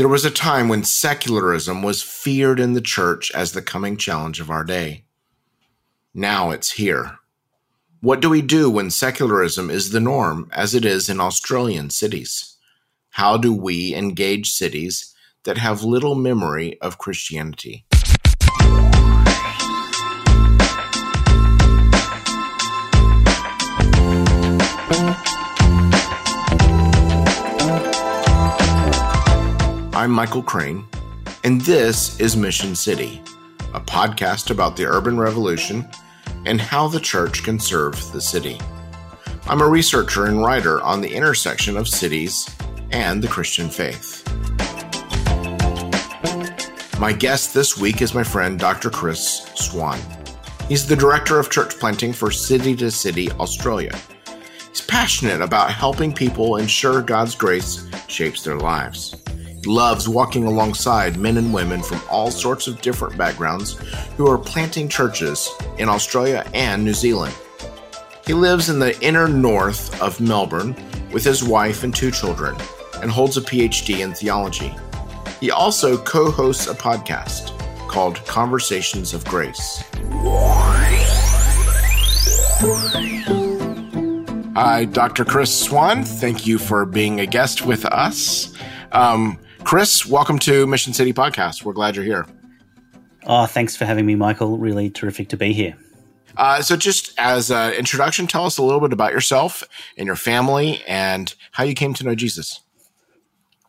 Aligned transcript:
There 0.00 0.08
was 0.08 0.24
a 0.24 0.30
time 0.30 0.70
when 0.70 0.82
secularism 0.82 1.82
was 1.82 2.02
feared 2.02 2.58
in 2.58 2.72
the 2.72 2.80
church 2.80 3.30
as 3.32 3.52
the 3.52 3.60
coming 3.60 3.98
challenge 3.98 4.40
of 4.40 4.48
our 4.48 4.64
day. 4.64 5.04
Now 6.14 6.52
it's 6.52 6.72
here. 6.72 7.18
What 8.00 8.20
do 8.20 8.30
we 8.30 8.40
do 8.40 8.70
when 8.70 8.90
secularism 8.90 9.68
is 9.68 9.90
the 9.90 10.00
norm, 10.00 10.48
as 10.54 10.74
it 10.74 10.86
is 10.86 11.10
in 11.10 11.20
Australian 11.20 11.90
cities? 11.90 12.56
How 13.10 13.36
do 13.36 13.52
we 13.52 13.94
engage 13.94 14.52
cities 14.52 15.14
that 15.44 15.58
have 15.58 15.82
little 15.82 16.14
memory 16.14 16.80
of 16.80 16.96
Christianity? 16.96 17.84
I'm 30.00 30.12
Michael 30.12 30.42
Crane, 30.42 30.86
and 31.44 31.60
this 31.60 32.18
is 32.18 32.34
Mission 32.34 32.74
City, 32.74 33.20
a 33.74 33.80
podcast 33.82 34.50
about 34.50 34.74
the 34.74 34.86
urban 34.86 35.18
revolution 35.18 35.86
and 36.46 36.58
how 36.58 36.88
the 36.88 36.98
church 36.98 37.42
can 37.42 37.60
serve 37.60 38.10
the 38.10 38.20
city. 38.22 38.58
I'm 39.46 39.60
a 39.60 39.68
researcher 39.68 40.24
and 40.24 40.40
writer 40.40 40.80
on 40.80 41.02
the 41.02 41.14
intersection 41.14 41.76
of 41.76 41.86
cities 41.86 42.48
and 42.92 43.22
the 43.22 43.28
Christian 43.28 43.68
faith. 43.68 44.26
My 46.98 47.12
guest 47.12 47.52
this 47.52 47.76
week 47.76 48.00
is 48.00 48.14
my 48.14 48.24
friend 48.24 48.58
Dr. 48.58 48.88
Chris 48.88 49.50
Swan. 49.54 49.98
He's 50.66 50.86
the 50.86 50.96
director 50.96 51.38
of 51.38 51.50
church 51.50 51.78
planting 51.78 52.14
for 52.14 52.30
City 52.30 52.74
to 52.76 52.90
City 52.90 53.30
Australia. 53.32 53.94
He's 54.70 54.80
passionate 54.80 55.42
about 55.42 55.70
helping 55.70 56.14
people 56.14 56.56
ensure 56.56 57.02
God's 57.02 57.34
grace 57.34 57.86
shapes 58.08 58.42
their 58.42 58.56
lives 58.56 59.14
loves 59.66 60.08
walking 60.08 60.44
alongside 60.44 61.16
men 61.16 61.36
and 61.36 61.52
women 61.52 61.82
from 61.82 62.00
all 62.10 62.30
sorts 62.30 62.66
of 62.66 62.80
different 62.80 63.16
backgrounds 63.16 63.78
who 64.16 64.26
are 64.28 64.38
planting 64.38 64.88
churches 64.88 65.50
in 65.78 65.88
Australia 65.88 66.48
and 66.54 66.84
New 66.84 66.94
Zealand. 66.94 67.34
He 68.26 68.34
lives 68.34 68.68
in 68.68 68.78
the 68.78 68.98
inner 69.04 69.28
north 69.28 70.00
of 70.00 70.20
Melbourne 70.20 70.76
with 71.12 71.24
his 71.24 71.42
wife 71.42 71.82
and 71.82 71.94
two 71.94 72.10
children 72.10 72.56
and 73.02 73.10
holds 73.10 73.36
a 73.36 73.40
PhD 73.40 74.00
in 74.00 74.14
theology. 74.14 74.74
He 75.40 75.50
also 75.50 75.96
co 75.96 76.30
hosts 76.30 76.66
a 76.66 76.74
podcast 76.74 77.56
called 77.88 78.24
Conversations 78.26 79.14
of 79.14 79.24
Grace. 79.24 79.82
Hi, 84.54 84.84
Dr. 84.84 85.24
Chris 85.24 85.52
Swan. 85.52 86.04
Thank 86.04 86.46
you 86.46 86.58
for 86.58 86.84
being 86.84 87.20
a 87.20 87.26
guest 87.26 87.64
with 87.64 87.84
us. 87.86 88.52
Um, 88.92 89.38
Chris, 89.70 90.04
welcome 90.04 90.36
to 90.40 90.66
Mission 90.66 90.92
City 90.92 91.12
Podcast. 91.12 91.62
We're 91.62 91.72
glad 91.72 91.94
you're 91.94 92.04
here. 92.04 92.26
Oh, 93.24 93.46
thanks 93.46 93.76
for 93.76 93.84
having 93.84 94.04
me, 94.04 94.16
Michael. 94.16 94.58
Really 94.58 94.90
terrific 94.90 95.28
to 95.28 95.36
be 95.36 95.52
here. 95.52 95.78
Uh, 96.36 96.60
so, 96.60 96.74
just 96.76 97.12
as 97.18 97.52
an 97.52 97.74
introduction, 97.74 98.26
tell 98.26 98.44
us 98.44 98.58
a 98.58 98.64
little 98.64 98.80
bit 98.80 98.92
about 98.92 99.12
yourself 99.12 99.62
and 99.96 100.08
your 100.08 100.16
family 100.16 100.82
and 100.88 101.36
how 101.52 101.62
you 101.62 101.74
came 101.74 101.94
to 101.94 102.02
know 102.02 102.16
Jesus. 102.16 102.62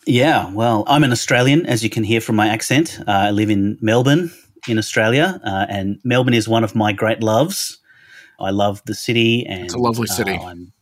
Yeah, 0.07 0.51
well, 0.51 0.85
I'm 0.87 1.03
an 1.03 1.11
Australian, 1.11 1.67
as 1.67 1.83
you 1.83 1.89
can 1.91 2.03
hear 2.03 2.19
from 2.19 2.35
my 2.35 2.47
accent. 2.47 2.97
Uh, 3.01 3.11
I 3.11 3.29
live 3.29 3.51
in 3.51 3.77
Melbourne, 3.79 4.31
in 4.67 4.79
Australia, 4.79 5.39
uh, 5.45 5.67
and 5.69 5.99
Melbourne 6.03 6.33
is 6.33 6.47
one 6.47 6.63
of 6.63 6.73
my 6.73 6.93
great 6.93 7.21
loves. 7.21 7.77
I 8.39 8.49
love 8.49 8.81
the 8.85 8.95
city, 8.95 9.45
and 9.45 9.65
it's 9.65 9.75
a 9.75 9.77
lovely 9.77 10.07
city. 10.07 10.33
Uh, 10.33 10.45
I'm 10.45 10.73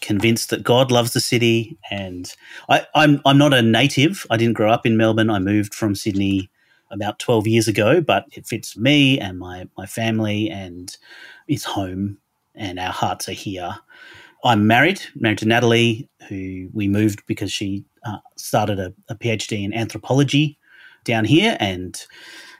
convinced 0.00 0.50
that 0.50 0.62
God 0.62 0.90
loves 0.90 1.12
the 1.12 1.20
city. 1.20 1.78
And 1.90 2.32
I, 2.68 2.86
I'm 2.94 3.20
I'm 3.24 3.38
not 3.38 3.54
a 3.54 3.62
native. 3.62 4.26
I 4.30 4.36
didn't 4.36 4.54
grow 4.54 4.70
up 4.70 4.86
in 4.86 4.96
Melbourne. 4.96 5.30
I 5.30 5.38
moved 5.38 5.74
from 5.74 5.94
Sydney 5.94 6.50
about 6.90 7.18
12 7.18 7.46
years 7.46 7.68
ago, 7.68 8.00
but 8.00 8.26
it 8.32 8.46
fits 8.46 8.76
me 8.76 9.18
and 9.18 9.38
my 9.38 9.68
my 9.76 9.86
family 9.86 10.50
and 10.50 10.96
it's 11.48 11.64
home 11.64 12.18
and 12.54 12.78
our 12.78 12.92
hearts 12.92 13.28
are 13.28 13.32
here. 13.32 13.76
I'm 14.44 14.66
married, 14.66 15.02
married 15.14 15.38
to 15.38 15.46
Natalie, 15.46 16.08
who 16.28 16.68
we 16.72 16.88
moved 16.88 17.22
because 17.26 17.52
she 17.52 17.84
uh, 18.04 18.18
started 18.36 18.78
a, 18.78 18.92
a 19.08 19.14
PhD 19.14 19.64
in 19.64 19.74
anthropology 19.74 20.58
down 21.04 21.24
here, 21.24 21.56
and 21.60 22.00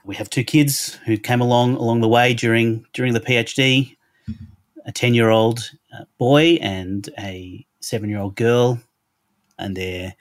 we 0.04 0.14
have 0.16 0.28
two 0.30 0.44
kids 0.44 0.94
who 1.06 1.16
came 1.16 1.40
along 1.40 1.76
along 1.76 2.00
the 2.00 2.08
way 2.08 2.34
during 2.34 2.84
during 2.92 3.14
the 3.14 3.20
PhD 3.20 3.96
a 4.90 4.92
10 4.92 5.14
year 5.14 5.30
old 5.30 5.70
uh, 5.96 6.04
boy 6.18 6.58
and 6.60 7.08
a 7.18 7.64
seven 7.80 8.10
year 8.10 8.18
old 8.18 8.34
girl. 8.34 8.80
And 9.58 9.76
they're 9.76 10.14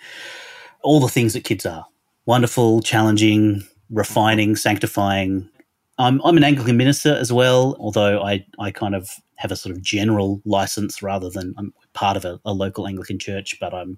all 0.84 1.00
the 1.00 1.08
things 1.08 1.34
that 1.34 1.44
kids 1.44 1.66
are 1.66 1.86
wonderful, 2.26 2.82
challenging, 2.82 3.64
refining, 3.90 4.56
sanctifying. 4.56 5.50
I'm, 5.98 6.22
I'm 6.24 6.38
an 6.38 6.44
Anglican 6.44 6.78
minister 6.78 7.16
as 7.16 7.34
well, 7.34 7.76
although 7.80 8.22
I, 8.22 8.46
I 8.60 8.70
kind 8.70 8.94
of 8.94 9.10
have 9.38 9.52
a 9.52 9.56
sort 9.56 9.76
of 9.76 9.82
general 9.82 10.42
license 10.46 11.02
rather 11.02 11.30
than 11.30 11.56
I'm 11.58 11.74
part 11.94 12.16
of 12.16 12.24
a, 12.24 12.40
a 12.46 12.54
local 12.54 12.88
Anglican 12.88 13.18
church, 13.18 13.58
but 13.60 13.74
I'm 13.74 13.98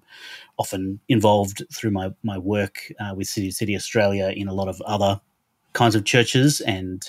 often 0.56 1.00
involved 1.08 1.64
through 1.72 1.90
my, 1.90 2.12
my 2.22 2.38
work 2.38 2.90
uh, 2.98 3.14
with 3.14 3.26
City 3.26 3.50
City 3.50 3.76
Australia 3.76 4.32
in 4.34 4.48
a 4.48 4.54
lot 4.54 4.68
of 4.68 4.80
other 4.82 5.20
kinds 5.74 5.94
of 5.94 6.04
churches. 6.04 6.60
And 6.62 7.08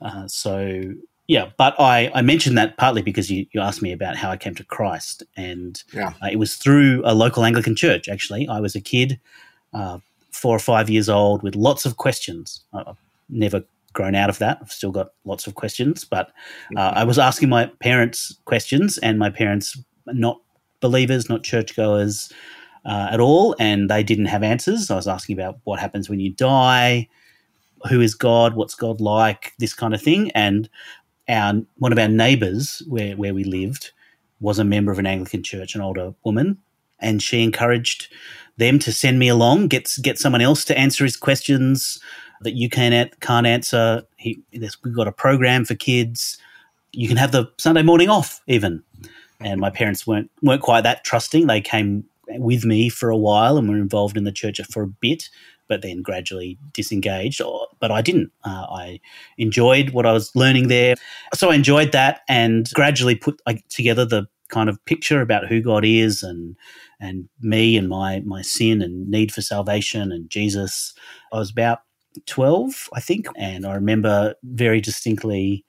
uh, 0.00 0.26
so 0.26 0.94
yeah, 1.28 1.50
but 1.56 1.74
I, 1.80 2.10
I 2.14 2.22
mentioned 2.22 2.56
that 2.56 2.76
partly 2.76 3.02
because 3.02 3.30
you, 3.30 3.46
you 3.52 3.60
asked 3.60 3.82
me 3.82 3.92
about 3.92 4.16
how 4.16 4.30
I 4.30 4.36
came 4.36 4.54
to 4.54 4.64
Christ. 4.64 5.24
And 5.36 5.82
yeah. 5.92 6.12
uh, 6.22 6.28
it 6.30 6.36
was 6.36 6.54
through 6.56 7.02
a 7.04 7.14
local 7.14 7.44
Anglican 7.44 7.74
church, 7.74 8.08
actually. 8.08 8.48
I 8.48 8.60
was 8.60 8.76
a 8.76 8.80
kid, 8.80 9.18
uh, 9.74 9.98
four 10.30 10.54
or 10.54 10.60
five 10.60 10.88
years 10.88 11.08
old, 11.08 11.42
with 11.42 11.56
lots 11.56 11.84
of 11.84 11.96
questions. 11.96 12.62
I've 12.72 12.96
never 13.28 13.64
grown 13.92 14.14
out 14.14 14.30
of 14.30 14.38
that. 14.38 14.58
I've 14.60 14.70
still 14.70 14.92
got 14.92 15.12
lots 15.24 15.46
of 15.48 15.56
questions. 15.56 16.04
But 16.04 16.30
uh, 16.76 16.92
I 16.94 17.02
was 17.02 17.18
asking 17.18 17.48
my 17.48 17.66
parents 17.80 18.36
questions, 18.44 18.98
and 18.98 19.18
my 19.18 19.30
parents, 19.30 19.76
not 20.06 20.40
believers, 20.80 21.28
not 21.28 21.42
churchgoers 21.42 22.32
uh, 22.84 23.08
at 23.10 23.18
all, 23.18 23.56
and 23.58 23.90
they 23.90 24.04
didn't 24.04 24.26
have 24.26 24.44
answers. 24.44 24.92
I 24.92 24.96
was 24.96 25.08
asking 25.08 25.36
about 25.36 25.58
what 25.64 25.80
happens 25.80 26.08
when 26.08 26.20
you 26.20 26.30
die 26.30 27.08
who 27.88 28.00
is 28.00 28.14
God, 28.14 28.54
what's 28.54 28.74
God 28.74 29.00
like, 29.00 29.52
this 29.58 29.74
kind 29.74 29.94
of 29.94 30.02
thing. 30.02 30.30
And 30.32 30.68
our 31.28 31.54
one 31.78 31.92
of 31.92 31.98
our 31.98 32.08
neighbours 32.08 32.82
where 32.88 33.16
where 33.16 33.34
we 33.34 33.44
lived 33.44 33.92
was 34.40 34.58
a 34.58 34.64
member 34.64 34.92
of 34.92 34.98
an 34.98 35.06
Anglican 35.06 35.42
church, 35.42 35.74
an 35.74 35.80
older 35.80 36.14
woman, 36.24 36.58
and 37.00 37.22
she 37.22 37.42
encouraged 37.42 38.12
them 38.56 38.78
to 38.78 38.92
send 38.92 39.18
me 39.18 39.28
along, 39.28 39.68
get 39.68 39.90
get 40.02 40.18
someone 40.18 40.40
else 40.40 40.64
to 40.64 40.78
answer 40.78 41.04
his 41.04 41.16
questions 41.16 42.00
that 42.40 42.54
you 42.54 42.68
can't 42.68 43.18
can't 43.20 43.46
answer. 43.46 44.02
He, 44.16 44.40
we've 44.52 44.96
got 44.96 45.08
a 45.08 45.12
program 45.12 45.64
for 45.64 45.74
kids. 45.74 46.38
You 46.92 47.08
can 47.08 47.16
have 47.16 47.32
the 47.32 47.50
Sunday 47.58 47.82
morning 47.82 48.08
off, 48.08 48.40
even. 48.46 48.82
And 49.40 49.60
my 49.60 49.70
parents 49.70 50.06
weren't 50.06 50.30
weren't 50.42 50.62
quite 50.62 50.82
that 50.82 51.04
trusting. 51.04 51.46
They 51.46 51.60
came 51.60 52.04
with 52.28 52.64
me 52.64 52.88
for 52.88 53.10
a 53.10 53.16
while 53.16 53.56
and 53.56 53.68
were 53.68 53.76
involved 53.76 54.16
in 54.16 54.24
the 54.24 54.32
church 54.32 54.60
for 54.70 54.82
a 54.82 54.88
bit 54.88 55.28
but 55.68 55.82
then 55.82 56.02
gradually 56.02 56.58
disengaged. 56.72 57.40
But 57.80 57.90
I 57.90 58.02
didn't. 58.02 58.32
Uh, 58.44 58.66
I 58.70 59.00
enjoyed 59.38 59.90
what 59.90 60.06
I 60.06 60.12
was 60.12 60.34
learning 60.34 60.68
there. 60.68 60.94
So 61.34 61.50
I 61.50 61.54
enjoyed 61.54 61.92
that 61.92 62.20
and 62.28 62.68
gradually 62.74 63.14
put 63.14 63.40
together 63.68 64.04
the 64.04 64.26
kind 64.48 64.68
of 64.68 64.82
picture 64.84 65.20
about 65.20 65.48
who 65.48 65.60
God 65.60 65.84
is 65.84 66.22
and 66.22 66.56
and 67.00 67.28
me 67.40 67.76
and 67.76 67.88
my 67.88 68.20
my 68.20 68.42
sin 68.42 68.80
and 68.80 69.08
need 69.10 69.32
for 69.32 69.42
salvation 69.42 70.12
and 70.12 70.30
Jesus. 70.30 70.94
I 71.32 71.38
was 71.38 71.50
about 71.50 71.80
12, 72.26 72.88
I 72.94 73.00
think, 73.00 73.26
and 73.36 73.66
I 73.66 73.74
remember 73.74 74.34
very 74.42 74.80
distinctly 74.80 75.64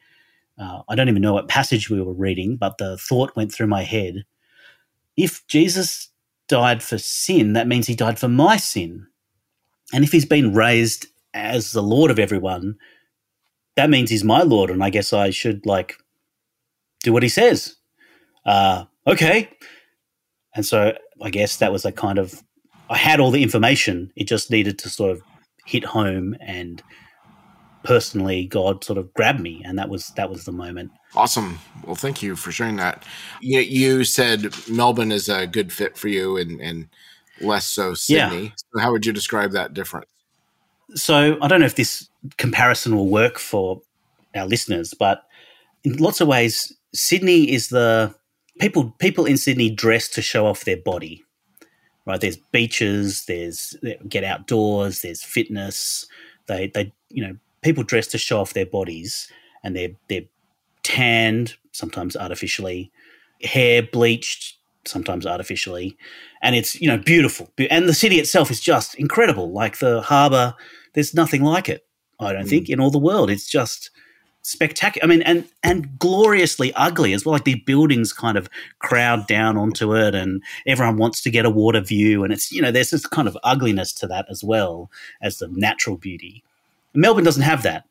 uh, 0.60 0.82
I 0.90 0.96
don't 0.96 1.10
even 1.10 1.22
know 1.22 1.34
what 1.34 1.48
passage 1.48 1.90
we 1.90 2.02
were 2.02 2.14
reading, 2.14 2.58
but 2.58 2.78
the 2.78 2.98
thought 2.98 3.36
went 3.36 3.54
through 3.54 3.68
my 3.68 3.84
head. 3.84 4.26
If 5.16 5.46
Jesus 5.48 6.10
died 6.48 6.82
for 6.82 6.98
sin, 6.98 7.54
that 7.54 7.68
means 7.68 7.88
he 7.88 7.96
died 7.96 8.20
for 8.20 8.28
my 8.28 8.58
sin. 8.58 9.08
And 9.94 10.04
if 10.04 10.12
he's 10.12 10.26
been 10.26 10.54
raised 10.54 11.08
as 11.34 11.72
the 11.72 11.84
Lord 11.84 12.12
of 12.12 12.20
everyone, 12.20 12.76
that 13.76 13.90
means 13.90 14.10
he's 14.10 14.24
my 14.24 14.42
Lord, 14.42 14.70
and 14.70 14.84
I 14.84 14.90
guess 14.90 15.14
I 15.14 15.30
should 15.30 15.66
like 15.66 15.96
do 17.04 17.14
what 17.14 17.24
he 17.24 17.30
says. 17.30 17.76
Uh, 18.46 18.86
okay. 19.06 19.50
And 20.56 20.66
so 20.66 20.94
I 21.22 21.30
guess 21.30 21.58
that 21.58 21.72
was 21.72 21.86
a 21.86 21.92
kind 21.92 22.18
of 22.18 22.44
I 22.90 22.98
had 22.98 23.20
all 23.20 23.32
the 23.32 23.44
information. 23.44 24.12
It 24.16 24.28
just 24.28 24.50
needed 24.50 24.80
to 24.80 24.90
sort 24.90 25.12
of 25.12 25.22
hit 25.66 25.84
home 25.84 26.36
and 26.40 26.82
personally 27.84 28.46
God 28.46 28.84
sort 28.84 28.98
of 28.98 29.14
grabbed 29.14 29.40
me 29.40 29.62
and 29.66 29.78
that 29.78 29.90
was 29.90 30.08
that 30.16 30.30
was 30.30 30.46
the 30.46 30.52
moment. 30.52 30.92
Awesome. 31.16 31.60
Well, 31.86 31.96
thank 31.96 32.24
you 32.24 32.36
for 32.36 32.52
sharing 32.52 32.78
that. 32.78 33.06
You, 33.42 33.60
you 33.60 34.04
said 34.04 34.54
Melbourne 34.70 35.12
is 35.12 35.30
a 35.30 35.48
good 35.48 35.72
fit 35.72 35.98
for 35.98 36.08
you 36.08 36.38
and 36.38 36.60
and 36.62 36.88
less 37.42 37.66
so 37.66 37.94
Sydney. 37.94 38.44
Yeah. 38.44 38.50
So 38.56 38.80
how 38.80 38.92
would 38.92 39.06
you 39.06 39.14
describe 39.14 39.52
that 39.52 39.74
difference? 39.74 40.08
So 40.96 41.38
I 41.42 41.48
don't 41.48 41.60
know 41.60 41.66
if 41.66 41.76
this 41.76 42.08
comparison 42.38 42.96
will 42.96 43.10
work 43.10 43.40
for 43.40 43.82
our 44.36 44.46
listeners, 44.46 44.94
but 44.94 45.24
in 45.84 45.98
lots 45.98 46.22
of 46.22 46.28
ways, 46.28 46.74
Sydney 46.94 47.52
is 47.52 47.70
the 47.70 48.16
people 48.60 48.96
people 49.00 49.26
in 49.26 49.38
Sydney 49.38 49.70
dress 49.70 50.08
to 50.10 50.22
show 50.22 50.48
off 50.48 50.66
their 50.66 50.78
body. 50.78 51.24
right? 52.08 52.20
There's 52.20 52.38
beaches, 52.38 53.26
there's 53.26 53.76
get 54.08 54.24
outdoors, 54.24 55.02
there's 55.02 55.24
fitness. 55.24 56.08
They 56.48 56.72
they 56.74 56.94
you 57.10 57.28
know 57.28 57.38
people 57.62 57.84
dress 57.84 58.08
to 58.08 58.18
show 58.18 58.40
off 58.40 58.54
their 58.54 58.66
bodies, 58.66 59.32
and 59.64 59.76
they're 59.76 59.92
they're 60.08 60.26
tanned 60.84 61.56
sometimes 61.74 62.16
artificially, 62.16 62.92
hair 63.44 63.84
bleached 63.84 64.57
sometimes 64.88 65.26
artificially, 65.26 65.98
and 66.42 66.56
it's 66.56 66.80
you 66.80 66.88
know 66.88 66.98
beautiful. 66.98 67.52
And 67.70 67.88
the 67.88 67.94
city 67.94 68.18
itself 68.18 68.52
is 68.52 68.60
just 68.60 68.96
incredible. 68.96 69.52
Like 69.52 69.80
the 69.80 70.02
harbour, 70.02 70.56
there's 70.94 71.14
nothing 71.14 71.44
like 71.44 71.70
it. 71.70 71.86
I 72.20 72.34
don't 72.34 72.46
mm. 72.46 72.50
think 72.50 72.70
in 72.70 72.80
all 72.80 72.92
the 72.92 72.98
world. 72.98 73.30
It's 73.30 73.48
just 73.48 73.92
spectacular. 74.48 75.06
I 75.06 75.08
mean, 75.08 75.22
and 75.24 75.46
and 75.64 76.00
gloriously 76.00 76.74
ugly 76.74 77.14
as 77.14 77.26
well. 77.26 77.34
Like 77.34 77.44
the 77.44 77.62
buildings 77.66 78.14
kind 78.14 78.38
of 78.38 78.50
crowd 78.80 79.28
down 79.28 79.58
onto 79.58 79.96
it, 79.96 80.16
and 80.16 80.42
everyone 80.66 80.98
wants 80.98 81.22
to 81.22 81.32
get 81.32 81.46
a 81.46 81.50
water 81.50 81.82
view, 81.82 82.24
and 82.24 82.34
it's 82.34 82.52
you 82.52 82.62
know 82.62 82.72
there's 82.72 82.92
this 82.92 83.06
kind 83.06 83.28
of 83.28 83.38
ugliness 83.44 83.94
to 83.94 84.08
that 84.08 84.26
as 84.30 84.44
well 84.44 84.90
as 85.22 85.38
the 85.38 85.48
natural 85.50 85.98
beauty. 85.98 86.44
Melbourne 86.94 87.26
doesn't 87.26 87.44
have 87.44 87.64
that, 87.64 87.86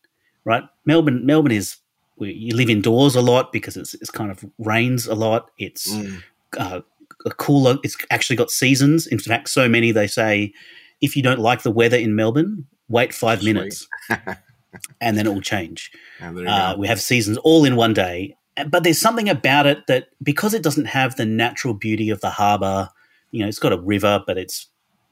right? 0.45 0.65
Melbourne 0.85 1.25
Melbourne 1.25 1.53
is 1.53 1.77
you 2.19 2.57
live 2.57 2.71
indoors 2.71 3.15
a 3.15 3.21
lot 3.21 3.53
because 3.53 3.77
it's, 3.77 3.95
it's 3.95 4.11
kind 4.11 4.31
of 4.31 4.45
rains 4.59 5.07
a 5.07 5.15
lot. 5.15 5.51
It's 5.59 5.93
mm. 5.93 6.23
Uh, 6.59 6.81
a 7.25 7.31
cooler. 7.31 7.79
It's 7.83 7.97
actually 8.11 8.37
got 8.37 8.51
seasons. 8.51 9.07
In 9.07 9.19
fact, 9.19 9.49
so 9.49 9.69
many 9.69 9.93
they 9.93 10.07
say 10.07 10.53
if 11.01 11.17
you 11.17 11.23
don't 11.23 11.41
like 11.41 11.63
the 11.63 11.71
weather 11.71 11.97
in 11.97 12.15
Melbourne, 12.15 12.67
wait 12.89 13.13
five 13.15 13.41
Sweet. 13.41 13.55
minutes. 13.55 13.89
and 15.01 15.17
then 15.17 15.27
it 15.27 15.35
will 15.35 15.41
change. 15.41 15.91
Uh, 16.21 16.77
we 16.79 16.87
have 16.87 17.01
seasons 17.01 17.39
all 17.39 17.65
in 17.65 17.77
one 17.77 17.95
day. 17.95 18.37
But 18.69 18.85
there's 18.85 19.01
something 19.01 19.29
about 19.29 19.67
it 19.67 19.87
that 19.87 20.09
because 20.23 20.55
it 20.55 20.63
doesn't 20.63 20.87
have 20.87 21.17
the 21.17 21.27
natural 21.27 21.75
beauty 21.75 22.09
of 22.09 22.21
the 22.21 22.31
harbour, 22.31 22.89
you 23.31 23.41
know, 23.41 23.49
it's 23.49 23.59
got 23.59 23.73
a 23.73 23.79
river, 23.79 24.23
but 24.27 24.39
it's 24.39 24.69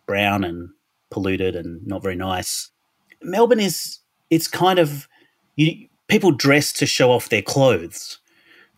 brown 0.06 0.44
and 0.44 0.70
polluted 1.10 1.54
and 1.54 1.86
not 1.86 2.02
very 2.02 2.16
nice. 2.16 2.70
Melbourne 3.22 3.60
is 3.60 3.98
it's 4.30 4.48
kind 4.48 4.78
of 4.78 5.08
you, 5.56 5.88
people 6.08 6.30
dress 6.30 6.72
to 6.74 6.86
show 6.86 7.10
off 7.10 7.28
their 7.28 7.42
clothes. 7.42 8.18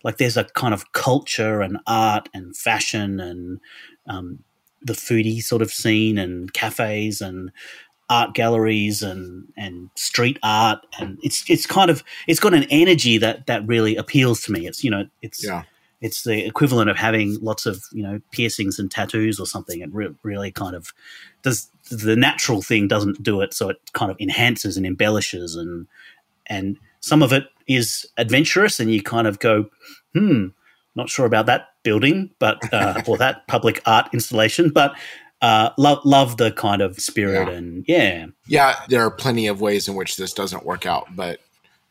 Like 0.06 0.19
there's 0.19 0.37
a 0.37 0.44
kind 0.44 0.73
of 0.73 0.93
culture 0.93 1.61
and 1.62 1.79
art 1.85 2.29
and 2.32 2.56
fashion 2.56 3.19
and 3.19 3.58
um, 4.06 4.44
the 4.81 4.93
foodie 4.93 5.43
sort 5.43 5.62
of 5.62 5.73
scene 5.73 6.17
and 6.17 6.53
cafes 6.53 7.20
and 7.20 7.50
art 8.08 8.32
galleries 8.32 9.03
and 9.03 9.53
and 9.56 9.91
street 9.97 10.38
art. 10.44 10.79
And 11.00 11.19
it's 11.25 11.43
it's 11.50 11.67
kind 11.67 11.91
of 11.91 12.05
it's 12.29 12.38
got 12.38 12.55
an 12.55 12.67
energy 12.70 13.19
that 13.19 13.49
that 13.49 13.67
really 13.67 13.97
appeals 13.97 14.43
to 14.43 14.53
me. 14.53 14.69
It's 14.69 14.85
you 14.85 14.93
know 14.93 15.08
it's 15.23 15.44
yeah. 15.44 15.64
it's 16.00 16.23
the 16.23 16.47
equivalent 16.47 16.88
of 16.88 16.97
having 16.97 17.41
lots 17.41 17.67
of 17.67 17.82
you 17.91 18.05
know 18.05 18.20
piercings 18.31 18.79
and 18.79 18.88
tattoos 18.88 19.41
or 19.41 19.47
something. 19.49 19.81
It 19.81 19.93
re- 19.93 20.14
really 20.23 20.52
kind 20.52 20.76
of 20.76 20.94
does 21.43 21.69
the 21.91 22.14
natural 22.14 22.62
thing 22.62 22.87
doesn't 22.87 23.25
do 23.25 23.41
it 23.41 23.52
so 23.52 23.70
it 23.70 23.79
kind 23.93 24.12
of 24.12 24.17
enhances 24.20 24.76
and 24.76 24.87
embellishes 24.87 25.56
and 25.56 25.88
and 26.47 26.79
some 27.00 27.25
of 27.25 27.32
it 27.32 27.49
is 27.67 28.07
adventurous 28.17 28.81
and 28.81 28.93
you 28.93 29.03
kind 29.03 29.27
of 29.27 29.39
go 29.39 29.69
hmm 30.15 30.49
not 30.95 31.11
sure 31.11 31.27
about 31.27 31.47
that 31.47 31.69
building 31.83 32.31
but 32.39 32.59
uh, 32.73 33.03
or 33.07 33.19
that 33.19 33.47
public 33.49 33.83
art 33.87 34.09
installation 34.13 34.71
but 34.71 34.95
uh, 35.43 35.71
love 35.77 36.05
love 36.05 36.37
the 36.39 36.51
kind 36.53 36.81
of 36.81 36.99
spirit 36.99 37.49
yeah. 37.49 37.55
and 37.55 37.85
yeah, 37.87 38.27
yeah. 38.47 38.77
There 38.89 39.03
are 39.03 39.11
plenty 39.11 39.47
of 39.47 39.61
ways 39.61 39.87
in 39.87 39.95
which 39.95 40.17
this 40.17 40.33
doesn't 40.33 40.65
work 40.65 40.87
out, 40.87 41.15
but 41.15 41.41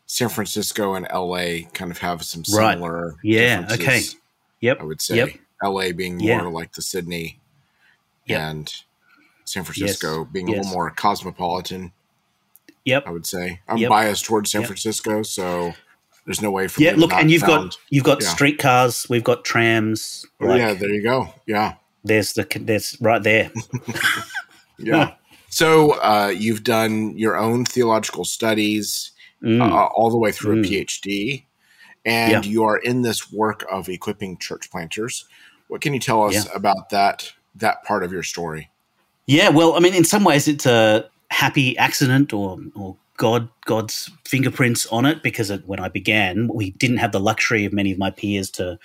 San 0.06 0.28
Francisco 0.28 0.94
and 0.94 1.06
LA 1.12 1.68
kind 1.72 1.90
of 1.90 1.98
have 1.98 2.24
some 2.24 2.44
similar. 2.44 3.08
Right. 3.08 3.16
Yeah. 3.22 3.68
Okay. 3.70 4.02
Yep. 4.60 4.80
I 4.80 4.84
would 4.84 5.00
say 5.00 5.16
yep. 5.16 5.30
LA 5.62 5.92
being 5.92 6.18
more 6.18 6.28
yeah. 6.28 6.42
like 6.42 6.72
the 6.72 6.82
Sydney, 6.82 7.38
yep. 8.26 8.40
and 8.40 8.74
San 9.44 9.62
Francisco 9.62 10.20
yes. 10.20 10.28
being 10.32 10.48
a 10.48 10.52
little 10.52 10.70
more 10.70 10.90
cosmopolitan. 10.90 11.92
Yep. 12.86 13.02
I 13.06 13.10
would 13.10 13.26
say 13.26 13.60
I'm 13.68 13.76
yep. 13.76 13.90
biased 13.90 14.24
towards 14.24 14.52
San 14.52 14.64
Francisco, 14.64 15.22
so 15.24 15.74
there's 16.24 16.40
no 16.40 16.52
way 16.52 16.68
for 16.68 16.80
yeah. 16.80 16.94
look, 16.96 17.12
and 17.12 17.30
you've 17.30 17.42
found, 17.42 17.70
got 17.70 17.78
you've 17.90 18.04
got 18.04 18.22
yeah. 18.22 18.28
streetcars, 18.28 19.06
we've 19.10 19.24
got 19.24 19.44
trams. 19.44 20.24
Oh, 20.40 20.46
like, 20.46 20.58
yeah, 20.58 20.72
there 20.72 20.90
you 20.90 21.02
go. 21.02 21.34
Yeah, 21.46 21.74
there's 22.04 22.32
the 22.34 22.46
there's 22.60 22.96
right 23.00 23.22
there. 23.22 23.50
yeah. 24.78 25.14
So 25.48 25.92
uh, 26.00 26.32
you've 26.36 26.62
done 26.62 27.18
your 27.18 27.36
own 27.36 27.64
theological 27.64 28.24
studies 28.24 29.10
mm. 29.42 29.60
uh, 29.60 29.86
all 29.86 30.10
the 30.10 30.18
way 30.18 30.30
through 30.30 30.62
mm. 30.62 30.66
a 30.66 30.84
PhD, 30.84 31.44
and 32.04 32.44
yeah. 32.44 32.50
you 32.50 32.62
are 32.62 32.76
in 32.76 33.02
this 33.02 33.32
work 33.32 33.66
of 33.68 33.88
equipping 33.88 34.38
church 34.38 34.70
planters. 34.70 35.26
What 35.66 35.80
can 35.80 35.92
you 35.92 36.00
tell 36.00 36.22
us 36.22 36.34
yeah. 36.34 36.52
about 36.54 36.90
that 36.90 37.32
that 37.56 37.82
part 37.82 38.04
of 38.04 38.12
your 38.12 38.22
story? 38.22 38.70
Yeah, 39.26 39.48
well, 39.48 39.74
I 39.74 39.80
mean, 39.80 39.94
in 39.94 40.04
some 40.04 40.22
ways, 40.22 40.46
it's 40.46 40.66
a 40.66 41.10
happy 41.30 41.76
accident 41.78 42.32
or 42.32 42.58
or 42.74 42.96
God 43.16 43.48
God's 43.64 44.10
fingerprints 44.24 44.86
on 44.86 45.06
it 45.06 45.22
because 45.22 45.50
it, 45.50 45.66
when 45.66 45.80
I 45.80 45.88
began, 45.88 46.48
we 46.52 46.70
didn't 46.72 46.98
have 46.98 47.12
the 47.12 47.20
luxury 47.20 47.64
of 47.64 47.72
many 47.72 47.92
of 47.92 47.98
my 47.98 48.10
peers 48.10 48.50
to 48.52 48.78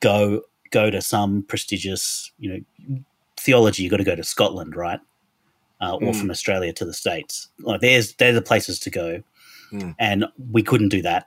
go 0.00 0.42
go 0.70 0.90
to 0.90 1.00
some 1.00 1.42
prestigious, 1.44 2.32
you 2.38 2.50
know, 2.50 2.98
theology, 3.36 3.82
you've 3.82 3.90
got 3.90 3.98
to 3.98 4.04
go 4.04 4.16
to 4.16 4.24
Scotland, 4.24 4.76
right? 4.76 5.00
Uh, 5.80 5.94
or 5.96 6.12
mm. 6.12 6.16
from 6.16 6.30
Australia 6.30 6.72
to 6.72 6.84
the 6.84 6.94
States. 6.94 7.48
Like 7.60 7.80
there's 7.80 8.14
they're 8.14 8.32
the 8.32 8.42
places 8.42 8.78
to 8.80 8.90
go, 8.90 9.22
mm. 9.72 9.94
and 9.98 10.26
we 10.50 10.62
couldn't 10.62 10.88
do 10.88 11.02
that. 11.02 11.26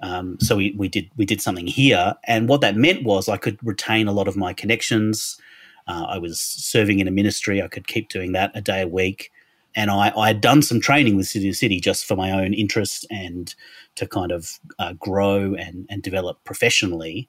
Um, 0.00 0.38
so 0.40 0.56
we, 0.56 0.74
we 0.76 0.88
did 0.88 1.10
we 1.16 1.24
did 1.24 1.40
something 1.40 1.66
here, 1.66 2.14
and 2.24 2.48
what 2.48 2.60
that 2.62 2.76
meant 2.76 3.04
was 3.04 3.28
I 3.28 3.36
could 3.36 3.58
retain 3.62 4.08
a 4.08 4.12
lot 4.12 4.28
of 4.28 4.36
my 4.36 4.52
connections. 4.52 5.38
Uh, 5.86 6.06
I 6.08 6.18
was 6.18 6.40
serving 6.40 7.00
in 7.00 7.08
a 7.08 7.10
ministry; 7.10 7.62
I 7.62 7.68
could 7.68 7.86
keep 7.86 8.08
doing 8.08 8.32
that 8.32 8.50
a 8.54 8.60
day 8.60 8.82
a 8.82 8.88
week, 8.88 9.30
and 9.74 9.90
I, 9.90 10.12
I 10.16 10.28
had 10.28 10.40
done 10.40 10.62
some 10.62 10.80
training 10.80 11.16
with 11.16 11.26
City 11.26 11.48
to 11.50 11.54
City 11.54 11.80
just 11.80 12.04
for 12.04 12.16
my 12.16 12.30
own 12.30 12.52
interest 12.54 13.06
and 13.10 13.54
to 13.96 14.06
kind 14.06 14.32
of 14.32 14.58
uh, 14.78 14.92
grow 14.94 15.54
and 15.54 15.86
and 15.88 16.02
develop 16.02 16.42
professionally. 16.44 17.28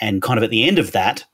And 0.00 0.22
kind 0.22 0.38
of 0.38 0.44
at 0.44 0.50
the 0.50 0.66
end 0.66 0.78
of 0.78 0.92
that, 0.92 1.24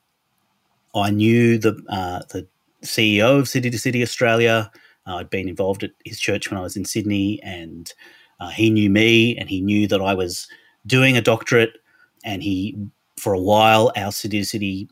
I 0.94 1.10
knew 1.10 1.58
the 1.58 1.82
uh, 1.88 2.20
the 2.30 2.46
CEO 2.82 3.38
of 3.38 3.48
City 3.48 3.70
to 3.70 3.78
City 3.78 4.02
Australia. 4.02 4.70
Uh, 5.06 5.16
I'd 5.16 5.30
been 5.30 5.48
involved 5.48 5.84
at 5.84 5.92
his 6.04 6.20
church 6.20 6.50
when 6.50 6.58
I 6.58 6.62
was 6.62 6.76
in 6.76 6.84
Sydney, 6.84 7.40
and 7.42 7.92
uh, 8.40 8.48
he 8.48 8.70
knew 8.70 8.90
me, 8.90 9.36
and 9.36 9.48
he 9.48 9.60
knew 9.60 9.86
that 9.88 10.00
I 10.00 10.14
was 10.14 10.48
doing 10.86 11.16
a 11.16 11.22
doctorate. 11.22 11.78
And 12.24 12.42
he, 12.42 12.76
for 13.16 13.32
a 13.32 13.40
while, 13.40 13.92
our 13.96 14.12
City 14.12 14.38
to 14.40 14.44
City 14.44 14.88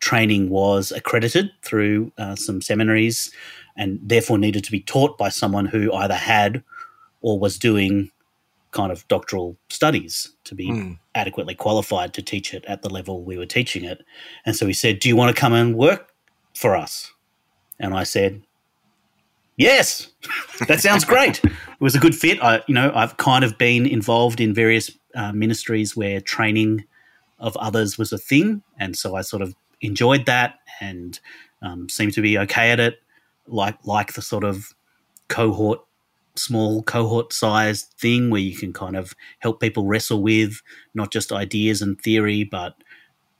training 0.00 0.48
was 0.48 0.92
accredited 0.92 1.50
through 1.62 2.12
uh, 2.18 2.36
some 2.36 2.60
seminaries, 2.60 3.32
and 3.78 3.98
therefore 4.02 4.36
needed 4.36 4.64
to 4.64 4.72
be 4.72 4.80
taught 4.80 5.16
by 5.16 5.30
someone 5.30 5.64
who 5.64 5.90
either 5.94 6.14
had 6.14 6.62
or 7.22 7.38
was 7.38 7.58
doing 7.58 8.10
kind 8.72 8.92
of 8.92 9.06
doctoral 9.08 9.56
studies 9.70 10.34
to 10.44 10.54
be 10.54 10.68
mm. 10.68 10.98
adequately 11.14 11.54
qualified 11.54 12.12
to 12.12 12.20
teach 12.20 12.52
it 12.52 12.64
at 12.66 12.82
the 12.82 12.90
level 12.90 13.24
we 13.24 13.38
were 13.38 13.46
teaching 13.46 13.84
it. 13.84 14.04
And 14.44 14.54
so 14.54 14.66
he 14.66 14.74
said, 14.74 14.98
Do 14.98 15.08
you 15.08 15.16
want 15.16 15.34
to 15.34 15.40
come 15.40 15.54
and 15.54 15.74
work 15.74 16.12
for 16.54 16.76
us? 16.76 17.12
And 17.78 17.94
I 17.94 18.02
said, 18.02 18.42
Yes, 19.56 20.08
that 20.68 20.80
sounds 20.80 21.04
great. 21.04 21.42
it 21.44 21.52
was 21.80 21.94
a 21.94 21.98
good 21.98 22.14
fit. 22.14 22.42
I, 22.42 22.62
you 22.66 22.74
know, 22.74 22.92
I've 22.94 23.16
kind 23.16 23.44
of 23.44 23.56
been 23.56 23.86
involved 23.86 24.40
in 24.40 24.52
various 24.52 24.90
uh, 25.14 25.32
ministries 25.32 25.96
where 25.96 26.20
training 26.20 26.84
of 27.38 27.56
others 27.56 27.96
was 27.96 28.12
a 28.12 28.18
thing, 28.18 28.62
and 28.78 28.96
so 28.96 29.14
I 29.14 29.22
sort 29.22 29.42
of 29.42 29.54
enjoyed 29.80 30.26
that 30.26 30.58
and 30.80 31.18
um, 31.62 31.88
seemed 31.88 32.12
to 32.14 32.20
be 32.20 32.36
okay 32.38 32.70
at 32.72 32.80
it. 32.80 33.00
Like 33.48 33.78
like 33.84 34.12
the 34.14 34.22
sort 34.22 34.44
of 34.44 34.74
cohort 35.28 35.80
small 36.36 36.82
cohort 36.82 37.32
sized 37.32 37.92
thing 37.98 38.30
where 38.30 38.40
you 38.40 38.56
can 38.56 38.72
kind 38.72 38.96
of 38.96 39.14
help 39.40 39.60
people 39.60 39.86
wrestle 39.86 40.22
with 40.22 40.62
not 40.94 41.12
just 41.12 41.32
ideas 41.32 41.82
and 41.82 42.00
theory, 42.00 42.44
but 42.44 42.74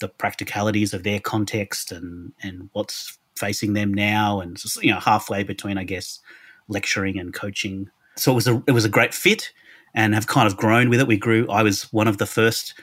the 0.00 0.08
practicalities 0.08 0.94
of 0.94 1.02
their 1.02 1.20
context 1.20 1.92
and, 1.92 2.32
and 2.42 2.70
what's 2.72 3.18
facing 3.36 3.72
them 3.72 3.94
now, 3.94 4.40
and 4.40 4.56
just, 4.56 4.82
you 4.82 4.90
know 4.90 5.00
halfway 5.00 5.42
between, 5.42 5.78
I 5.78 5.84
guess, 5.84 6.20
lecturing 6.68 7.18
and 7.18 7.32
coaching. 7.32 7.90
So 8.16 8.32
it 8.32 8.34
was 8.34 8.48
a 8.48 8.62
it 8.66 8.72
was 8.72 8.84
a 8.84 8.90
great 8.90 9.14
fit, 9.14 9.52
and 9.94 10.14
have 10.14 10.26
kind 10.26 10.46
of 10.46 10.56
grown 10.56 10.88
with 10.90 11.00
it. 11.00 11.06
We 11.06 11.16
grew. 11.16 11.48
I 11.48 11.62
was 11.62 11.92
one 11.92 12.08
of 12.08 12.18
the 12.18 12.26
first 12.26 12.74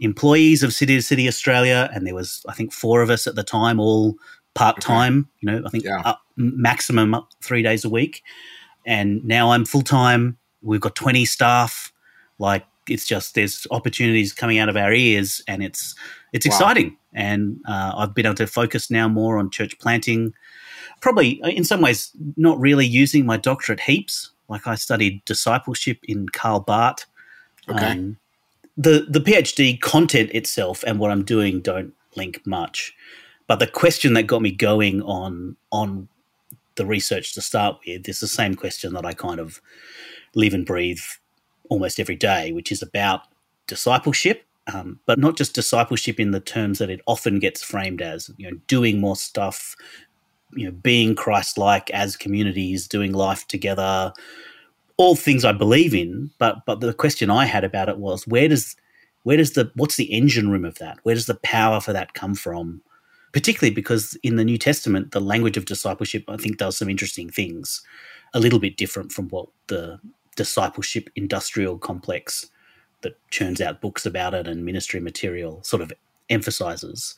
employees 0.00 0.62
of 0.62 0.72
City 0.72 0.96
to 0.96 1.02
City 1.02 1.28
Australia, 1.28 1.90
and 1.92 2.06
there 2.06 2.14
was 2.14 2.44
I 2.48 2.54
think 2.54 2.72
four 2.72 3.02
of 3.02 3.10
us 3.10 3.26
at 3.26 3.34
the 3.34 3.44
time, 3.44 3.80
all 3.80 4.16
part 4.54 4.80
time. 4.80 5.28
You 5.40 5.50
know, 5.50 5.62
I 5.66 5.70
think 5.70 5.84
yeah. 5.84 6.00
up, 6.04 6.22
maximum 6.36 7.16
three 7.42 7.62
days 7.62 7.84
a 7.84 7.88
week 7.90 8.22
and 8.86 9.24
now 9.24 9.50
I'm 9.50 9.64
full 9.64 9.82
time. 9.82 10.38
We've 10.62 10.80
got 10.80 10.94
20 10.94 11.24
staff. 11.24 11.92
Like 12.38 12.64
it's 12.88 13.06
just 13.06 13.34
there's 13.34 13.66
opportunities 13.70 14.32
coming 14.32 14.58
out 14.58 14.68
of 14.68 14.76
our 14.76 14.92
ears, 14.92 15.42
and 15.48 15.62
it's 15.62 15.94
it's 16.32 16.46
wow. 16.46 16.54
exciting. 16.54 16.96
And 17.12 17.60
uh, 17.66 17.92
I've 17.96 18.14
been 18.14 18.26
able 18.26 18.34
to 18.36 18.46
focus 18.46 18.90
now 18.90 19.08
more 19.08 19.38
on 19.38 19.50
church 19.50 19.78
planting. 19.78 20.34
Probably 21.00 21.40
uh, 21.42 21.48
in 21.48 21.64
some 21.64 21.80
ways 21.80 22.10
not 22.36 22.58
really 22.58 22.86
using 22.86 23.24
my 23.24 23.36
doctorate 23.36 23.80
heaps. 23.80 24.30
Like 24.48 24.66
I 24.66 24.74
studied 24.74 25.24
discipleship 25.24 25.98
in 26.04 26.28
Karl 26.28 26.60
Barth. 26.60 27.06
Okay. 27.68 27.86
Um, 27.86 28.18
the 28.76 29.06
the 29.08 29.20
PhD 29.20 29.80
content 29.80 30.30
itself 30.32 30.82
and 30.86 30.98
what 30.98 31.10
I'm 31.12 31.24
doing 31.24 31.60
don't 31.60 31.94
link 32.16 32.44
much, 32.44 32.92
But 33.46 33.58
the 33.58 33.66
question 33.66 34.14
that 34.14 34.24
got 34.24 34.42
me 34.42 34.50
going 34.50 35.02
on 35.02 35.56
on 35.70 36.08
the 36.76 36.86
research 36.86 37.34
to 37.34 37.40
start 37.40 37.78
with 37.86 38.08
is 38.08 38.20
the 38.20 38.26
same 38.26 38.54
question 38.54 38.94
that 38.94 39.04
I 39.04 39.12
kind 39.12 39.38
of 39.38 39.60
live 40.34 40.54
and 40.54 40.66
breathe 40.66 41.02
almost 41.68 42.00
every 42.00 42.16
day, 42.16 42.52
which 42.52 42.72
is 42.72 42.82
about 42.82 43.22
discipleship, 43.66 44.44
um, 44.72 44.98
but 45.06 45.18
not 45.18 45.36
just 45.36 45.54
discipleship 45.54 46.18
in 46.18 46.30
the 46.30 46.40
terms 46.40 46.78
that 46.78 46.90
it 46.90 47.00
often 47.06 47.38
gets 47.38 47.62
framed 47.62 48.02
as, 48.02 48.30
you 48.36 48.50
know, 48.50 48.56
doing 48.66 49.00
more 49.00 49.16
stuff, 49.16 49.76
you 50.54 50.66
know, 50.66 50.72
being 50.72 51.14
Christ-like 51.14 51.90
as 51.90 52.16
communities, 52.16 52.88
doing 52.88 53.12
life 53.12 53.46
together, 53.46 54.12
all 54.96 55.16
things 55.16 55.44
I 55.44 55.52
believe 55.52 55.94
in. 55.94 56.30
But 56.38 56.64
but 56.66 56.80
the 56.80 56.94
question 56.94 57.30
I 57.30 57.46
had 57.46 57.64
about 57.64 57.88
it 57.88 57.98
was 57.98 58.26
where 58.26 58.48
does 58.48 58.76
where 59.22 59.36
does 59.36 59.52
the 59.52 59.70
what's 59.74 59.96
the 59.96 60.12
engine 60.12 60.50
room 60.50 60.64
of 60.64 60.76
that? 60.76 60.98
Where 61.02 61.14
does 61.14 61.26
the 61.26 61.36
power 61.36 61.80
for 61.80 61.92
that 61.92 62.14
come 62.14 62.34
from? 62.34 62.82
Particularly 63.34 63.74
because 63.74 64.16
in 64.22 64.36
the 64.36 64.44
New 64.44 64.56
Testament, 64.56 65.10
the 65.10 65.20
language 65.20 65.56
of 65.56 65.66
discipleship 65.66 66.24
I 66.28 66.38
think 66.38 66.56
does 66.56 66.78
some 66.78 66.88
interesting 66.88 67.28
things, 67.28 67.82
a 68.32 68.40
little 68.40 68.60
bit 68.60 68.76
different 68.76 69.12
from 69.12 69.28
what 69.28 69.48
the 69.66 69.98
discipleship 70.36 71.10
industrial 71.16 71.76
complex 71.76 72.46
that 73.02 73.18
churns 73.30 73.60
out 73.60 73.80
books 73.80 74.06
about 74.06 74.34
it 74.34 74.46
and 74.46 74.64
ministry 74.64 75.00
material 75.00 75.62
sort 75.64 75.82
of 75.82 75.92
emphasizes. 76.30 77.16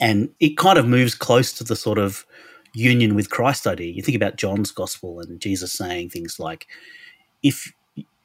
And 0.00 0.30
it 0.40 0.56
kind 0.56 0.78
of 0.78 0.86
moves 0.86 1.14
close 1.14 1.52
to 1.54 1.64
the 1.64 1.76
sort 1.76 1.98
of 1.98 2.24
union 2.72 3.14
with 3.14 3.30
Christ 3.30 3.66
idea. 3.66 3.92
You 3.92 4.02
think 4.02 4.16
about 4.16 4.36
John's 4.36 4.70
gospel 4.70 5.20
and 5.20 5.40
Jesus 5.40 5.72
saying 5.72 6.10
things 6.10 6.38
like, 6.38 6.66
if 7.42 7.72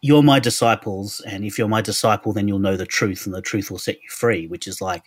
you're 0.02 0.24
my 0.24 0.40
disciples, 0.40 1.20
and 1.22 1.44
if 1.44 1.58
you're 1.58 1.68
my 1.68 1.82
disciple, 1.82 2.32
then 2.32 2.48
you'll 2.48 2.60
know 2.60 2.78
the 2.78 2.86
truth, 2.86 3.26
and 3.26 3.36
the 3.36 3.42
truth 3.42 3.70
will 3.70 3.80
set 3.80 3.96
you 3.96 4.10
free, 4.10 4.48
which 4.48 4.66
is 4.66 4.82
like, 4.82 5.04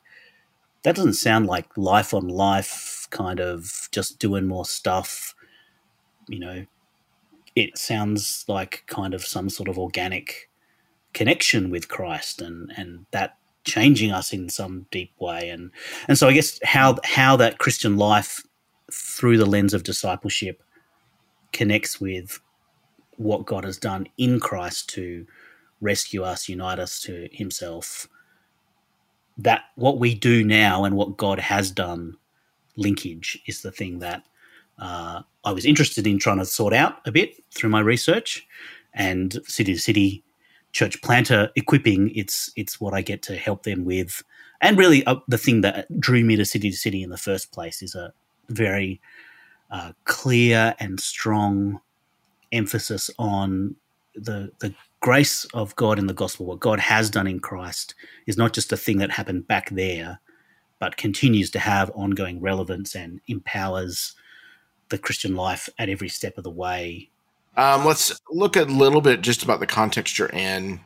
that 0.83 0.97
doesn't 0.97 1.15
sound 1.15 1.47
like 1.47 1.77
life 1.77 2.13
on 2.13 2.29
life, 2.29 3.07
kind 3.11 3.41
of 3.41 3.89
just 3.93 4.19
doing 4.19 4.47
more 4.47 4.65
stuff, 4.65 5.35
you 6.29 6.39
know. 6.39 6.67
It 7.55 7.77
sounds 7.77 8.47
like 8.49 8.85
kind 8.87 9.13
of 9.13 9.25
some 9.25 9.51
sort 9.51 9.69
of 9.69 9.79
organic 9.79 10.49
connection 11.13 11.71
with 11.71 11.89
Christ 11.89 12.41
and 12.41 12.73
and 12.77 13.05
that 13.11 13.37
changing 13.65 14.11
us 14.11 14.33
in 14.33 14.49
some 14.49 14.87
deep 14.91 15.13
way 15.21 15.49
and 15.51 15.71
and 16.09 16.19
so 16.19 16.29
I 16.29 16.33
guess 16.33 16.59
how 16.65 16.97
how 17.05 17.37
that 17.37 17.59
Christian 17.59 17.97
life 17.97 18.43
through 18.91 19.39
the 19.39 19.47
lens 19.47 19.75
of 19.75 19.85
discipleship 19.85 20.63
connects 21.53 22.01
with 22.01 22.41
what 23.17 23.47
God 23.47 23.65
has 23.65 23.79
done 23.79 24.07
in 24.19 24.41
Christ 24.41 24.89
to 24.91 25.27
rescue 25.81 26.23
us, 26.23 26.49
unite 26.49 26.79
us 26.79 27.01
to 27.03 27.29
Himself. 27.33 28.09
That 29.39 29.65
what 29.77 29.99
we 29.99 30.15
do 30.15 30.45
now 30.45 30.85
and 30.85 30.97
what 30.97 31.17
God 31.17 31.39
has 31.39 31.71
done 31.71 32.17
linkage 32.77 33.41
is 33.47 33.63
the 33.63 33.73
thing 33.73 33.99
that 34.01 34.25
uh, 34.79 35.23
I 35.45 35.53
was 35.53 35.65
interested 35.65 36.07
in 36.07 36.19
trying 36.19 36.39
to 36.39 36.45
sort 36.45 36.73
out 36.73 36.99
a 37.07 37.13
bit 37.13 37.43
through 37.53 37.71
my 37.71 37.81
research. 37.81 38.47
And 38.95 39.39
City 39.47 39.75
to 39.75 39.81
City 39.81 40.23
church 40.73 41.01
planter 41.03 41.51
equipping, 41.57 42.11
it's 42.15 42.51
it's 42.57 42.81
what 42.81 42.95
I 42.95 43.03
get 43.03 43.23
to 43.23 43.37
help 43.37 43.63
them 43.63 43.85
with. 43.85 44.23
And 44.61 44.79
really, 44.79 45.05
uh, 45.07 45.17
the 45.29 45.39
thing 45.39 45.63
that 45.63 46.01
drew 46.01 46.25
me 46.25 46.37
to 46.37 46.45
City 46.45 46.71
to 46.71 46.77
City 46.77 47.03
in 47.03 47.11
the 47.11 47.19
first 47.19 47.53
place 47.53 47.83
is 47.83 47.95
a 47.95 48.13
very 48.49 49.01
uh, 49.71 49.93
clear 50.05 50.75
and 50.79 51.01
strong 51.01 51.81
emphasis 52.53 53.11
on 53.19 53.77
the 54.15 54.51
the 54.61 54.75
grace 55.03 55.45
of 55.53 55.77
God 55.77 55.99
in 55.99 56.07
the 56.07 56.15
gospel. 56.15 56.47
What 56.47 56.61
God 56.61 56.81
has 56.81 57.11
done 57.11 57.27
in 57.27 57.41
Christ 57.41 57.95
is 58.27 58.39
not 58.39 58.55
just 58.55 58.73
a 58.73 58.77
thing 58.77 58.99
that 58.99 59.11
happened 59.11 59.47
back 59.47 59.69
there, 59.69 60.21
but 60.79 60.97
continues 60.97 61.51
to 61.51 61.59
have 61.59 61.91
ongoing 61.95 62.41
relevance 62.41 62.95
and 62.95 63.21
empowers 63.29 64.15
the 64.89 64.99
Christian 64.99 65.37
life 65.37 65.69
at 65.79 65.91
every 65.91 66.09
step 66.09 66.39
of 66.39 66.45
the 66.45 66.51
way 66.51 67.11
um, 67.57 67.85
let's 67.85 68.19
look 68.31 68.57
a 68.57 68.63
little 68.63 69.01
bit 69.01 69.21
just 69.21 69.43
about 69.43 69.61
the 69.61 69.67
context 69.67 70.19
you're 70.19 70.29
in. 70.29 70.81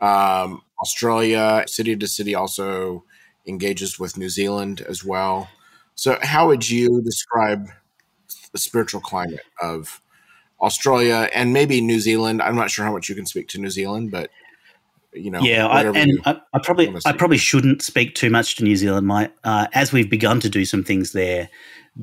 Um, 0.00 0.62
Australia, 0.82 1.64
city 1.66 1.94
to 1.94 2.08
city, 2.08 2.34
also 2.34 3.04
engages 3.46 3.98
with 3.98 4.16
New 4.16 4.28
Zealand 4.28 4.80
as 4.88 5.04
well. 5.04 5.48
So, 5.94 6.18
how 6.22 6.48
would 6.48 6.68
you 6.68 7.00
describe 7.02 7.68
the 8.52 8.58
spiritual 8.58 9.00
climate 9.00 9.44
of 9.60 10.00
Australia 10.60 11.28
and 11.34 11.52
maybe 11.52 11.80
New 11.80 12.00
Zealand? 12.00 12.42
I'm 12.42 12.56
not 12.56 12.70
sure 12.70 12.84
how 12.84 12.92
much 12.92 13.08
you 13.08 13.14
can 13.14 13.26
speak 13.26 13.48
to 13.48 13.58
New 13.58 13.70
Zealand, 13.70 14.10
but 14.10 14.30
you 15.12 15.30
know, 15.30 15.40
yeah, 15.40 15.66
I, 15.66 15.82
and 15.82 16.20
I, 16.24 16.40
I, 16.52 16.60
probably 16.62 16.94
I 17.04 17.12
probably 17.12 17.38
shouldn't 17.38 17.82
speak 17.82 18.14
too 18.14 18.30
much 18.30 18.56
to 18.56 18.64
New 18.64 18.76
Zealand. 18.76 19.06
My 19.06 19.30
uh, 19.42 19.66
as 19.72 19.92
we've 19.92 20.08
begun 20.08 20.40
to 20.40 20.48
do 20.48 20.64
some 20.64 20.84
things 20.84 21.12
there, 21.12 21.48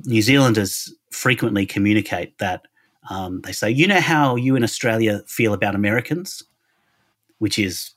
New 0.05 0.21
Zealanders 0.21 0.93
frequently 1.11 1.65
communicate 1.65 2.37
that 2.39 2.67
um, 3.09 3.41
they 3.41 3.53
say, 3.53 3.69
you 3.69 3.87
know 3.87 4.01
how 4.01 4.35
you 4.35 4.55
in 4.55 4.63
Australia 4.63 5.21
feel 5.25 5.53
about 5.53 5.73
Americans, 5.73 6.43
which 7.39 7.57
is 7.57 7.91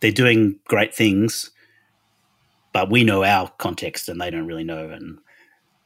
they're 0.00 0.10
doing 0.10 0.58
great 0.64 0.94
things, 0.94 1.52
but 2.72 2.90
we 2.90 3.04
know 3.04 3.22
our 3.22 3.50
context 3.58 4.08
and 4.08 4.20
they 4.20 4.30
don't 4.30 4.46
really 4.46 4.64
know, 4.64 4.90
and 4.90 5.18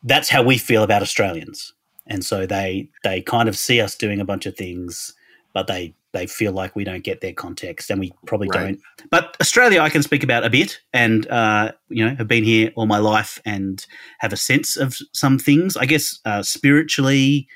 that's 0.03 0.31
how 0.31 0.43
we 0.43 0.57
feel 0.57 0.83
about 0.83 1.03
Australians. 1.03 1.75
And 2.11 2.25
so 2.25 2.45
they 2.45 2.89
they 3.05 3.23
kind 3.23 3.49
of 3.49 3.57
see 3.57 3.81
us 3.81 3.95
doing 3.95 4.21
a 4.21 4.25
bunch 4.25 4.45
of 4.45 4.57
things, 4.57 5.15
but 5.55 5.69
they 5.69 5.95
they 6.13 6.27
feel 6.27 6.53
like 6.53 6.75
we 6.75 6.83
don't 6.83 7.05
get 7.05 7.21
their 7.21 7.33
context, 7.33 7.89
and 7.89 8.01
we 8.01 8.13
probably 8.27 8.49
right. 8.49 8.77
don't. 8.99 9.11
But 9.11 9.37
Australia, 9.41 9.81
I 9.81 9.91
can 9.91 10.03
speak 10.03 10.25
about 10.25 10.45
a 10.45 10.51
bit, 10.51 10.81
and 10.93 11.27
uh, 11.29 11.73
you 11.89 12.05
know, 12.05 12.15
have 12.17 12.27
been 12.27 12.45
here 12.45 12.73
all 12.75 12.87
my 12.87 12.99
life 12.99 13.41
and 13.45 13.87
have 14.19 14.33
a 14.33 14.37
sense 14.37 14.77
of 14.77 14.99
some 15.13 15.39
things. 15.39 15.77
I 15.77 15.87
guess 15.87 16.19
uh, 16.25 16.43
spiritually, 16.43 17.47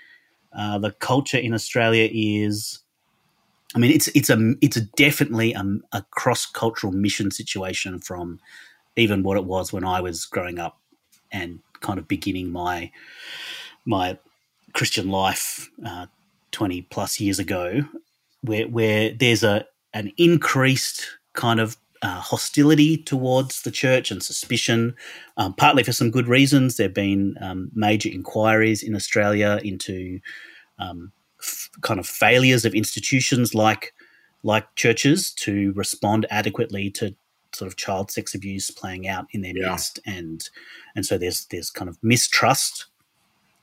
uh, 0.56 0.78
the 0.78 0.92
culture 0.92 1.38
in 1.38 1.52
Australia 1.52 2.08
is, 2.12 2.78
I 3.75 3.80
mean, 3.80 3.90
it's 3.90 4.06
it's 4.08 4.30
a 4.30 4.54
it's 4.61 4.76
a 4.76 4.82
definitely 4.96 5.52
a, 5.52 5.64
a 5.92 6.04
cross 6.12 6.46
cultural 6.46 6.92
mission 6.92 7.32
situation 7.32 7.99
from 7.99 8.38
even 8.96 9.25
what 9.25 9.37
it 9.37 9.44
was 9.44 9.73
when 9.73 9.84
I 9.84 10.00
was 10.00 10.25
growing 10.26 10.61
up 10.61 10.80
and 11.32 11.58
kind 11.80 11.99
of 11.99 12.06
beginning 12.06 12.52
my 12.52 12.92
my 13.84 14.16
Christian 14.75 15.09
life 15.11 15.71
uh, 15.87 16.07
twenty 16.50 16.83
plus 16.83 17.21
years 17.21 17.38
ago, 17.38 17.85
where 18.43 18.69
where 18.69 19.11
there's 19.12 19.43
a 19.43 19.66
an 19.93 20.12
increased 20.16 21.07
kind 21.33 21.61
of 21.61 21.76
uh, 22.02 22.21
hostility 22.21 22.99
towards 22.99 23.62
the 23.62 23.71
church 23.71 24.11
and 24.11 24.23
suspicion, 24.23 24.95
um, 25.38 25.54
partly 25.54 25.83
for 25.83 25.93
some 25.93 26.11
good 26.11 26.28
reasons. 26.28 26.76
There 26.76 26.85
have 26.87 26.95
been 26.95 27.37
um, 27.40 27.71
major 27.75 28.11
inquiries 28.11 28.83
in 28.83 28.95
Australia 28.95 29.59
into 29.64 30.21
um, 30.78 31.12
f- 31.40 31.71
kind 31.81 31.99
of 31.99 32.07
failures 32.07 32.64
of 32.64 32.75
institutions 32.75 33.54
like 33.54 33.95
like 34.43 34.75
churches 34.75 35.33
to 35.33 35.73
respond 35.73 36.26
adequately 36.31 36.90
to 36.90 37.14
sort 37.54 37.69
of 37.69 37.76
child 37.76 38.11
sex 38.11 38.35
abuse 38.35 38.71
playing 38.71 39.09
out 39.09 39.26
in 39.31 39.40
their 39.40 39.57
yeah. 39.57 39.71
midst, 39.71 39.99
and 40.04 40.50
and 40.95 41.07
so 41.07 41.16
there's 41.16 41.47
there's 41.47 41.71
kind 41.71 41.88
of 41.88 41.97
mistrust 42.02 42.87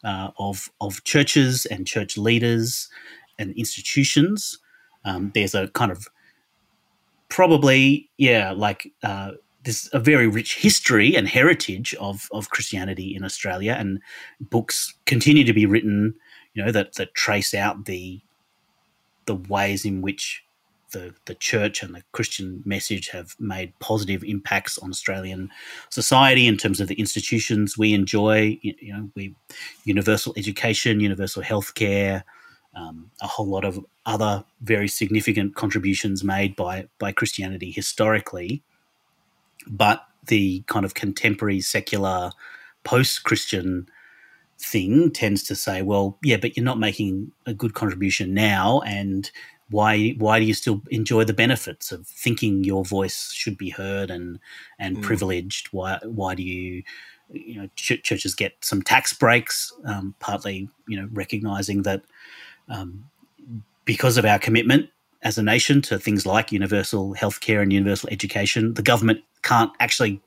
uh, 0.04 0.32
of 0.40 0.70
of 0.80 1.04
churches 1.04 1.66
and 1.66 1.88
church 1.88 2.18
leaders 2.18 2.90
and 3.40 3.56
institutions. 3.56 4.60
Um, 5.06 5.32
there's 5.34 5.56
a 5.56 5.68
kind 5.70 5.92
of 5.92 6.08
probably 7.30 8.10
yeah 8.18 8.52
like 8.52 8.92
uh, 9.04 9.32
there's 9.64 9.90
a 9.94 10.00
very 10.00 10.28
rich 10.28 10.58
history 10.58 11.16
and 11.16 11.28
heritage 11.28 11.94
of 11.96 12.28
of 12.32 12.50
Christianity 12.50 13.16
in 13.16 13.24
Australia, 13.24 13.76
and 13.78 14.00
books 14.40 14.94
continue 15.06 15.44
to 15.44 15.54
be 15.54 15.66
written, 15.66 16.16
you 16.54 16.64
know, 16.64 16.72
that 16.72 16.96
that 16.96 17.14
trace 17.16 17.54
out 17.54 17.86
the 17.86 18.22
the 19.26 19.36
ways 19.36 19.86
in 19.86 20.02
which 20.02 20.44
the 20.92 21.14
the 21.26 21.36
church 21.36 21.84
and 21.84 21.96
the 21.96 22.04
Christian 22.12 22.62
message 22.66 23.10
have 23.10 23.36
made 23.40 23.78
positive 23.80 24.24
impacts 24.24 24.78
on 24.78 24.90
Australian 24.90 25.50
society 25.90 26.48
in 26.48 26.58
terms 26.58 26.80
of 26.80 26.88
the 26.88 26.96
institutions 26.96 27.78
we 27.78 27.94
enjoy. 27.94 28.60
You 28.62 28.94
know, 28.94 29.10
we 29.16 29.36
universal 29.84 30.34
education, 30.38 31.00
universal 31.00 31.44
healthcare, 31.44 32.24
um, 32.76 33.12
a 33.22 33.28
whole 33.28 33.48
lot 33.48 33.66
of 33.66 33.84
other 34.06 34.44
very 34.62 34.88
significant 34.88 35.56
contributions 35.56 36.24
made 36.24 36.56
by 36.56 36.88
by 37.00 37.12
Christianity 37.12 37.72
historically, 37.72 38.64
but 39.68 40.06
the 40.28 40.64
kind 40.68 40.86
of 40.86 40.94
contemporary 40.94 41.62
secular 41.62 42.32
post 42.84 43.24
Christian 43.24 43.88
thing 44.60 45.12
tends 45.12 45.44
to 45.44 45.56
say, 45.56 45.82
well, 45.82 46.18
yeah, 46.24 46.38
but 46.38 46.56
you're 46.56 46.64
not 46.64 46.80
making 46.80 47.32
a 47.46 47.54
good 47.54 47.74
contribution 47.74 48.34
now, 48.34 48.82
and 48.82 49.32
why 49.72 50.10
why 50.18 50.40
do 50.40 50.46
you 50.46 50.54
still 50.54 50.82
enjoy 50.92 51.24
the 51.24 51.34
benefits 51.34 51.92
of 51.92 52.06
thinking 52.06 52.64
your 52.64 52.86
voice 52.86 53.32
should 53.32 53.58
be 53.58 53.70
heard 53.70 54.12
and 54.12 54.40
and 54.78 54.98
mm. 54.98 55.02
privileged? 55.02 55.68
Why 55.72 55.98
why 56.04 56.36
do 56.36 56.44
you 56.44 56.84
you 57.30 57.56
know 57.56 57.70
ch- 57.76 58.04
churches 58.04 58.36
get 58.36 58.54
some 58.62 58.82
tax 58.82 59.14
breaks, 59.14 59.74
um, 59.86 60.14
partly 60.20 60.70
you 60.88 61.00
know 61.00 61.08
recognizing 61.14 61.84
that 61.84 62.04
um, 62.70 63.06
because 63.86 64.18
of 64.18 64.26
our 64.26 64.40
commitment 64.40 64.90
as 65.24 65.38
a 65.38 65.44
nation 65.44 65.82
to 65.84 66.00
things 66.00 66.26
like 66.26 66.52
universal 66.52 67.16
healthcare 67.16 67.62
and 67.62 67.72
universal 67.72 68.10
education, 68.12 68.74
the 68.74 68.82
government 68.82 69.20
can't 69.44 69.72
actually 69.80 70.22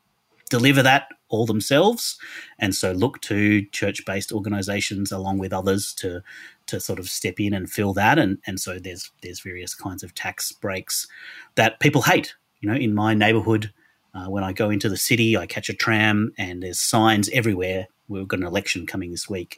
deliver 0.51 0.83
that 0.83 1.09
all 1.29 1.47
themselves, 1.47 2.19
and 2.59 2.75
so 2.75 2.93
look 2.93 3.21
to 3.23 3.63
church-based 3.67 4.33
organisations 4.33 5.13
along 5.13 5.39
with 5.39 5.53
others 5.53 5.93
to 5.95 6.23
to 6.67 6.81
sort 6.81 6.99
of 6.99 7.09
step 7.09 7.39
in 7.39 7.53
and 7.53 7.71
fill 7.71 7.93
that. 7.95 8.19
And 8.19 8.39
and 8.47 8.61
so 8.61 8.79
there's 8.79 9.11
there's 9.23 9.41
various 9.41 9.75
kinds 9.75 10.03
of 10.03 10.15
tax 10.15 10.53
breaks 10.53 11.07
that 11.55 11.81
people 11.81 12.03
hate. 12.03 12.35
You 12.61 12.71
know, 12.71 12.77
in 12.77 12.95
my 12.95 13.15
neighbourhood, 13.15 13.73
uh, 14.15 14.27
when 14.27 14.45
I 14.45 14.53
go 14.53 14.71
into 14.71 14.89
the 14.89 14.97
city, 14.97 15.37
I 15.37 15.47
catch 15.47 15.69
a 15.69 15.75
tram 15.75 16.33
and 16.39 16.63
there's 16.63 16.81
signs 16.81 17.29
everywhere. 17.31 17.89
We've 18.09 18.29
got 18.29 18.41
an 18.41 18.47
election 18.47 18.87
coming 18.87 19.11
this 19.11 19.29
week, 19.29 19.57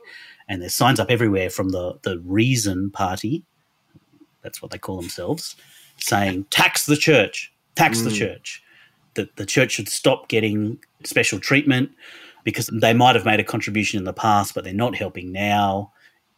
and 0.48 0.62
there's 0.62 0.74
signs 0.74 1.00
up 1.00 1.10
everywhere 1.10 1.50
from 1.50 1.70
the 1.70 1.98
the 2.02 2.18
Reason 2.20 2.90
Party. 2.90 3.44
That's 4.42 4.62
what 4.62 4.70
they 4.70 4.78
call 4.78 5.00
themselves, 5.00 5.56
saying 5.98 6.46
tax 6.50 6.86
the 6.86 6.96
church, 6.96 7.52
tax 7.74 7.98
mm. 8.00 8.04
the 8.04 8.12
church. 8.12 8.62
That 9.14 9.34
the 9.36 9.46
church 9.46 9.72
should 9.72 9.88
stop 9.88 10.28
getting 10.28 10.78
special 11.04 11.40
treatment 11.40 11.90
because 12.44 12.66
they 12.66 12.92
might 12.92 13.16
have 13.16 13.24
made 13.24 13.40
a 13.40 13.44
contribution 13.44 13.98
in 13.98 14.04
the 14.04 14.12
past, 14.12 14.54
but 14.54 14.62
they're 14.62 14.74
not 14.74 14.94
helping 14.94 15.32
now 15.32 15.90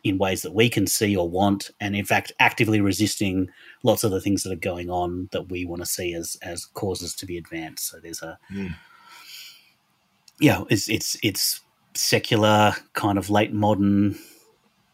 in 0.04 0.18
ways 0.18 0.42
that 0.42 0.54
we 0.54 0.68
can 0.68 0.86
see 0.86 1.16
or 1.16 1.28
want, 1.28 1.70
and 1.80 1.96
in 1.96 2.04
fact, 2.04 2.32
actively 2.38 2.80
resisting 2.80 3.50
lots 3.82 4.04
of 4.04 4.10
the 4.10 4.20
things 4.20 4.42
that 4.42 4.52
are 4.52 4.56
going 4.56 4.90
on 4.90 5.28
that 5.32 5.48
we 5.48 5.64
want 5.64 5.82
to 5.82 5.86
see 5.86 6.14
as 6.14 6.36
as 6.42 6.66
causes 6.66 7.14
to 7.16 7.26
be 7.26 7.36
advanced. 7.36 7.86
So 7.86 7.98
there's 7.98 8.22
a 8.22 8.38
mm. 8.52 8.74
yeah, 10.40 10.64
it's 10.70 10.88
it's 10.88 11.16
it's 11.22 11.60
secular 11.94 12.74
kind 12.92 13.18
of 13.18 13.28
late 13.28 13.52
modern 13.52 14.18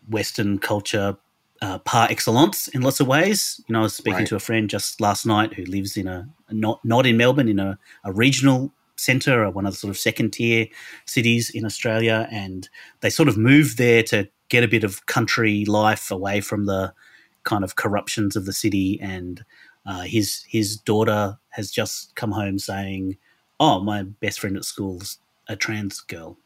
Western 0.09 0.59
culture 0.59 1.17
uh, 1.63 1.79
par 1.79 2.09
excellence 2.11 2.69
in 2.69 2.83
lots 2.83 3.01
of 3.01 3.07
ways. 3.07 3.61
You 3.69 3.73
know, 3.73 3.81
I 3.81 3.83
was 3.83 3.95
speaking 3.95 4.21
right. 4.21 4.29
to 4.29 4.37
a 4.37 4.41
friend 4.41 4.69
just 4.69 5.01
last 5.01 5.27
night 5.27 5.55
who 5.55 5.65
lives 5.65 5.97
in 5.97 6.09
a 6.09 6.29
not 6.51 6.85
not 6.85 7.07
in 7.07 7.17
Melbourne 7.17 7.49
in 7.49 7.59
a, 7.59 7.79
a 8.05 8.13
regional 8.13 8.73
centre 8.97 9.45
or 9.45 9.51
one 9.51 9.67
of 9.67 9.73
the 9.73 9.79
sort 9.79 9.91
of 9.91 9.99
second 9.99 10.33
tier 10.33 10.67
cities 11.05 11.51
in 11.51 11.65
Australia, 11.65 12.29
and 12.31 12.69
they 13.01 13.11
sort 13.11 13.29
of 13.29 13.37
moved 13.37 13.79
there 13.79 14.03
to 14.03 14.29
get 14.55 14.65
a 14.65 14.69
bit 14.69 14.85
of 14.85 15.07
country 15.07 15.65
life 15.65 16.13
away 16.13 16.41
from 16.41 16.67
the 16.67 16.95
kind 17.43 17.65
of 17.65 17.75
corruptions 17.75 18.37
of 18.37 18.47
the 18.47 18.53
city. 18.53 19.01
And 19.01 19.45
uh, 19.85 20.03
his 20.03 20.45
his 20.49 20.77
daughter 20.77 21.39
has 21.51 21.71
just 21.71 22.15
come 22.15 22.31
home 22.31 22.59
saying, 22.59 23.17
"Oh, 23.59 23.81
my 23.81 24.05
best 24.05 24.39
friend 24.41 24.57
at 24.57 24.65
school's 24.65 25.19
a 25.49 25.57
trans 25.57 26.01
girl," 26.01 26.39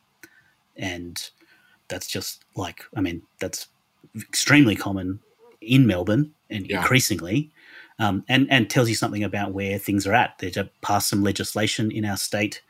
and 0.77 1.31
that's 1.89 2.07
just 2.07 2.45
like 2.57 2.85
I 2.97 3.01
mean 3.01 3.23
that's 3.41 3.69
extremely 4.17 4.75
common 4.75 5.21
in 5.61 5.87
Melbourne 5.87 6.33
and 6.49 6.67
yeah. 6.67 6.81
increasingly. 6.81 7.51
Um, 8.01 8.25
and 8.29 8.47
and 8.51 8.71
tells 8.71 8.89
you 8.89 8.95
something 8.95 9.25
about 9.25 9.53
where 9.53 9.77
things 9.79 10.07
are 10.07 10.15
at. 10.15 10.39
They 10.39 10.51
just 10.51 10.71
passed 10.81 11.09
some 11.09 11.23
legislation 11.23 11.91
in 11.91 12.05
our 12.05 12.17
state 12.17 12.63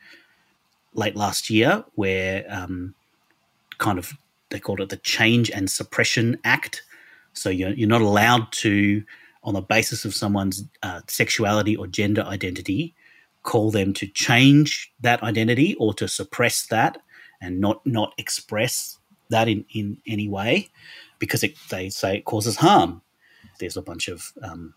late 0.95 1.15
last 1.15 1.49
year 1.51 1.85
where 1.95 2.45
um, 2.49 2.95
kind 3.77 3.99
of 3.99 4.13
they 4.49 4.59
called 4.59 4.81
it 4.81 4.89
the 4.89 4.97
Change 4.97 5.51
and 5.51 5.69
Suppression 5.69 6.37
Act. 6.43 6.83
So 7.33 7.49
you're, 7.49 7.71
you're 7.71 7.87
not 7.87 8.01
allowed 8.01 8.51
to, 8.53 9.03
on 9.43 9.53
the 9.53 9.61
basis 9.61 10.05
of 10.05 10.13
someone's 10.13 10.63
uh, 10.83 11.01
sexuality 11.07 11.75
or 11.75 11.87
gender 11.87 12.23
identity, 12.23 12.95
call 13.43 13.71
them 13.71 13.93
to 13.93 14.07
change 14.07 14.91
that 15.01 15.23
identity 15.23 15.75
or 15.75 15.93
to 15.93 16.07
suppress 16.07 16.67
that 16.67 17.01
and 17.41 17.61
not 17.61 17.85
not 17.85 18.13
express 18.17 18.97
that 19.29 19.47
in, 19.47 19.63
in 19.73 19.97
any 20.05 20.27
way 20.27 20.69
because 21.19 21.43
it, 21.43 21.55
they 21.69 21.89
say 21.89 22.17
it 22.17 22.25
causes 22.25 22.57
harm. 22.57 23.01
There's 23.59 23.77
a 23.77 23.81
bunch 23.81 24.07
of 24.07 24.31
um, 24.41 24.73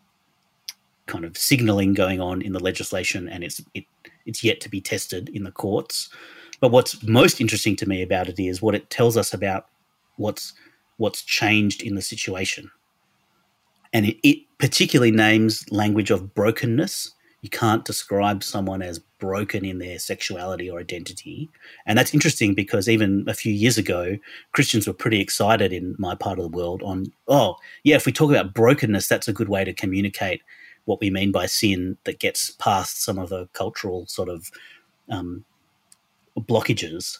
kind 1.06 1.24
of 1.24 1.36
signaling 1.36 1.94
going 1.94 2.20
on 2.20 2.42
in 2.42 2.52
the 2.52 2.62
legislation, 2.62 3.28
and 3.28 3.42
it's 3.42 3.60
it, 3.74 3.84
it's 4.26 4.44
yet 4.44 4.60
to 4.60 4.68
be 4.68 4.80
tested 4.80 5.28
in 5.30 5.44
the 5.44 5.52
courts. 5.52 6.08
But 6.62 6.70
what's 6.70 7.02
most 7.02 7.40
interesting 7.40 7.74
to 7.74 7.88
me 7.88 8.02
about 8.02 8.28
it 8.28 8.38
is 8.38 8.62
what 8.62 8.76
it 8.76 8.88
tells 8.88 9.16
us 9.16 9.34
about 9.34 9.66
what's 10.16 10.52
what's 10.96 11.22
changed 11.22 11.82
in 11.82 11.96
the 11.96 12.02
situation. 12.02 12.70
And 13.92 14.06
it, 14.06 14.16
it 14.22 14.38
particularly 14.58 15.10
names 15.10 15.68
language 15.72 16.12
of 16.12 16.34
brokenness. 16.34 17.10
You 17.40 17.50
can't 17.50 17.84
describe 17.84 18.44
someone 18.44 18.80
as 18.80 19.00
broken 19.00 19.64
in 19.64 19.80
their 19.80 19.98
sexuality 19.98 20.70
or 20.70 20.78
identity. 20.78 21.50
And 21.84 21.98
that's 21.98 22.14
interesting 22.14 22.54
because 22.54 22.88
even 22.88 23.24
a 23.26 23.34
few 23.34 23.52
years 23.52 23.76
ago, 23.76 24.16
Christians 24.52 24.86
were 24.86 24.92
pretty 24.92 25.20
excited 25.20 25.72
in 25.72 25.96
my 25.98 26.14
part 26.14 26.38
of 26.38 26.44
the 26.44 26.56
world 26.56 26.80
on, 26.84 27.06
oh, 27.26 27.56
yeah, 27.82 27.96
if 27.96 28.06
we 28.06 28.12
talk 28.12 28.30
about 28.30 28.54
brokenness, 28.54 29.08
that's 29.08 29.26
a 29.26 29.32
good 29.32 29.48
way 29.48 29.64
to 29.64 29.72
communicate 29.72 30.42
what 30.84 31.00
we 31.00 31.10
mean 31.10 31.32
by 31.32 31.46
sin 31.46 31.98
that 32.04 32.20
gets 32.20 32.52
past 32.52 33.02
some 33.02 33.18
of 33.18 33.30
the 33.30 33.48
cultural 33.52 34.06
sort 34.06 34.28
of 34.28 34.52
um, 35.10 35.44
blockages. 36.40 37.18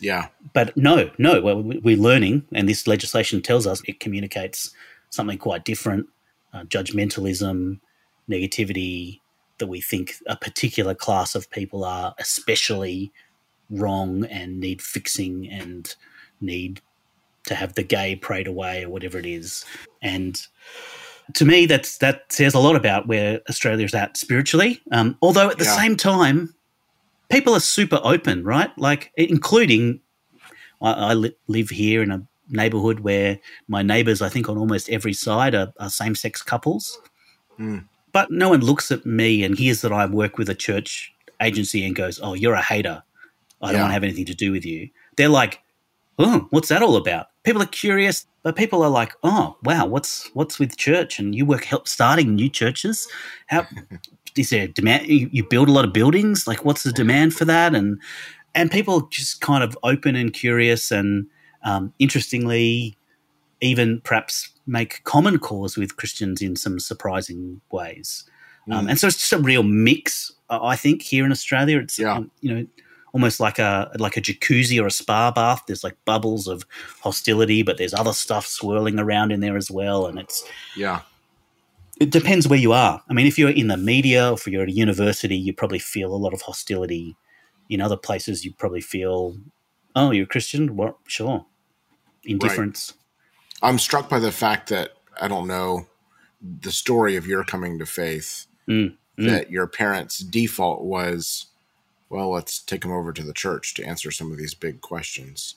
Yeah. 0.00 0.28
But 0.54 0.76
no, 0.76 1.10
no, 1.18 1.40
well, 1.40 1.62
we're 1.62 1.96
learning, 1.96 2.46
and 2.52 2.68
this 2.68 2.86
legislation 2.86 3.42
tells 3.42 3.66
us 3.66 3.82
it 3.86 4.00
communicates 4.00 4.74
something 5.10 5.38
quite 5.38 5.64
different 5.64 6.06
uh, 6.52 6.64
judgmentalism, 6.64 7.80
negativity, 8.28 9.20
that 9.58 9.66
we 9.66 9.80
think 9.80 10.14
a 10.26 10.36
particular 10.36 10.94
class 10.94 11.34
of 11.34 11.50
people 11.50 11.84
are 11.84 12.14
especially 12.18 13.12
wrong 13.68 14.24
and 14.24 14.58
need 14.58 14.82
fixing 14.82 15.48
and 15.48 15.94
need 16.40 16.80
to 17.46 17.54
have 17.54 17.74
the 17.74 17.82
gay 17.82 18.16
prayed 18.16 18.46
away 18.46 18.84
or 18.84 18.88
whatever 18.88 19.18
it 19.18 19.26
is. 19.26 19.64
And 20.02 20.40
to 21.34 21.44
me, 21.44 21.66
that's 21.66 21.98
that 21.98 22.32
says 22.32 22.54
a 22.54 22.58
lot 22.58 22.76
about 22.76 23.06
where 23.06 23.40
Australia 23.48 23.84
is 23.84 23.94
at 23.94 24.16
spiritually. 24.16 24.80
Um, 24.90 25.16
although 25.22 25.50
at 25.50 25.58
the 25.58 25.64
yeah. 25.64 25.76
same 25.76 25.96
time, 25.96 26.54
people 27.30 27.54
are 27.54 27.60
super 27.60 28.00
open, 28.02 28.44
right? 28.44 28.76
Like, 28.76 29.12
including 29.16 30.00
I, 30.82 30.92
I 30.92 31.14
li- 31.14 31.36
live 31.46 31.70
here 31.70 32.02
in 32.02 32.10
a 32.10 32.26
neighborhood 32.48 33.00
where 33.00 33.38
my 33.68 33.82
neighbors, 33.82 34.20
I 34.20 34.28
think, 34.28 34.48
on 34.48 34.58
almost 34.58 34.90
every 34.90 35.12
side 35.12 35.54
are, 35.54 35.72
are 35.78 35.90
same 35.90 36.14
sex 36.14 36.42
couples. 36.42 36.98
Mm. 37.58 37.86
But 38.12 38.30
no 38.30 38.50
one 38.50 38.60
looks 38.60 38.90
at 38.90 39.06
me 39.06 39.44
and 39.44 39.56
hears 39.56 39.82
that 39.82 39.92
I 39.92 40.06
work 40.06 40.36
with 40.36 40.48
a 40.48 40.54
church 40.54 41.12
agency 41.40 41.84
and 41.86 41.94
goes, 41.94 42.18
Oh, 42.22 42.34
you're 42.34 42.54
a 42.54 42.62
hater. 42.62 43.02
I 43.62 43.72
don't 43.72 43.82
want 43.82 43.90
to 43.90 43.94
have 43.94 44.04
anything 44.04 44.24
to 44.26 44.34
do 44.34 44.52
with 44.52 44.64
you. 44.64 44.88
They're 45.16 45.28
like, 45.28 45.60
Oh, 46.18 46.48
what's 46.50 46.68
that 46.68 46.82
all 46.82 46.96
about? 46.96 47.28
People 47.44 47.62
are 47.62 47.66
curious, 47.66 48.26
but 48.42 48.56
people 48.56 48.82
are 48.82 48.90
like, 48.90 49.12
Oh, 49.22 49.56
wow, 49.62 49.86
what's 49.86 50.28
what's 50.34 50.58
with 50.58 50.76
church? 50.76 51.18
And 51.20 51.34
you 51.34 51.46
work 51.46 51.64
help 51.64 51.86
starting 51.86 52.34
new 52.34 52.48
churches. 52.48 53.06
How 53.46 53.66
is 54.36 54.50
there 54.50 54.66
demand? 54.66 55.06
You, 55.06 55.28
you 55.32 55.44
build 55.44 55.68
a 55.68 55.72
lot 55.72 55.84
of 55.84 55.92
buildings. 55.92 56.46
Like, 56.46 56.64
what's 56.64 56.82
the 56.82 56.92
demand 56.92 57.34
for 57.34 57.44
that? 57.44 57.74
And 57.74 58.00
and 58.54 58.70
people 58.70 59.02
just 59.08 59.40
kind 59.40 59.62
of 59.62 59.76
open 59.82 60.16
and 60.16 60.32
curious, 60.32 60.90
and 60.90 61.26
um, 61.62 61.92
interestingly, 61.98 62.96
even 63.60 64.00
perhaps 64.02 64.50
make 64.66 65.02
common 65.04 65.38
cause 65.38 65.76
with 65.76 65.96
Christians 65.96 66.42
in 66.42 66.56
some 66.56 66.78
surprising 66.78 67.60
ways. 67.70 68.24
Um, 68.70 68.72
mm. 68.72 68.78
Um, 68.78 68.88
and 68.88 68.98
so 68.98 69.06
it's 69.06 69.18
just 69.18 69.32
a 69.32 69.38
real 69.38 69.62
mix. 69.62 70.32
I 70.48 70.76
think 70.76 71.02
here 71.02 71.24
in 71.24 71.32
Australia, 71.32 71.78
it's 71.78 71.98
yeah. 71.98 72.14
um, 72.14 72.30
you 72.40 72.54
know 72.54 72.66
almost 73.12 73.40
like 73.40 73.58
a 73.58 73.90
like 73.98 74.16
a 74.16 74.20
jacuzzi 74.20 74.80
or 74.82 74.86
a 74.86 74.90
spa 74.90 75.30
bath. 75.30 75.64
There's 75.66 75.84
like 75.84 75.96
bubbles 76.04 76.46
of 76.46 76.64
hostility, 77.00 77.62
but 77.62 77.78
there's 77.78 77.94
other 77.94 78.12
stuff 78.12 78.46
swirling 78.46 78.98
around 78.98 79.32
in 79.32 79.40
there 79.40 79.56
as 79.56 79.70
well, 79.70 80.06
and 80.06 80.18
it's 80.18 80.44
yeah 80.76 81.00
it 82.00 82.10
depends 82.10 82.48
where 82.48 82.58
you 82.58 82.72
are. 82.72 83.02
I 83.08 83.12
mean, 83.12 83.26
if 83.26 83.38
you're 83.38 83.50
in 83.50 83.68
the 83.68 83.76
media 83.76 84.30
or 84.30 84.34
if 84.34 84.46
you're 84.46 84.62
at 84.62 84.68
a 84.68 84.72
university, 84.72 85.36
you 85.36 85.52
probably 85.52 85.78
feel 85.78 86.12
a 86.12 86.16
lot 86.16 86.32
of 86.32 86.40
hostility. 86.40 87.14
In 87.68 87.82
other 87.82 87.96
places, 87.96 88.44
you 88.44 88.52
probably 88.54 88.80
feel, 88.80 89.36
oh, 89.94 90.10
you're 90.10 90.24
a 90.24 90.26
Christian? 90.26 90.76
Well, 90.76 90.98
sure. 91.06 91.44
Indifference. 92.24 92.94
Right. 93.62 93.68
I'm 93.68 93.78
struck 93.78 94.08
by 94.08 94.18
the 94.18 94.32
fact 94.32 94.70
that 94.70 94.94
I 95.20 95.28
don't 95.28 95.46
know 95.46 95.86
the 96.62 96.72
story 96.72 97.16
of 97.16 97.26
your 97.26 97.44
coming 97.44 97.78
to 97.78 97.86
faith, 97.86 98.46
mm, 98.66 98.96
mm. 99.18 99.28
that 99.28 99.50
your 99.50 99.66
parents' 99.66 100.20
default 100.20 100.82
was, 100.82 101.46
well, 102.08 102.30
let's 102.30 102.60
take 102.60 102.80
them 102.80 102.92
over 102.92 103.12
to 103.12 103.22
the 103.22 103.34
church 103.34 103.74
to 103.74 103.84
answer 103.84 104.10
some 104.10 104.32
of 104.32 104.38
these 104.38 104.54
big 104.54 104.80
questions. 104.80 105.56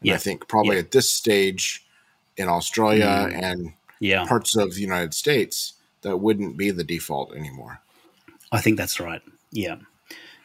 And 0.00 0.08
yeah. 0.08 0.14
I 0.14 0.18
think 0.18 0.48
probably 0.48 0.76
yeah. 0.76 0.82
at 0.82 0.90
this 0.90 1.12
stage 1.12 1.86
in 2.36 2.48
Australia 2.48 3.28
mm. 3.30 3.40
and 3.40 3.72
yeah. 4.00 4.26
parts 4.26 4.56
of 4.56 4.74
the 4.74 4.80
United 4.80 5.14
States, 5.14 5.74
that 6.02 6.18
wouldn't 6.18 6.56
be 6.56 6.70
the 6.70 6.84
default 6.84 7.34
anymore. 7.34 7.80
I 8.52 8.60
think 8.60 8.76
that's 8.76 9.00
right. 9.00 9.22
Yeah. 9.50 9.76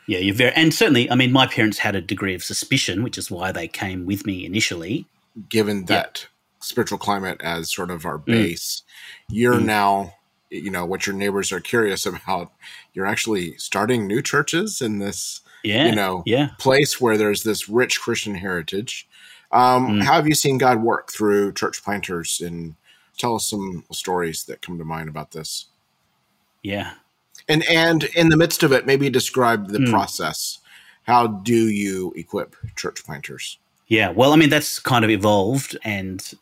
Yeah, 0.07 0.19
you're 0.19 0.35
very, 0.35 0.51
and 0.55 0.73
certainly, 0.73 1.09
I 1.09 1.15
mean, 1.15 1.31
my 1.31 1.47
parents 1.47 1.77
had 1.77 1.95
a 1.95 2.01
degree 2.01 2.33
of 2.33 2.43
suspicion, 2.43 3.03
which 3.03 3.17
is 3.17 3.29
why 3.29 3.51
they 3.51 3.67
came 3.67 4.05
with 4.05 4.25
me 4.25 4.45
initially. 4.45 5.05
Given 5.47 5.85
that 5.85 6.27
spiritual 6.59 6.97
climate 6.97 7.39
as 7.41 7.71
sort 7.71 7.91
of 7.91 8.05
our 8.05 8.17
mm. 8.17 8.25
base, 8.25 8.81
mm. 8.81 9.35
you're 9.35 9.55
mm. 9.55 9.65
now, 9.65 10.15
you 10.49 10.71
know, 10.71 10.85
what 10.85 11.05
your 11.05 11.15
neighbors 11.15 11.51
are 11.51 11.59
curious 11.59 12.05
about. 12.05 12.51
You're 12.93 13.05
actually 13.05 13.55
starting 13.57 14.07
new 14.07 14.21
churches 14.21 14.81
in 14.81 14.99
this, 14.99 15.41
yeah, 15.63 15.85
you 15.85 15.95
know, 15.95 16.23
yeah. 16.25 16.49
place 16.59 16.99
where 16.99 17.17
there's 17.17 17.43
this 17.43 17.69
rich 17.69 18.01
Christian 18.01 18.35
heritage. 18.35 19.07
Um, 19.51 19.99
mm. 19.99 20.03
How 20.03 20.13
have 20.13 20.27
you 20.27 20.35
seen 20.35 20.57
God 20.57 20.81
work 20.81 21.11
through 21.11 21.53
church 21.53 21.83
planters 21.83 22.41
in 22.43 22.75
tell 23.21 23.35
us 23.35 23.49
some 23.49 23.85
stories 23.91 24.43
that 24.45 24.61
come 24.61 24.77
to 24.79 24.83
mind 24.83 25.07
about 25.07 25.31
this. 25.31 25.67
Yeah. 26.63 26.93
And 27.47 27.63
and 27.69 28.03
in 28.15 28.29
the 28.29 28.37
midst 28.37 28.63
of 28.63 28.71
it, 28.71 28.85
maybe 28.85 29.09
describe 29.09 29.69
the 29.69 29.79
mm. 29.79 29.89
process. 29.89 30.59
how 31.03 31.27
do 31.27 31.69
you 31.69 32.13
equip 32.15 32.55
church 32.75 33.03
planters? 33.03 33.57
Yeah, 33.87 34.09
well, 34.09 34.31
I 34.33 34.35
mean, 34.37 34.49
that's 34.49 34.79
kind 34.79 35.03
of 35.03 35.11
evolved 35.11 35.77
and 35.83 36.33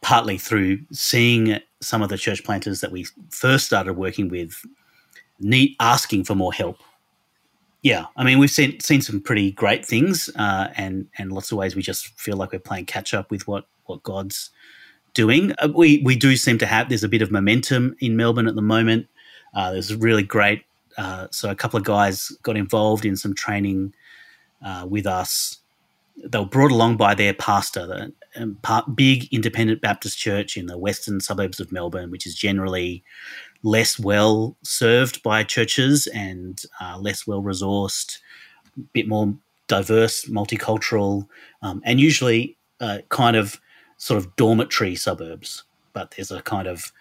partly 0.00 0.38
through 0.38 0.80
seeing 0.92 1.58
some 1.80 2.00
of 2.00 2.08
the 2.08 2.16
church 2.16 2.42
planters 2.44 2.80
that 2.80 2.92
we 2.92 3.06
first 3.30 3.66
started 3.66 3.94
working 3.94 4.28
with 4.28 4.54
need 5.40 5.76
asking 5.80 6.24
for 6.24 6.34
more 6.34 6.52
help. 6.52 6.78
Yeah, 7.82 8.06
I 8.16 8.24
mean, 8.24 8.38
we've 8.38 8.50
seen 8.50 8.78
seen 8.80 9.02
some 9.02 9.20
pretty 9.20 9.52
great 9.52 9.84
things, 9.86 10.30
uh, 10.36 10.68
and 10.76 11.08
and 11.18 11.32
lots 11.32 11.50
of 11.50 11.58
ways 11.58 11.74
we 11.74 11.82
just 11.82 12.18
feel 12.18 12.36
like 12.36 12.52
we're 12.52 12.58
playing 12.58 12.86
catch 12.86 13.14
up 13.14 13.30
with 13.30 13.46
what 13.46 13.66
what 13.86 14.02
God's 14.02 14.50
doing. 15.14 15.52
Uh, 15.58 15.68
we 15.74 16.02
we 16.04 16.16
do 16.16 16.36
seem 16.36 16.58
to 16.58 16.66
have 16.66 16.88
there's 16.88 17.04
a 17.04 17.08
bit 17.08 17.22
of 17.22 17.30
momentum 17.30 17.96
in 18.00 18.16
Melbourne 18.16 18.48
at 18.48 18.54
the 18.54 18.62
moment. 18.62 19.06
Uh, 19.54 19.72
there's 19.72 19.94
really 19.94 20.22
great. 20.22 20.64
Uh, 20.96 21.28
so 21.30 21.50
a 21.50 21.54
couple 21.54 21.78
of 21.78 21.84
guys 21.84 22.30
got 22.42 22.56
involved 22.56 23.04
in 23.04 23.16
some 23.16 23.34
training 23.34 23.94
uh, 24.64 24.86
with 24.88 25.06
us. 25.06 25.58
They 26.22 26.38
were 26.38 26.44
brought 26.44 26.72
along 26.72 26.96
by 26.98 27.14
their 27.14 27.32
pastor, 27.32 27.86
the 27.86 28.12
um, 28.36 28.58
big 28.94 29.32
independent 29.32 29.80
Baptist 29.80 30.18
church 30.18 30.56
in 30.56 30.66
the 30.66 30.76
western 30.76 31.20
suburbs 31.20 31.60
of 31.60 31.72
Melbourne, 31.72 32.10
which 32.10 32.26
is 32.26 32.34
generally 32.34 33.02
less 33.62 33.98
well 33.98 34.56
served 34.62 35.22
by 35.22 35.42
churches 35.44 36.06
and 36.08 36.62
uh, 36.80 36.98
less 36.98 37.26
well 37.26 37.42
resourced, 37.42 38.18
a 38.76 38.80
bit 38.92 39.08
more 39.08 39.34
diverse, 39.66 40.26
multicultural, 40.26 41.26
um, 41.62 41.80
and 41.84 42.00
usually 42.00 42.56
uh, 42.80 42.98
kind 43.08 43.36
of 43.36 43.60
sort 44.00 44.18
of 44.18 44.34
dormitory 44.36 44.96
suburbs. 44.96 45.64
But 45.92 46.12
there's 46.12 46.30
a 46.30 46.42
kind 46.42 46.66
of 46.66 46.92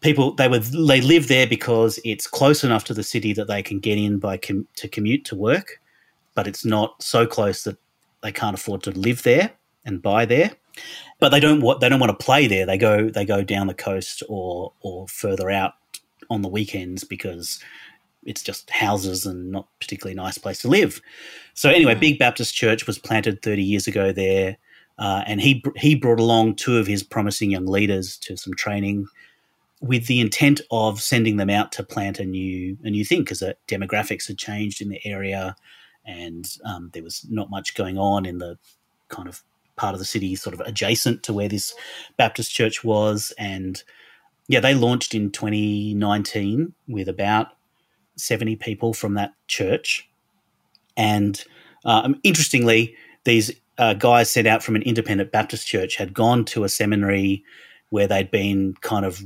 people 0.00 0.34
they 0.34 0.48
would 0.48 0.64
they 0.64 1.00
live 1.00 1.28
there 1.28 1.46
because 1.46 1.98
it's 2.04 2.26
close 2.26 2.62
enough 2.62 2.84
to 2.84 2.94
the 2.94 3.02
city 3.02 3.32
that 3.32 3.48
they 3.48 3.62
can 3.62 3.80
get 3.80 3.98
in 3.98 4.18
by 4.18 4.36
com- 4.36 4.68
to 4.76 4.88
commute 4.88 5.24
to 5.26 5.36
work, 5.36 5.80
but 6.34 6.46
it's 6.46 6.64
not 6.64 7.02
so 7.02 7.26
close 7.26 7.64
that 7.64 7.78
they 8.22 8.32
can't 8.32 8.58
afford 8.58 8.82
to 8.84 8.90
live 8.92 9.22
there 9.22 9.52
and 9.84 10.00
buy 10.02 10.24
there 10.24 10.52
but 11.20 11.30
they 11.30 11.40
don't 11.40 11.60
want 11.60 11.80
they 11.80 11.88
don't 11.88 12.00
want 12.00 12.18
to 12.18 12.24
play 12.24 12.46
there. 12.46 12.66
They 12.66 12.78
go 12.78 13.08
they 13.08 13.24
go 13.24 13.42
down 13.42 13.66
the 13.66 13.74
coast 13.74 14.22
or 14.28 14.72
or 14.80 15.08
further 15.08 15.50
out 15.50 15.74
on 16.30 16.42
the 16.42 16.48
weekends 16.48 17.04
because 17.04 17.60
it's 18.24 18.42
just 18.42 18.70
houses 18.70 19.26
and 19.26 19.50
not 19.50 19.68
particularly 19.80 20.14
nice 20.14 20.38
place 20.38 20.60
to 20.60 20.68
live. 20.68 21.00
So 21.52 21.68
anyway, 21.70 21.94
hmm. 21.94 22.00
Big 22.00 22.18
Baptist 22.18 22.54
Church 22.54 22.86
was 22.86 22.98
planted 22.98 23.42
30 23.42 23.62
years 23.62 23.86
ago 23.86 24.12
there, 24.12 24.56
uh, 24.98 25.22
and 25.26 25.40
he 25.40 25.62
he 25.76 25.94
brought 25.94 26.20
along 26.20 26.56
two 26.56 26.78
of 26.78 26.86
his 26.86 27.02
promising 27.02 27.50
young 27.50 27.66
leaders 27.66 28.16
to 28.18 28.36
some 28.36 28.54
training 28.54 29.06
with 29.80 30.06
the 30.06 30.20
intent 30.20 30.60
of 30.70 31.00
sending 31.00 31.36
them 31.36 31.50
out 31.50 31.72
to 31.72 31.82
plant 31.82 32.18
a 32.18 32.24
new 32.24 32.76
a 32.84 32.90
new 32.90 33.04
thing 33.04 33.20
because 33.20 33.40
the 33.40 33.56
demographics 33.68 34.28
had 34.28 34.38
changed 34.38 34.80
in 34.80 34.88
the 34.88 35.00
area, 35.04 35.56
and 36.06 36.56
um, 36.64 36.90
there 36.92 37.02
was 37.02 37.26
not 37.28 37.50
much 37.50 37.74
going 37.74 37.98
on 37.98 38.24
in 38.24 38.38
the 38.38 38.58
kind 39.08 39.28
of 39.28 39.42
part 39.76 39.94
of 39.94 39.98
the 39.98 40.04
city, 40.04 40.36
sort 40.36 40.54
of 40.54 40.60
adjacent 40.60 41.22
to 41.24 41.32
where 41.32 41.48
this 41.48 41.74
Baptist 42.16 42.52
church 42.52 42.84
was. 42.84 43.32
And 43.38 43.82
yeah, 44.48 44.60
they 44.60 44.74
launched 44.74 45.14
in 45.14 45.30
2019 45.30 46.74
with 46.88 47.08
about 47.08 47.48
70 48.16 48.56
people 48.56 48.92
from 48.92 49.14
that 49.14 49.32
church. 49.48 50.08
And 50.96 51.42
uh, 51.84 52.12
interestingly, 52.22 52.94
these 53.24 53.50
uh, 53.78 53.94
guys 53.94 54.30
sent 54.30 54.46
out 54.46 54.62
from 54.62 54.76
an 54.76 54.82
independent 54.82 55.32
Baptist 55.32 55.66
church 55.66 55.96
had 55.96 56.14
gone 56.14 56.44
to 56.46 56.64
a 56.64 56.68
seminary 56.68 57.44
where 57.90 58.06
they'd 58.06 58.30
been 58.30 58.74
kind 58.80 59.04
of 59.04 59.22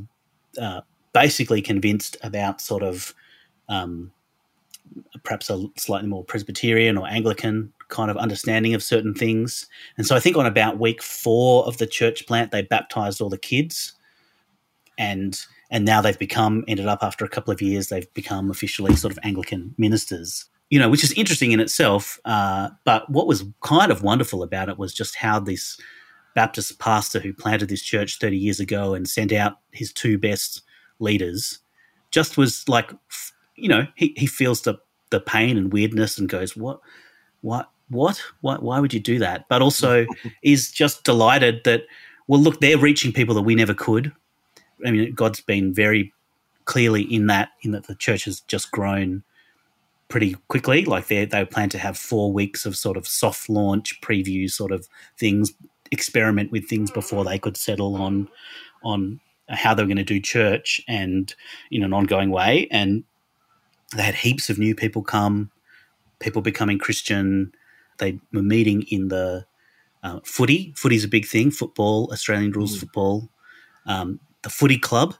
uh, 0.61 0.81
basically 1.13 1.63
convinced 1.63 2.17
about 2.23 2.61
sort 2.61 2.83
of 2.83 3.15
um, 3.69 4.11
perhaps 5.23 5.51
a 5.51 5.67
slightly 5.77 6.09
more 6.09 6.25
Presbyterian 6.25 6.97
or 6.97 7.07
Anglican 7.07 7.73
kind 7.89 8.11
of 8.11 8.17
understanding 8.17 8.75
of 8.75 8.83
certain 8.83 9.15
things. 9.15 9.67
And 9.97 10.07
so 10.07 10.15
I 10.15 10.21
think 10.21 10.37
on 10.37 10.47
about 10.47 10.79
week 10.79 11.03
four 11.03 11.65
of 11.65 11.79
the 11.79 11.87
church 11.87 12.27
plant, 12.27 12.51
they 12.51 12.63
baptized 12.63 13.21
all 13.21 13.31
the 13.31 13.39
kids, 13.39 13.93
and 14.99 15.39
and 15.71 15.85
now 15.85 16.01
they've 16.01 16.19
become 16.19 16.65
ended 16.69 16.87
up 16.87 17.03
after 17.03 17.25
a 17.25 17.29
couple 17.29 17.53
of 17.53 17.61
years 17.61 17.89
they've 17.89 18.13
become 18.15 18.51
officially 18.51 18.97
sort 18.97 19.13
of 19.13 19.19
Anglican 19.23 19.75
ministers. 19.79 20.47
You 20.71 20.79
know, 20.79 20.89
which 20.89 21.05
is 21.05 21.13
interesting 21.13 21.53
in 21.53 21.61
itself. 21.61 22.21
Uh, 22.25 22.71
but 22.85 23.09
what 23.09 23.27
was 23.27 23.45
kind 23.63 23.91
of 23.91 24.03
wonderful 24.03 24.43
about 24.43 24.69
it 24.69 24.79
was 24.79 24.93
just 24.93 25.17
how 25.17 25.41
this 25.41 25.79
Baptist 26.35 26.79
pastor 26.79 27.21
who 27.21 27.33
planted 27.33 27.69
this 27.69 27.83
church 27.83 28.19
30 28.19 28.37
years 28.37 28.61
ago 28.61 28.95
and 28.95 29.09
sent 29.09 29.33
out 29.33 29.59
his 29.73 29.93
two 29.93 30.19
best 30.19 30.63
leaders 31.01 31.59
just 32.11 32.37
was 32.37 32.69
like, 32.69 32.93
you 33.57 33.69
know, 33.69 33.87
he, 33.95 34.15
he 34.17 34.27
feels 34.27 34.63
the, 34.63 34.79
the 35.11 35.21
pain 35.21 35.57
and 35.57 35.73
weirdness 35.73 36.19
and 36.19 36.29
goes, 36.29 36.57
what, 36.57 36.81
what, 37.41 37.71
what? 37.89 38.23
Why, 38.41 38.57
why 38.57 38.81
would 38.81 38.95
you 38.95 39.01
do 39.01 39.19
that? 39.19 39.49
But 39.49 39.63
also 39.63 40.07
is 40.43 40.71
just 40.71 41.05
delighted 41.05 41.65
that, 41.65 41.83
well, 42.27 42.41
look, 42.41 42.61
they're 42.61 42.79
reaching 42.79 43.13
people 43.13 43.35
that 43.35 43.43
we 43.43 43.55
never 43.55 43.75
could. 43.75 44.13
I 44.87 44.91
mean, 44.91 45.13
God's 45.15 45.41
been 45.41 45.75
very 45.75 46.13
clearly 46.67 47.03
in 47.03 47.27
that, 47.27 47.51
in 47.63 47.73
that 47.73 47.87
the 47.87 47.95
church 47.95 48.27
has 48.27 48.41
just 48.43 48.71
grown 48.71 49.25
pretty 50.09 50.37
quickly. 50.49 50.85
Like 50.85 51.09
they 51.09 51.25
they 51.25 51.45
plan 51.45 51.69
to 51.71 51.79
have 51.79 51.97
four 51.97 52.33
weeks 52.33 52.67
of 52.67 52.77
sort 52.77 52.97
of 52.97 53.07
soft 53.07 53.49
launch 53.49 54.01
preview 54.01 54.51
sort 54.51 54.73
of 54.73 54.89
things, 55.19 55.53
experiment 55.91 56.51
with 56.51 56.69
things 56.69 56.91
before 56.91 57.25
they 57.25 57.39
could 57.39 57.57
settle 57.57 57.97
on 57.97 58.29
on 58.83 59.21
how 59.49 59.75
they 59.75 59.83
were 59.83 59.89
going 59.89 59.97
to 59.97 60.05
do 60.05 60.21
church 60.21 60.81
and 60.89 61.35
in 61.71 61.83
an 61.83 61.93
ongoing 61.93 62.31
way. 62.31 62.69
And 62.71 63.05
they 63.97 64.03
had 64.03 64.15
heaps 64.15 64.51
of 64.51 64.59
new 64.59 64.75
people 64.75 65.03
come, 65.03 65.51
people 66.21 66.43
becoming 66.43 66.79
Christian, 66.79 67.53
they 67.99 68.19
were 68.33 68.43
meeting 68.43 68.83
in 68.91 69.09
the 69.09 69.47
uh, 70.03 70.21
footy. 70.25 70.73
Footy's 70.77 71.05
a 71.05 71.09
big 71.09 71.27
thing. 71.27 71.51
Football, 71.51 72.09
Australian 72.13 72.53
rules 72.53 72.77
mm. 72.77 72.81
football. 72.81 73.29
Um, 73.87 74.21
the 74.43 74.51
footy 74.51 74.79
club. 74.79 75.15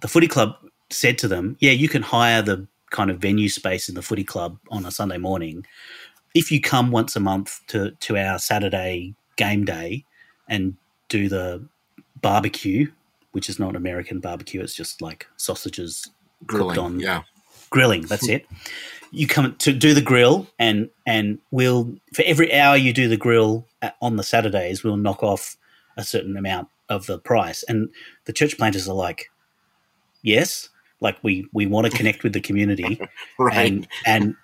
The 0.00 0.08
footy 0.08 0.28
club 0.28 0.56
said 0.90 1.18
to 1.18 1.28
them, 1.28 1.56
"Yeah, 1.60 1.72
you 1.72 1.88
can 1.88 2.02
hire 2.02 2.42
the 2.42 2.66
kind 2.92 3.10
of 3.10 3.18
venue 3.18 3.48
space 3.48 3.88
in 3.88 3.96
the 3.96 4.02
footy 4.02 4.24
club 4.24 4.58
on 4.70 4.86
a 4.86 4.90
Sunday 4.90 5.18
morning 5.18 5.66
if 6.34 6.52
you 6.52 6.60
come 6.60 6.90
once 6.90 7.16
a 7.16 7.20
month 7.20 7.60
to 7.66 7.90
to 7.90 8.16
our 8.16 8.38
Saturday 8.38 9.14
game 9.36 9.64
day 9.64 10.04
and 10.48 10.76
do 11.08 11.28
the 11.28 11.66
barbecue, 12.20 12.90
which 13.32 13.48
is 13.48 13.58
not 13.58 13.74
American 13.74 14.20
barbecue. 14.20 14.62
It's 14.62 14.74
just 14.74 15.02
like 15.02 15.26
sausages 15.36 16.08
grilling, 16.46 16.68
cooked 16.68 16.78
on 16.78 17.00
yeah. 17.00 17.22
grilling. 17.70 18.02
That's 18.02 18.28
it 18.28 18.46
you 19.12 19.26
come 19.26 19.54
to 19.56 19.72
do 19.72 19.94
the 19.94 20.00
grill 20.00 20.48
and 20.58 20.88
and 21.06 21.38
we'll 21.50 21.94
for 22.12 22.22
every 22.24 22.52
hour 22.52 22.76
you 22.76 22.92
do 22.92 23.08
the 23.08 23.16
grill 23.16 23.66
uh, 23.82 23.90
on 24.00 24.16
the 24.16 24.22
Saturdays 24.22 24.82
we'll 24.82 24.96
knock 24.96 25.22
off 25.22 25.56
a 25.96 26.02
certain 26.02 26.36
amount 26.36 26.68
of 26.88 27.06
the 27.06 27.18
price 27.18 27.62
and 27.64 27.88
the 28.24 28.32
church 28.32 28.56
planters 28.56 28.88
are 28.88 28.94
like 28.94 29.30
yes 30.22 30.70
like 31.02 31.18
we 31.22 31.46
we 31.52 31.66
want 31.66 31.90
to 31.90 31.96
connect 31.96 32.22
with 32.22 32.32
the 32.32 32.40
community 32.40 33.00
right. 33.38 33.56
and 33.56 33.88
and 34.06 34.36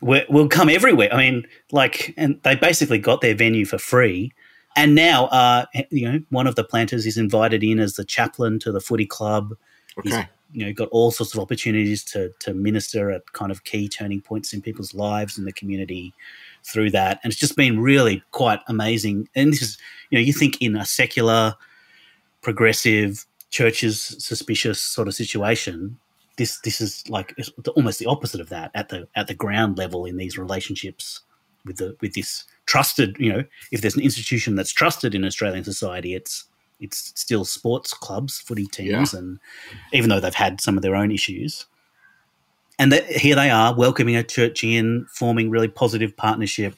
we 0.00 0.24
will 0.28 0.48
come 0.48 0.68
everywhere. 0.68 1.08
I 1.12 1.16
mean 1.16 1.46
like 1.72 2.14
and 2.16 2.40
they 2.42 2.54
basically 2.54 2.98
got 2.98 3.20
their 3.20 3.34
venue 3.34 3.64
for 3.64 3.78
free. 3.78 4.32
And 4.76 4.94
now 4.94 5.26
uh 5.26 5.64
you 5.90 6.10
know 6.10 6.20
one 6.30 6.46
of 6.46 6.54
the 6.54 6.64
planters 6.64 7.06
is 7.06 7.16
invited 7.16 7.64
in 7.64 7.80
as 7.80 7.94
the 7.94 8.04
chaplain 8.04 8.58
to 8.60 8.70
the 8.70 8.80
footy 8.80 9.06
club. 9.06 9.54
Okay. 9.98 10.10
He's 10.10 10.24
you 10.52 10.64
know 10.64 10.72
got 10.72 10.88
all 10.88 11.10
sorts 11.10 11.34
of 11.34 11.40
opportunities 11.40 12.04
to 12.04 12.32
to 12.40 12.54
minister 12.54 13.10
at 13.10 13.32
kind 13.32 13.50
of 13.50 13.64
key 13.64 13.88
turning 13.88 14.20
points 14.20 14.52
in 14.52 14.62
people's 14.62 14.94
lives 14.94 15.38
in 15.38 15.44
the 15.44 15.52
community 15.52 16.12
through 16.62 16.90
that. 16.90 17.20
And 17.22 17.32
it's 17.32 17.40
just 17.40 17.56
been 17.56 17.80
really 17.80 18.22
quite 18.32 18.60
amazing. 18.68 19.28
And 19.34 19.52
this 19.52 19.62
is 19.62 19.78
you 20.10 20.18
know 20.18 20.22
you 20.22 20.32
think 20.32 20.60
in 20.60 20.76
a 20.76 20.84
secular 20.84 21.54
progressive 22.42 23.26
churches 23.50 24.16
suspicious 24.18 24.80
sort 24.80 25.08
of 25.08 25.14
situation 25.14 25.98
this 26.36 26.60
this 26.60 26.80
is 26.80 27.08
like 27.08 27.34
almost 27.74 27.98
the 27.98 28.06
opposite 28.06 28.40
of 28.40 28.48
that 28.48 28.70
at 28.74 28.88
the 28.88 29.08
at 29.14 29.26
the 29.26 29.34
ground 29.34 29.78
level 29.78 30.04
in 30.04 30.16
these 30.16 30.36
relationships 30.36 31.22
with 31.64 31.76
the 31.76 31.96
with 32.00 32.14
this 32.14 32.44
trusted 32.66 33.16
you 33.18 33.32
know 33.32 33.44
if 33.72 33.80
there's 33.80 33.96
an 33.96 34.02
institution 34.02 34.54
that's 34.54 34.72
trusted 34.72 35.14
in 35.14 35.24
australian 35.24 35.64
society 35.64 36.14
it's 36.14 36.46
it's 36.80 37.12
still 37.18 37.44
sports 37.44 37.94
clubs, 37.94 38.38
footy 38.38 38.66
teams, 38.66 39.12
yeah. 39.12 39.18
and 39.18 39.38
even 39.92 40.10
though 40.10 40.20
they've 40.20 40.34
had 40.34 40.60
some 40.60 40.76
of 40.76 40.82
their 40.82 40.94
own 40.94 41.10
issues, 41.10 41.66
and 42.78 42.92
that, 42.92 43.06
here 43.06 43.34
they 43.34 43.50
are 43.50 43.74
welcoming 43.74 44.16
a 44.16 44.22
church 44.22 44.62
in, 44.62 45.06
forming 45.10 45.50
really 45.50 45.68
positive 45.68 46.16
partnership, 46.16 46.74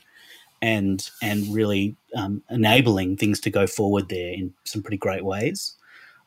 and 0.63 1.11
and 1.23 1.53
really 1.53 1.97
um, 2.15 2.43
enabling 2.51 3.17
things 3.17 3.41
to 3.41 3.51
go 3.51 3.67
forward 3.67 4.09
there 4.09 4.33
in 4.33 4.53
some 4.65 4.83
pretty 4.83 4.97
great 4.97 5.25
ways. 5.25 5.75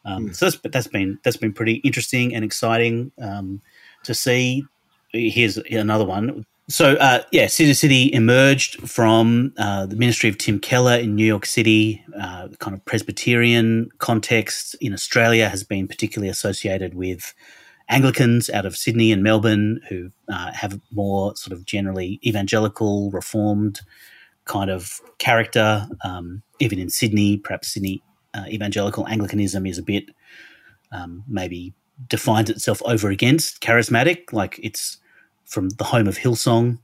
Um, 0.06 0.30
mm. 0.30 0.36
So 0.36 0.50
that's 0.50 0.60
that's 0.72 0.88
been 0.88 1.20
that's 1.24 1.38
been 1.38 1.54
pretty 1.54 1.76
interesting 1.76 2.34
and 2.36 2.44
exciting 2.44 3.12
um, 3.22 3.62
to 4.04 4.14
see. 4.14 4.66
Here's 5.12 5.58
another 5.58 6.06
one. 6.06 6.46
So, 6.70 6.94
uh, 6.94 7.24
yeah, 7.32 7.48
City 7.48 7.74
City 7.74 8.14
emerged 8.14 8.90
from 8.90 9.54
uh, 9.58 9.86
the 9.88 9.98
ministry 9.98 10.30
of 10.30 10.38
Tim 10.38 10.58
Keller 10.58 10.96
in 10.96 11.16
New 11.16 11.26
York 11.26 11.46
City. 11.46 12.02
Uh, 12.18 12.48
kind 12.60 12.74
of 12.74 12.86
Presbyterian 12.86 13.90
context 13.98 14.76
in 14.80 14.94
Australia 14.94 15.50
has 15.50 15.64
been 15.64 15.86
particularly 15.86 16.30
associated 16.30 16.94
with 16.94 17.34
Anglicans 17.90 18.50
out 18.50 18.66
of 18.66 18.78
Sydney 18.78 19.12
and 19.12 19.22
Melbourne 19.22 19.82
who 19.90 20.12
uh, 20.32 20.54
have 20.54 20.80
more 20.94 21.36
sort 21.36 21.52
of 21.52 21.66
generally 21.66 22.22
evangelical, 22.26 23.12
reformed 23.12 23.82
kind 24.46 24.72
of 24.72 25.02
character. 25.18 25.88
Um, 26.06 26.42
even 26.60 26.80
in 26.80 26.90
Sydney, 26.90 27.38
perhaps 27.38 27.74
Sydney 27.74 28.02
uh, 28.34 28.46
evangelical 28.48 29.08
Anglicanism 29.08 29.66
is 29.66 29.78
a 29.78 29.84
bit 29.84 30.12
um, 30.92 31.24
maybe 31.28 31.74
defines 32.08 32.50
itself 32.50 32.82
over 32.86 33.10
against 33.10 33.62
charismatic, 33.62 34.34
like 34.34 34.60
it's 34.62 34.98
from 35.46 35.70
the 35.70 35.84
home 35.84 36.08
of 36.08 36.18
Hillsong. 36.18 36.80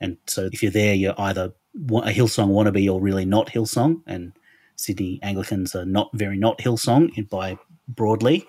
And 0.00 0.16
so 0.26 0.48
if 0.52 0.62
you're 0.62 0.72
there, 0.72 0.94
you're 0.94 1.18
either 1.18 1.52
a 1.74 2.12
Hillsong 2.12 2.48
wannabe 2.48 2.92
or 2.92 3.00
really 3.00 3.24
not 3.24 3.48
Hillsong. 3.48 4.02
And 4.06 4.32
Sydney 4.76 5.18
Anglicans 5.22 5.74
are 5.74 5.84
not 5.84 6.10
very 6.12 6.36
not 6.36 6.58
Hillsong 6.58 7.28
by 7.28 7.58
broadly. 7.88 8.46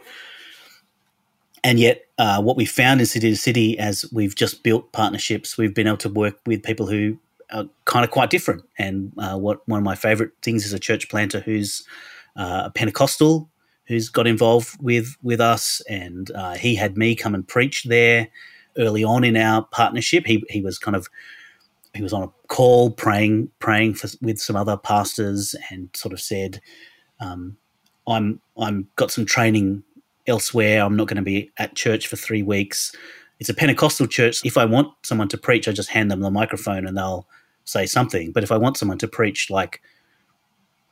And 1.64 1.80
yet, 1.80 2.06
uh, 2.18 2.42
what 2.42 2.58
we 2.58 2.66
found 2.66 3.00
in 3.00 3.06
City 3.06 3.30
to 3.30 3.38
City, 3.38 3.80
as 3.80 4.06
we've 4.12 4.36
just 4.36 4.64
built 4.64 4.92
partnerships, 4.92 5.58
we've 5.58 5.74
been 5.74 5.88
able 5.88 5.98
to 5.98 6.10
work 6.10 6.40
with 6.46 6.62
people 6.62 6.88
who 6.88 7.18
are 7.52 7.66
kind 7.86 8.04
of 8.04 8.12
quite 8.12 8.30
different. 8.30 8.64
And 8.78 9.14
uh, 9.18 9.38
what 9.38 9.66
one 9.68 9.78
of 9.78 9.84
my 9.84 9.96
favorite 9.96 10.32
things 10.42 10.66
is 10.66 10.74
a 10.74 10.80
church 10.80 11.08
planter 11.10 11.40
who's 11.40 11.84
uh, 12.36 12.64
a 12.66 12.72
Pentecostal 12.72 13.50
who's 13.86 14.10
got 14.10 14.28
involved 14.28 14.78
with 14.82 15.16
with 15.22 15.42
us, 15.42 15.82
and 15.90 16.32
uh, 16.32 16.56
he 16.56 16.76
had 16.76 16.98
me 16.98 17.16
come 17.16 17.36
and 17.36 17.48
preach 17.48 17.84
there 17.84 18.30
early 18.78 19.04
on 19.04 19.24
in 19.24 19.36
our 19.38 19.64
partnership. 19.66 20.26
He 20.26 20.44
he 20.50 20.62
was 20.62 20.78
kind 20.78 20.96
of 20.96 21.10
he 21.94 22.02
was 22.02 22.14
on 22.14 22.24
a 22.24 22.32
call 22.48 22.92
praying 22.92 23.50
praying 23.60 23.96
for, 23.96 24.10
with 24.22 24.40
some 24.40 24.56
other 24.56 24.78
pastors, 24.78 25.56
and 25.70 25.90
sort 25.96 26.14
of 26.14 26.22
said, 26.22 26.62
um, 27.20 27.58
"I'm 28.08 28.40
I'm 28.58 28.88
got 28.96 29.12
some 29.12 29.26
training 29.26 29.84
elsewhere. 30.28 30.84
I'm 30.84 30.96
not 30.96 31.08
going 31.08 31.18
to 31.18 31.24
be 31.24 31.52
at 31.58 31.76
church 31.76 32.08
for 32.08 32.16
three 32.16 32.44
weeks." 32.44 32.94
It's 33.40 33.50
a 33.50 33.54
Pentecostal 33.54 34.08
church. 34.08 34.40
If 34.46 34.58
I 34.58 34.64
want 34.64 34.94
someone 35.04 35.28
to 35.30 35.38
preach, 35.38 35.68
I 35.68 35.74
just 35.74 35.90
hand 35.90 36.10
them 36.10 36.22
the 36.22 36.32
microphone 36.32 36.88
and 36.88 36.98
they'll 36.98 37.28
say 37.66 37.86
something. 37.86 38.32
But 38.32 38.44
if 38.44 38.52
I 38.52 38.58
want 38.58 38.78
someone 38.78 39.00
to 39.00 39.08
preach 39.08 39.50
like 39.50 39.82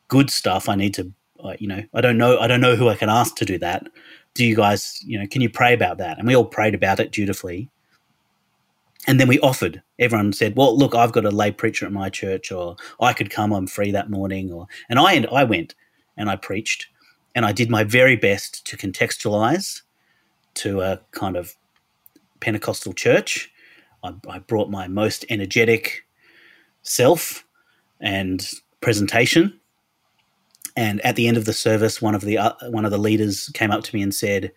good 0.09 0.29
stuff, 0.29 0.67
I 0.67 0.75
need 0.75 0.93
to 0.95 1.13
you 1.59 1.67
know, 1.67 1.83
I 1.93 2.01
don't 2.01 2.17
know, 2.17 2.39
I 2.39 2.47
don't 2.47 2.61
know 2.61 2.75
who 2.75 2.89
I 2.89 2.95
can 2.95 3.09
ask 3.09 3.35
to 3.37 3.45
do 3.45 3.57
that. 3.59 3.87
Do 4.33 4.45
you 4.45 4.55
guys, 4.55 4.99
you 5.05 5.19
know, 5.19 5.27
can 5.27 5.41
you 5.41 5.49
pray 5.49 5.73
about 5.73 5.97
that? 5.97 6.17
And 6.17 6.27
we 6.27 6.35
all 6.35 6.45
prayed 6.45 6.73
about 6.73 6.99
it 6.99 7.11
dutifully. 7.11 7.69
And 9.07 9.19
then 9.19 9.27
we 9.27 9.39
offered. 9.39 9.81
Everyone 9.97 10.31
said, 10.31 10.55
"Well, 10.55 10.77
look, 10.77 10.93
I've 10.93 11.11
got 11.11 11.25
a 11.25 11.31
lay 11.31 11.51
preacher 11.51 11.87
at 11.87 11.91
my 11.91 12.09
church, 12.09 12.51
or 12.51 12.75
I 12.99 13.13
could 13.13 13.31
come. 13.31 13.51
I'm 13.51 13.65
free 13.65 13.89
that 13.91 14.11
morning." 14.11 14.51
Or 14.51 14.67
and 14.89 14.99
I 14.99 15.13
and 15.13 15.25
I 15.27 15.43
went 15.43 15.73
and 16.17 16.29
I 16.29 16.35
preached, 16.35 16.87
and 17.33 17.43
I 17.43 17.51
did 17.51 17.69
my 17.69 17.83
very 17.83 18.15
best 18.15 18.63
to 18.67 18.77
contextualize 18.77 19.81
to 20.53 20.81
a 20.81 20.99
kind 21.11 21.35
of 21.35 21.55
Pentecostal 22.41 22.93
church. 22.93 23.51
I, 24.03 24.13
I 24.29 24.37
brought 24.37 24.69
my 24.69 24.87
most 24.87 25.25
energetic 25.29 26.05
self 26.83 27.43
and 27.99 28.47
presentation 28.81 29.60
and 30.75 31.01
at 31.01 31.15
the 31.15 31.27
end 31.27 31.37
of 31.37 31.45
the 31.45 31.53
service, 31.53 32.01
one 32.01 32.15
of 32.15 32.21
the 32.21 32.37
uh, 32.37 32.53
one 32.69 32.85
of 32.85 32.91
the 32.91 32.97
leaders 32.97 33.49
came 33.53 33.71
up 33.71 33.83
to 33.83 33.95
me 33.95 34.01
and 34.01 34.13
said, 34.13 34.51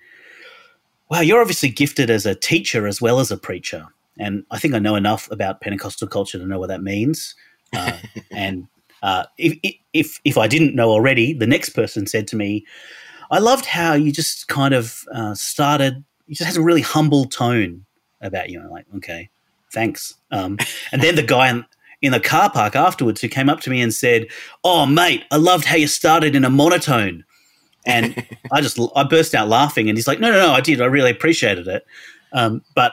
"Wow, 1.10 1.20
you're 1.20 1.40
obviously 1.40 1.68
gifted 1.68 2.10
as 2.10 2.26
a 2.26 2.34
teacher 2.34 2.86
as 2.86 3.00
well 3.00 3.20
as 3.20 3.30
a 3.30 3.36
preacher." 3.36 3.86
And 4.18 4.44
I 4.50 4.58
think 4.58 4.74
I 4.74 4.78
know 4.78 4.94
enough 4.94 5.28
about 5.30 5.60
Pentecostal 5.60 6.08
culture 6.08 6.38
to 6.38 6.46
know 6.46 6.58
what 6.58 6.68
that 6.68 6.82
means. 6.82 7.34
Uh, 7.72 7.98
and 8.30 8.68
uh, 9.02 9.24
if, 9.38 9.58
if 9.92 10.20
if 10.24 10.38
I 10.38 10.46
didn't 10.46 10.74
know 10.74 10.90
already, 10.90 11.32
the 11.32 11.46
next 11.46 11.70
person 11.70 12.06
said 12.06 12.28
to 12.28 12.36
me, 12.36 12.64
"I 13.30 13.38
loved 13.38 13.66
how 13.66 13.94
you 13.94 14.12
just 14.12 14.48
kind 14.48 14.74
of 14.74 15.04
uh, 15.12 15.34
started. 15.34 16.04
You 16.26 16.34
just 16.34 16.48
had 16.48 16.58
a 16.58 16.64
really 16.64 16.82
humble 16.82 17.26
tone 17.26 17.84
about 18.20 18.50
you." 18.50 18.60
I'm 18.60 18.70
like, 18.70 18.86
"Okay, 18.96 19.30
thanks." 19.72 20.14
Um, 20.30 20.58
and 20.92 21.02
then 21.02 21.16
the 21.16 21.22
guy 21.22 21.48
in 22.04 22.12
the 22.12 22.20
car 22.20 22.50
park 22.50 22.76
afterwards 22.76 23.20
who 23.20 23.28
came 23.28 23.48
up 23.48 23.60
to 23.60 23.70
me 23.70 23.80
and 23.80 23.92
said, 23.92 24.26
"Oh, 24.62 24.84
mate, 24.84 25.24
I 25.30 25.36
loved 25.36 25.64
how 25.64 25.76
you 25.76 25.86
started 25.86 26.36
in 26.36 26.44
a 26.44 26.50
monotone." 26.50 27.24
And 27.86 28.26
I 28.52 28.60
just 28.60 28.78
I 28.94 29.04
burst 29.04 29.34
out 29.34 29.48
laughing, 29.48 29.88
and 29.88 29.96
he's 29.96 30.06
like, 30.06 30.20
"No, 30.20 30.30
no, 30.30 30.38
no, 30.38 30.52
I 30.52 30.60
did. 30.60 30.80
I 30.82 30.86
really 30.86 31.10
appreciated 31.10 31.66
it." 31.66 31.86
Um, 32.32 32.62
but 32.74 32.92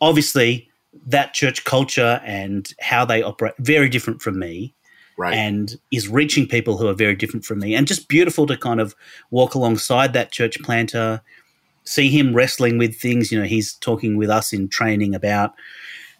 obviously, 0.00 0.70
that 1.06 1.34
church 1.34 1.64
culture 1.64 2.20
and 2.24 2.72
how 2.80 3.04
they 3.04 3.22
operate 3.22 3.54
very 3.58 3.88
different 3.88 4.22
from 4.22 4.38
me. 4.38 4.72
Right. 5.18 5.34
And 5.34 5.74
is 5.90 6.08
reaching 6.08 6.46
people 6.46 6.76
who 6.76 6.88
are 6.88 6.94
very 6.94 7.16
different 7.16 7.46
from 7.46 7.58
me, 7.58 7.74
and 7.74 7.86
just 7.86 8.06
beautiful 8.06 8.46
to 8.46 8.56
kind 8.56 8.80
of 8.80 8.94
walk 9.30 9.54
alongside 9.54 10.12
that 10.12 10.30
church 10.30 10.58
planter, 10.62 11.22
see 11.84 12.10
him 12.10 12.34
wrestling 12.34 12.76
with 12.76 13.00
things. 13.00 13.32
You 13.32 13.40
know, 13.40 13.46
he's 13.46 13.74
talking 13.74 14.16
with 14.18 14.28
us 14.28 14.52
in 14.52 14.68
training 14.68 15.14
about 15.14 15.54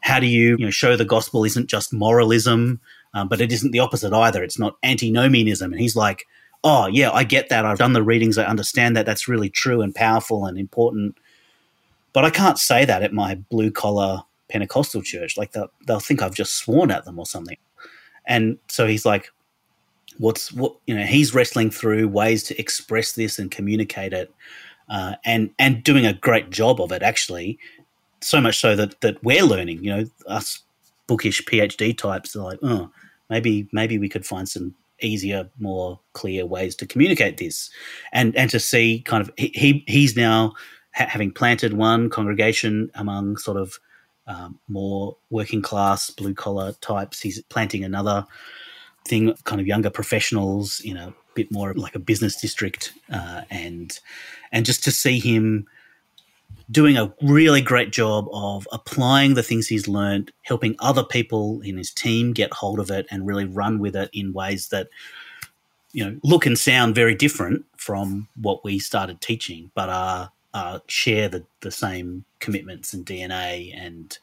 how 0.07 0.21
do 0.21 0.27
you, 0.27 0.57
you 0.57 0.65
know, 0.65 0.71
show 0.71 0.97
the 0.97 1.05
gospel 1.05 1.45
isn't 1.45 1.67
just 1.67 1.93
moralism, 1.93 2.81
um, 3.13 3.27
but 3.27 3.41
it 3.41 3.51
isn't 3.51 3.73
the 3.73 3.81
opposite 3.81 4.13
either. 4.13 4.45
It's 4.45 4.59
not 4.59 4.77
antinomianism. 4.85 5.73
And 5.73 5.81
he's 5.81 5.97
like, 5.97 6.29
oh, 6.63 6.87
yeah, 6.87 7.11
I 7.11 7.25
get 7.25 7.49
that. 7.49 7.67
I've 7.67 7.79
done 7.79 7.93
the 7.93 8.05
readings. 8.05 8.39
I 8.39 8.45
understand 8.45 8.97
that. 8.97 9.05
That's 9.05 9.27
really 9.27 9.51
true 9.51 9.83
and 9.83 9.93
powerful 9.93 10.47
and 10.47 10.57
important. 10.57 11.19
But 12.13 12.25
I 12.25 12.31
can't 12.31 12.57
say 12.57 12.85
that 12.85 13.03
at 13.03 13.13
my 13.13 13.35
blue 13.35 13.73
collar 13.73 14.23
Pentecostal 14.49 15.03
church. 15.03 15.37
Like 15.37 15.51
they'll, 15.51 15.73
they'll 15.89 15.99
think 15.99 16.23
I've 16.23 16.37
just 16.37 16.55
sworn 16.55 16.93
at 16.93 17.05
them 17.05 17.19
or 17.19 17.27
something. 17.27 17.59
And 18.29 18.59
so 18.69 18.87
he's 18.87 19.05
like, 19.05 19.33
what's 20.19 20.53
what, 20.53 20.77
you 20.87 20.95
know, 20.95 21.05
he's 21.05 21.35
wrestling 21.35 21.73
through 21.73 22.07
ways 22.07 22.45
to 22.45 22.61
express 22.61 23.11
this 23.11 23.41
and 23.41 23.51
communicate 23.51 24.13
it. 24.13 24.33
Uh, 24.89 25.17
and 25.25 25.51
and 25.59 25.83
doing 25.83 26.07
a 26.07 26.13
great 26.13 26.51
job 26.51 26.81
of 26.81 26.93
it 26.93 27.03
actually 27.03 27.59
so 28.27 28.41
much 28.41 28.59
so 28.59 28.75
that 28.77 29.01
that 29.01 29.23
we're 29.23 29.45
learning. 29.45 29.85
You 29.85 29.97
know, 29.97 30.05
us 30.27 30.61
bookish 31.07 31.43
PhD 31.43 31.97
types 31.97 32.35
are 32.35 32.43
like, 32.43 32.59
oh, 32.63 32.91
maybe 33.31 33.69
maybe 33.73 33.99
we 33.99 34.09
could 34.09 34.27
find 34.27 34.49
some 34.49 34.75
easier, 35.01 35.49
more 35.59 36.01
clear 36.15 36.47
ways 36.47 36.75
to 36.77 36.87
communicate 36.87 37.39
this, 37.39 37.71
and 38.13 38.35
and 38.37 38.51
to 38.51 38.61
see 38.61 39.03
kind 39.05 39.23
of 39.23 39.31
he 39.37 39.85
he's 39.87 40.17
now 40.17 40.55
ha- 40.95 41.07
having 41.09 41.31
planted 41.31 41.75
one 41.75 42.11
congregation 42.11 42.91
among 42.95 43.37
sort 43.37 43.57
of 43.57 43.79
um, 44.27 44.59
more 44.69 45.17
working 45.31 45.63
class 45.63 46.11
blue 46.11 46.35
collar 46.35 46.73
types. 46.81 47.21
He's 47.21 47.41
planting 47.43 47.85
another 47.85 48.27
thing, 49.07 49.35
kind 49.45 49.61
of 49.61 49.67
younger 49.67 49.91
professionals 49.91 50.81
in 50.81 50.97
a 50.97 51.15
bit 51.35 51.53
more 51.53 51.75
like 51.75 51.95
a 51.95 52.01
business 52.01 52.41
district, 52.41 52.93
uh, 53.13 53.43
and 53.51 53.99
and 54.51 54.67
just 54.67 54.83
to 54.85 54.91
see 54.91 55.21
him 55.21 55.67
doing 56.71 56.97
a 56.97 57.13
really 57.23 57.61
great 57.61 57.93
job 57.93 58.27
of 58.33 58.67
applying 58.73 59.35
the 59.35 59.43
things 59.43 59.69
he's 59.69 59.87
learned, 59.87 60.33
helping 60.43 60.75
other 60.81 61.05
people 61.05 61.61
in 61.63 61.77
his 61.77 61.93
team 61.93 62.33
get 62.33 62.53
hold 62.53 62.81
of 62.81 62.91
it 62.91 63.07
and 63.11 63.27
really 63.27 63.45
run 63.45 63.79
with 63.79 63.95
it 63.95 64.11
in 64.13 64.33
ways 64.33 64.69
that 64.69 64.89
you 65.93 66.05
know 66.05 66.19
look 66.23 66.45
and 66.47 66.59
sound 66.59 66.95
very 66.95 67.15
different 67.15 67.65
from 67.77 68.29
what 68.41 68.65
we 68.65 68.79
started 68.79 69.21
teaching, 69.21 69.71
but 69.75 69.89
are, 69.89 70.33
are 70.55 70.83
share 70.89 71.29
the, 71.29 71.45
the 71.61 71.71
same 71.71 72.25
commitments 72.41 72.93
and 72.93 73.07
DNA 73.07 73.73
and 73.77 74.19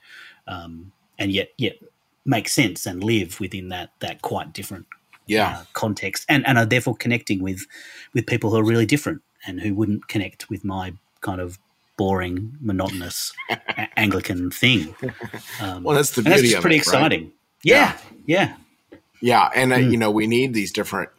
um, 0.48 0.92
and 1.18 1.32
yet 1.32 1.50
yet 1.58 1.78
make 2.26 2.50
sense 2.50 2.86
and 2.86 3.04
live 3.04 3.40
within 3.40 3.70
that 3.70 3.92
that 4.00 4.22
quite 4.22 4.54
different 4.54 4.86
yeah. 5.28 5.60
uh, 5.60 5.64
context 5.74 6.26
and 6.30 6.46
and 6.48 6.58
are 6.58 6.66
therefore 6.66 6.96
connecting 6.96 7.42
with 7.42 7.66
with 8.14 8.28
people 8.28 8.50
who 8.50 8.58
are 8.58 8.64
really 8.64 8.86
different 8.86 9.22
and 9.46 9.62
who 9.62 9.74
wouldn't 9.74 10.08
connect 10.08 10.50
with 10.50 10.64
my 10.64 10.94
kind 11.22 11.42
of 11.42 11.58
boring, 11.98 12.58
monotonous 12.60 13.34
Anglican 13.96 14.52
thing. 14.52 14.96
Um, 15.62 15.84
well, 15.84 15.96
that's 15.96 16.12
the 16.12 16.22
beauty 16.22 16.42
that's 16.42 16.54
of 16.56 16.62
pretty 16.62 16.78
it, 16.78 16.80
exciting. 16.80 17.24
Right? 17.24 17.34
Yeah, 17.64 17.98
yeah, 18.26 18.56
yeah. 19.22 19.50
And 19.56 19.74
uh, 19.74 19.78
mm. 19.78 19.92
you 19.92 19.98
know, 19.98 20.12
we 20.12 20.28
need 20.28 20.54
these 20.54 20.72
different. 20.72 21.10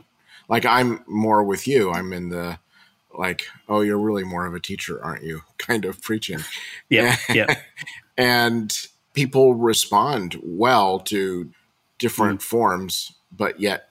Like 0.48 0.66
I'm 0.66 1.02
more 1.06 1.42
with 1.42 1.66
you. 1.66 1.90
I'm 1.90 2.12
in 2.12 2.28
the 2.28 2.58
like, 3.16 3.46
oh, 3.68 3.80
you're 3.80 3.98
really 3.98 4.24
more 4.24 4.46
of 4.46 4.54
a 4.54 4.60
teacher, 4.60 5.02
aren't 5.02 5.24
you? 5.24 5.42
Kind 5.58 5.84
of 5.84 6.02
preaching. 6.02 6.40
Yeah, 6.88 7.16
yeah. 7.32 7.54
and 8.18 8.76
people 9.14 9.54
respond 9.54 10.38
well 10.42 10.98
to 10.98 11.50
different 11.98 12.40
mm. 12.40 12.44
forms, 12.44 13.12
but 13.32 13.60
yet 13.60 13.88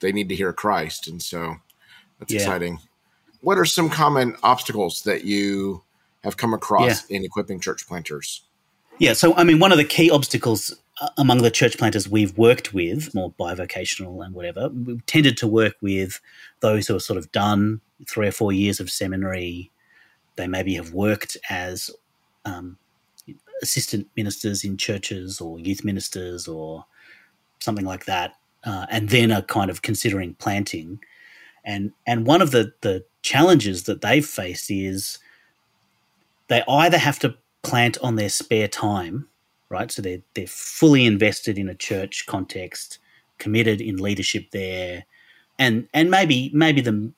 they 0.00 0.12
need 0.12 0.28
to 0.28 0.36
hear 0.36 0.52
Christ, 0.52 1.08
and 1.08 1.20
so 1.22 1.56
that's 2.18 2.32
yeah. 2.32 2.40
exciting. 2.40 2.78
What 3.40 3.58
are 3.58 3.64
some 3.64 3.88
common 3.88 4.36
obstacles 4.42 5.02
that 5.02 5.24
you 5.24 5.82
have 6.24 6.36
come 6.36 6.54
across 6.54 7.08
yeah. 7.08 7.16
in 7.16 7.24
equipping 7.24 7.60
church 7.60 7.86
planters? 7.86 8.42
Yeah, 8.98 9.12
so 9.12 9.34
I 9.34 9.44
mean, 9.44 9.58
one 9.58 9.72
of 9.72 9.78
the 9.78 9.84
key 9.84 10.10
obstacles 10.10 10.74
uh, 11.00 11.10
among 11.16 11.42
the 11.42 11.50
church 11.50 11.78
planters 11.78 12.08
we've 12.08 12.36
worked 12.36 12.74
with, 12.74 13.14
more 13.14 13.32
bivocational 13.32 14.24
and 14.24 14.34
whatever, 14.34 14.68
we've 14.68 15.04
tended 15.06 15.36
to 15.38 15.46
work 15.46 15.76
with 15.80 16.20
those 16.60 16.86
who 16.86 16.94
have 16.94 17.02
sort 17.02 17.16
of 17.16 17.30
done 17.30 17.80
three 18.08 18.26
or 18.26 18.32
four 18.32 18.52
years 18.52 18.80
of 18.80 18.90
seminary. 18.90 19.70
They 20.36 20.48
maybe 20.48 20.74
have 20.74 20.92
worked 20.92 21.36
as 21.48 21.90
um, 22.44 22.78
assistant 23.62 24.08
ministers 24.16 24.64
in 24.64 24.76
churches 24.76 25.40
or 25.40 25.60
youth 25.60 25.84
ministers 25.84 26.48
or 26.48 26.84
something 27.60 27.84
like 27.84 28.06
that, 28.06 28.34
uh, 28.64 28.86
and 28.90 29.08
then 29.10 29.30
are 29.30 29.42
kind 29.42 29.70
of 29.70 29.82
considering 29.82 30.34
planting. 30.34 30.98
And 31.64 31.92
and 32.06 32.26
one 32.26 32.42
of 32.42 32.50
the 32.50 32.72
the 32.80 33.04
challenges 33.22 33.84
that 33.84 34.00
they've 34.00 34.26
faced 34.26 34.70
is 34.70 35.18
they 36.48 36.62
either 36.68 36.98
have 36.98 37.18
to 37.20 37.36
plant 37.62 37.98
on 38.02 38.16
their 38.16 38.28
spare 38.28 38.68
time, 38.68 39.28
right? 39.68 39.90
So 39.90 40.02
they're 40.02 40.22
they're 40.34 40.46
fully 40.46 41.06
invested 41.06 41.58
in 41.58 41.68
a 41.68 41.74
church 41.74 42.26
context, 42.26 42.98
committed 43.38 43.80
in 43.80 43.96
leadership 43.96 44.50
there, 44.52 45.04
and 45.58 45.88
and 45.94 46.10
maybe 46.10 46.50
maybe 46.54 46.80
the 46.80 47.12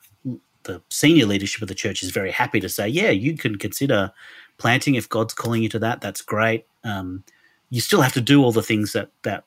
the 0.64 0.83
senior 0.90 1.27
leadership 1.27 1.62
of 1.62 1.69
the 1.69 1.75
church 1.75 2.03
is 2.03 2.11
very 2.11 2.31
happy 2.31 2.61
to 2.61 2.69
say, 2.69 2.87
yeah, 2.87 3.11
you 3.11 3.37
can 3.37 3.57
consider 3.57 4.12
planting 4.59 4.95
if 4.95 5.09
God's 5.09 5.33
calling 5.33 5.62
you 5.62 5.69
to 5.71 5.79
that. 5.79 6.01
That's 6.01 6.21
great. 6.21 6.66
Um, 6.85 7.25
you 7.71 7.81
still 7.81 8.03
have 8.03 8.12
to 8.12 8.21
do 8.21 8.43
all 8.43 8.53
the 8.53 8.62
things 8.62 8.93
that 8.93 9.11
that 9.23 9.45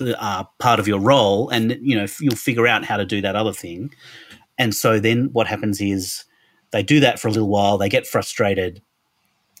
are 0.18 0.48
part 0.58 0.80
of 0.80 0.88
your 0.88 1.00
role, 1.00 1.48
and 1.50 1.76
you 1.82 1.96
know 1.96 2.06
you'll 2.20 2.36
figure 2.36 2.66
out 2.66 2.84
how 2.84 2.96
to 2.96 3.04
do 3.04 3.20
that 3.20 3.36
other 3.36 3.52
thing. 3.52 3.92
And 4.58 4.74
so 4.74 4.98
then 4.98 5.30
what 5.32 5.46
happens 5.46 5.80
is 5.80 6.24
they 6.72 6.82
do 6.82 7.00
that 7.00 7.18
for 7.18 7.28
a 7.28 7.30
little 7.30 7.48
while. 7.48 7.78
They 7.78 7.88
get 7.88 8.06
frustrated. 8.06 8.82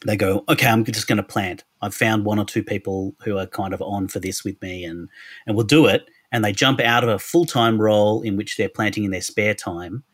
They 0.06 0.16
go, 0.16 0.44
okay, 0.48 0.68
I'm 0.68 0.84
just 0.84 1.08
going 1.08 1.16
to 1.16 1.22
plant. 1.24 1.64
I've 1.82 1.94
found 1.94 2.24
one 2.24 2.38
or 2.38 2.44
two 2.44 2.62
people 2.62 3.14
who 3.24 3.36
are 3.38 3.46
kind 3.46 3.74
of 3.74 3.82
on 3.82 4.08
for 4.08 4.20
this 4.20 4.44
with 4.44 4.60
me, 4.62 4.84
and 4.84 5.08
and 5.46 5.56
we'll 5.56 5.66
do 5.66 5.86
it. 5.86 6.08
And 6.30 6.44
they 6.44 6.52
jump 6.52 6.80
out 6.80 7.02
of 7.02 7.10
a 7.10 7.18
full 7.18 7.44
time 7.44 7.80
role 7.80 8.22
in 8.22 8.36
which 8.36 8.56
they're 8.56 8.68
planting 8.68 9.04
in 9.04 9.10
their 9.10 9.22
spare 9.22 9.54
time 9.54 10.04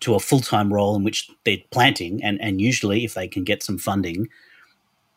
to 0.00 0.14
a 0.14 0.20
full 0.20 0.40
time 0.40 0.72
role 0.72 0.96
in 0.96 1.04
which 1.04 1.28
they're 1.44 1.58
planting. 1.70 2.22
And 2.22 2.40
and 2.40 2.60
usually, 2.60 3.04
if 3.04 3.14
they 3.14 3.28
can 3.28 3.44
get 3.44 3.62
some 3.62 3.78
funding, 3.78 4.28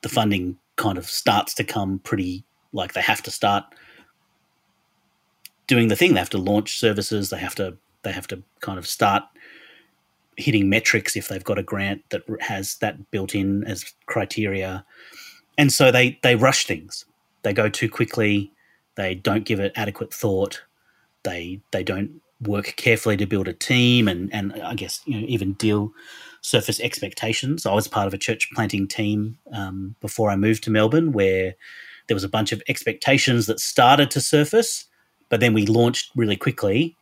the 0.01 0.10
funding 0.10 0.58
kind 0.75 0.97
of 0.97 1.05
starts 1.05 1.53
to 1.55 1.63
come 1.63 1.99
pretty 1.99 2.43
like 2.73 2.93
they 2.93 3.01
have 3.01 3.21
to 3.23 3.32
start 3.32 3.63
doing 5.67 5.88
the 5.88 5.95
thing. 5.95 6.13
They 6.13 6.19
have 6.19 6.29
to 6.32 6.38
launch 6.38 6.77
services. 6.77 7.29
They 7.29 7.39
have 7.39 7.55
to 7.55 7.77
they 8.03 8.12
have 8.12 8.27
to 8.27 8.41
kind 8.62 8.79
of 8.79 8.88
start 8.88 9.23
hitting 10.39 10.69
metrics 10.69 11.15
if 11.15 11.28
they've 11.28 11.43
got 11.43 11.60
a 11.60 11.63
grant 11.63 12.04
that 12.10 12.23
has 12.39 12.75
that 12.78 13.12
built 13.12 13.36
in 13.36 13.63
as 13.65 13.93
criteria. 14.06 14.86
And 15.58 15.71
so 15.71 15.91
they 15.91 16.19
they 16.23 16.36
rush 16.36 16.65
things. 16.65 17.06
They 17.43 17.54
go 17.54 17.69
too 17.69 17.89
quickly. 17.89 18.52
They 18.95 19.15
don't 19.15 19.45
give 19.45 19.60
it 19.60 19.73
adequate 19.75 20.13
thought. 20.13 20.62
They 21.23 21.62
they 21.71 21.84
don't 21.84 22.21
work 22.41 22.73
carefully 22.78 23.17
to 23.17 23.25
build 23.25 23.47
a 23.47 23.54
team 23.54 24.08
and 24.08 24.34
and 24.34 24.54
I 24.63 24.73
guess 24.73 25.02
you 25.06 25.19
know 25.19 25.28
even 25.28 25.54
deal 25.54 25.91
surface 26.41 26.80
expectations. 26.80 27.65
I 27.65 27.73
was 27.73 27.88
part 27.88 28.08
of 28.08 28.13
a 28.13 28.17
church 28.17 28.49
planting 28.54 28.88
team 28.88 29.38
um, 29.52 29.95
before 29.99 30.30
I 30.30 30.36
moved 30.36 30.63
to 30.63 30.71
Melbourne, 30.71 31.12
where 31.12 31.56
there 32.08 32.15
was 32.15 32.23
a 32.23 32.30
bunch 32.30 32.52
of 32.52 32.63
expectations 32.67 33.45
that 33.47 33.60
started 33.60 34.10
to 34.12 34.21
surface, 34.21 34.86
but 35.30 35.39
then 35.39 35.54
we 35.54 35.65
launched 35.65 36.12
really 36.15 36.36
quickly, 36.36 36.95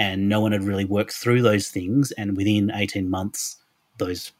and 0.00 0.28
no 0.28 0.40
one 0.40 0.52
had 0.52 0.64
really 0.64 0.86
worked 0.86 1.12
through 1.12 1.42
those 1.42 1.68
things. 1.68 2.10
And 2.12 2.36
within 2.36 2.72
eighteen 2.74 3.10
months, 3.10 3.56
those 3.98 4.32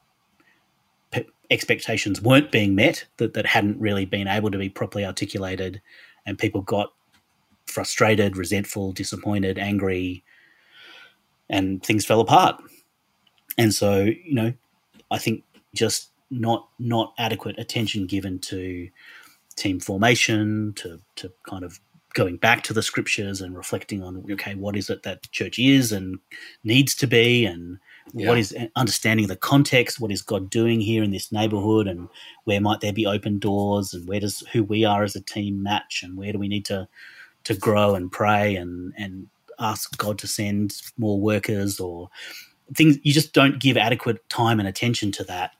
pe- 1.10 1.26
expectations 1.50 2.22
weren't 2.22 2.50
being 2.50 2.74
met 2.74 3.04
that 3.18 3.34
that 3.34 3.46
hadn't 3.46 3.78
really 3.78 4.06
been 4.06 4.26
able 4.26 4.50
to 4.50 4.58
be 4.58 4.70
properly 4.70 5.04
articulated, 5.04 5.82
and 6.24 6.38
people 6.38 6.62
got 6.62 6.92
frustrated, 7.66 8.36
resentful, 8.36 8.92
disappointed, 8.92 9.58
angry, 9.58 10.24
and 11.48 11.82
things 11.84 12.06
fell 12.06 12.20
apart. 12.20 12.56
And 13.58 13.74
so, 13.74 14.04
you 14.04 14.34
know, 14.34 14.52
I 15.10 15.18
think 15.18 15.44
just 15.74 16.10
not 16.30 16.68
not 16.78 17.12
adequate 17.18 17.58
attention 17.58 18.06
given 18.06 18.38
to 18.38 18.88
team 19.56 19.78
formation, 19.80 20.72
to 20.76 21.00
to 21.16 21.30
kind 21.48 21.64
of 21.64 21.80
going 22.14 22.36
back 22.36 22.62
to 22.64 22.72
the 22.72 22.82
scriptures 22.82 23.40
and 23.40 23.56
reflecting 23.56 24.02
on 24.02 24.24
okay, 24.32 24.54
what 24.54 24.76
is 24.76 24.90
it 24.90 25.02
that 25.02 25.30
church 25.30 25.58
is 25.58 25.92
and 25.92 26.18
needs 26.64 26.94
to 26.96 27.06
be, 27.06 27.44
and 27.44 27.78
yeah. 28.12 28.28
what 28.28 28.38
is 28.38 28.54
uh, 28.54 28.66
understanding 28.76 29.26
the 29.26 29.36
context, 29.36 30.00
what 30.00 30.12
is 30.12 30.22
God 30.22 30.50
doing 30.50 30.80
here 30.80 31.02
in 31.02 31.10
this 31.10 31.32
neighborhood, 31.32 31.86
and 31.86 32.08
where 32.44 32.60
might 32.60 32.80
there 32.80 32.92
be 32.92 33.06
open 33.06 33.38
doors, 33.38 33.94
and 33.94 34.08
where 34.08 34.20
does 34.20 34.40
who 34.52 34.64
we 34.64 34.84
are 34.84 35.02
as 35.02 35.16
a 35.16 35.20
team 35.20 35.62
match, 35.62 36.02
and 36.02 36.16
where 36.16 36.32
do 36.32 36.38
we 36.38 36.48
need 36.48 36.64
to 36.66 36.88
to 37.44 37.54
grow 37.54 37.94
and 37.94 38.12
pray 38.12 38.56
and 38.56 38.92
and 38.96 39.28
ask 39.58 39.96
God 39.98 40.18
to 40.18 40.26
send 40.26 40.80
more 40.96 41.20
workers 41.20 41.78
or 41.78 42.08
things 42.74 42.98
you 43.02 43.12
just 43.12 43.32
don't 43.32 43.60
give 43.60 43.76
adequate 43.76 44.26
time 44.28 44.58
and 44.58 44.68
attention 44.68 45.12
to 45.12 45.24
that. 45.24 45.52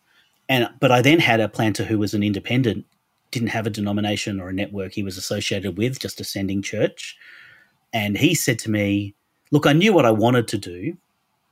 And 0.49 0.69
but 0.81 0.91
I 0.91 1.01
then 1.03 1.21
had 1.21 1.41
a 1.41 1.49
planter 1.49 1.85
who 1.85 1.99
was 1.99 2.15
an 2.15 2.23
independent, 2.23 2.85
didn't 3.31 3.49
have 3.49 3.67
a 3.67 3.71
denomination 3.71 4.41
or 4.41 4.49
a 4.49 4.53
network 4.53 4.93
he 4.93 5.03
was 5.03 5.17
associated 5.17 5.79
with, 5.79 6.01
just 6.01 6.21
a 6.21 6.25
sending 6.25 6.63
church. 6.63 7.17
And 7.93 8.17
he 8.17 8.35
said 8.35 8.59
to 8.61 8.71
me, 8.71 9.15
Look, 9.53 9.67
I 9.67 9.73
knew 9.73 9.93
what 9.93 10.07
I 10.07 10.13
wanted 10.13 10.47
to 10.49 10.59
do 10.59 10.97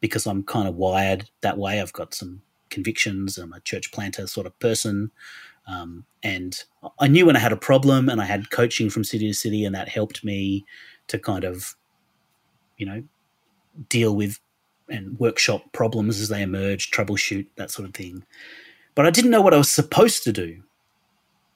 because 0.01 0.27
I'm 0.27 0.45
kind 0.45 0.69
of 0.69 0.77
wired 0.77 1.29
that 1.41 1.59
way. 1.59 1.81
I've 1.81 1.93
got 1.93 2.15
some 2.15 2.41
convictions. 2.71 3.39
I'm 3.39 3.53
a 3.53 3.61
church 3.61 3.91
planter 3.91 4.27
sort 4.29 4.47
of 4.47 4.57
person. 4.61 5.11
Um, 5.67 6.05
and 6.23 6.63
I 7.01 7.09
knew 7.09 7.27
when 7.27 7.37
I 7.37 7.41
had 7.41 7.53
a 7.53 7.57
problem 7.57 8.09
and 8.09 8.21
I 8.21 8.25
had 8.25 8.51
coaching 8.51 8.89
from 8.89 9.05
city 9.05 9.27
to 9.27 9.35
city, 9.35 9.65
and 9.65 9.75
that 9.75 9.89
helped 9.89 10.25
me 10.25 10.65
to 11.09 11.19
kind 11.19 11.45
of, 11.45 11.75
you 12.77 12.87
know, 12.87 13.03
deal 13.89 14.15
with 14.15 14.39
and 14.89 15.19
workshop 15.19 15.71
problems 15.73 16.21
as 16.21 16.29
they 16.29 16.43
emerge, 16.43 16.91
troubleshoot 16.91 17.47
that 17.57 17.71
sort 17.71 17.87
of 17.87 17.95
thing. 17.95 18.25
But 18.95 19.07
I 19.07 19.11
didn't 19.11 19.31
know 19.31 19.43
what 19.43 19.53
I 19.53 19.59
was 19.59 19.71
supposed 19.71 20.25
to 20.25 20.33
do. 20.33 20.63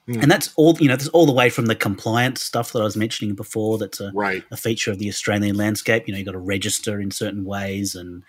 Mm. 0.08 0.22
And 0.22 0.30
that's 0.30 0.52
all 0.56 0.76
you 0.80 0.88
know. 0.88 0.96
There's 0.96 1.08
all 1.08 1.26
the 1.26 1.32
way 1.32 1.48
from 1.48 1.66
the 1.66 1.76
compliance 1.76 2.42
stuff 2.42 2.72
that 2.72 2.80
I 2.80 2.84
was 2.84 2.96
mentioning 2.96 3.34
before. 3.34 3.78
That's 3.78 4.00
a, 4.00 4.10
right. 4.14 4.42
a 4.50 4.56
feature 4.56 4.90
of 4.90 4.98
the 4.98 5.08
Australian 5.08 5.56
landscape. 5.56 6.08
You 6.08 6.12
know, 6.12 6.18
you 6.18 6.24
got 6.24 6.32
to 6.32 6.38
register 6.38 7.00
in 7.00 7.12
certain 7.12 7.44
ways 7.44 7.94
and 7.94 8.24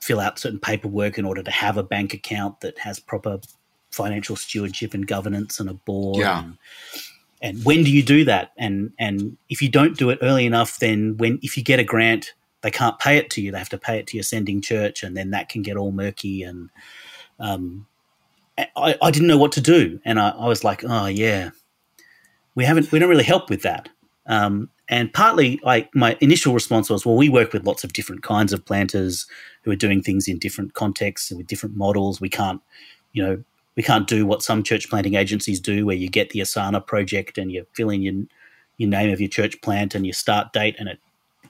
fill 0.00 0.20
out 0.20 0.38
certain 0.38 0.58
paperwork 0.58 1.18
in 1.18 1.26
order 1.26 1.42
to 1.42 1.50
have 1.50 1.76
a 1.76 1.82
bank 1.82 2.14
account 2.14 2.60
that 2.60 2.78
has 2.78 2.98
proper 2.98 3.38
financial 3.90 4.36
stewardship 4.36 4.94
and 4.94 5.06
governance 5.06 5.60
and 5.60 5.68
a 5.68 5.74
board. 5.74 6.18
Yeah. 6.18 6.38
And, 6.38 6.56
and 7.42 7.64
when 7.64 7.84
do 7.84 7.90
you 7.90 8.02
do 8.02 8.24
that? 8.24 8.52
And 8.56 8.92
and 8.98 9.36
if 9.50 9.60
you 9.60 9.68
don't 9.68 9.96
do 9.96 10.08
it 10.08 10.18
early 10.22 10.46
enough, 10.46 10.78
then 10.78 11.18
when 11.18 11.38
if 11.42 11.56
you 11.56 11.62
get 11.62 11.78
a 11.78 11.84
grant, 11.84 12.32
they 12.62 12.70
can't 12.70 12.98
pay 12.98 13.18
it 13.18 13.28
to 13.30 13.42
you. 13.42 13.52
They 13.52 13.58
have 13.58 13.68
to 13.68 13.78
pay 13.78 13.98
it 13.98 14.06
to 14.08 14.16
your 14.16 14.24
sending 14.24 14.62
church, 14.62 15.02
and 15.02 15.16
then 15.16 15.30
that 15.30 15.50
can 15.50 15.60
get 15.62 15.76
all 15.76 15.92
murky. 15.92 16.42
And 16.42 16.70
um, 17.38 17.86
I, 18.76 18.96
I 19.00 19.10
didn't 19.10 19.28
know 19.28 19.38
what 19.38 19.52
to 19.52 19.60
do, 19.60 20.00
and 20.04 20.18
I, 20.18 20.30
I, 20.30 20.46
was 20.46 20.64
like, 20.64 20.82
oh 20.84 21.06
yeah, 21.06 21.50
we 22.54 22.64
haven't, 22.64 22.90
we 22.90 22.98
don't 22.98 23.08
really 23.08 23.24
help 23.24 23.50
with 23.50 23.62
that. 23.62 23.88
Um, 24.26 24.70
and 24.88 25.12
partly, 25.12 25.60
like 25.62 25.94
my 25.94 26.16
initial 26.20 26.54
response 26.54 26.90
was, 26.90 27.04
well, 27.04 27.16
we 27.16 27.28
work 27.28 27.52
with 27.52 27.66
lots 27.66 27.84
of 27.84 27.92
different 27.92 28.22
kinds 28.22 28.52
of 28.52 28.64
planters 28.64 29.26
who 29.62 29.70
are 29.70 29.76
doing 29.76 30.02
things 30.02 30.28
in 30.28 30.38
different 30.38 30.74
contexts 30.74 31.30
and 31.30 31.38
with 31.38 31.46
different 31.46 31.76
models. 31.76 32.20
We 32.20 32.30
can't, 32.30 32.60
you 33.12 33.22
know, 33.22 33.44
we 33.76 33.82
can't 33.82 34.08
do 34.08 34.26
what 34.26 34.42
some 34.42 34.62
church 34.62 34.88
planting 34.88 35.14
agencies 35.14 35.60
do, 35.60 35.86
where 35.86 35.96
you 35.96 36.08
get 36.08 36.30
the 36.30 36.40
Asana 36.40 36.84
project 36.84 37.38
and 37.38 37.52
you 37.52 37.66
fill 37.74 37.90
in 37.90 38.02
your 38.02 38.24
your 38.78 38.88
name 38.88 39.12
of 39.12 39.20
your 39.20 39.28
church 39.28 39.60
plant 39.60 39.94
and 39.94 40.06
your 40.06 40.14
start 40.14 40.52
date, 40.52 40.76
and 40.78 40.88
it 40.88 40.98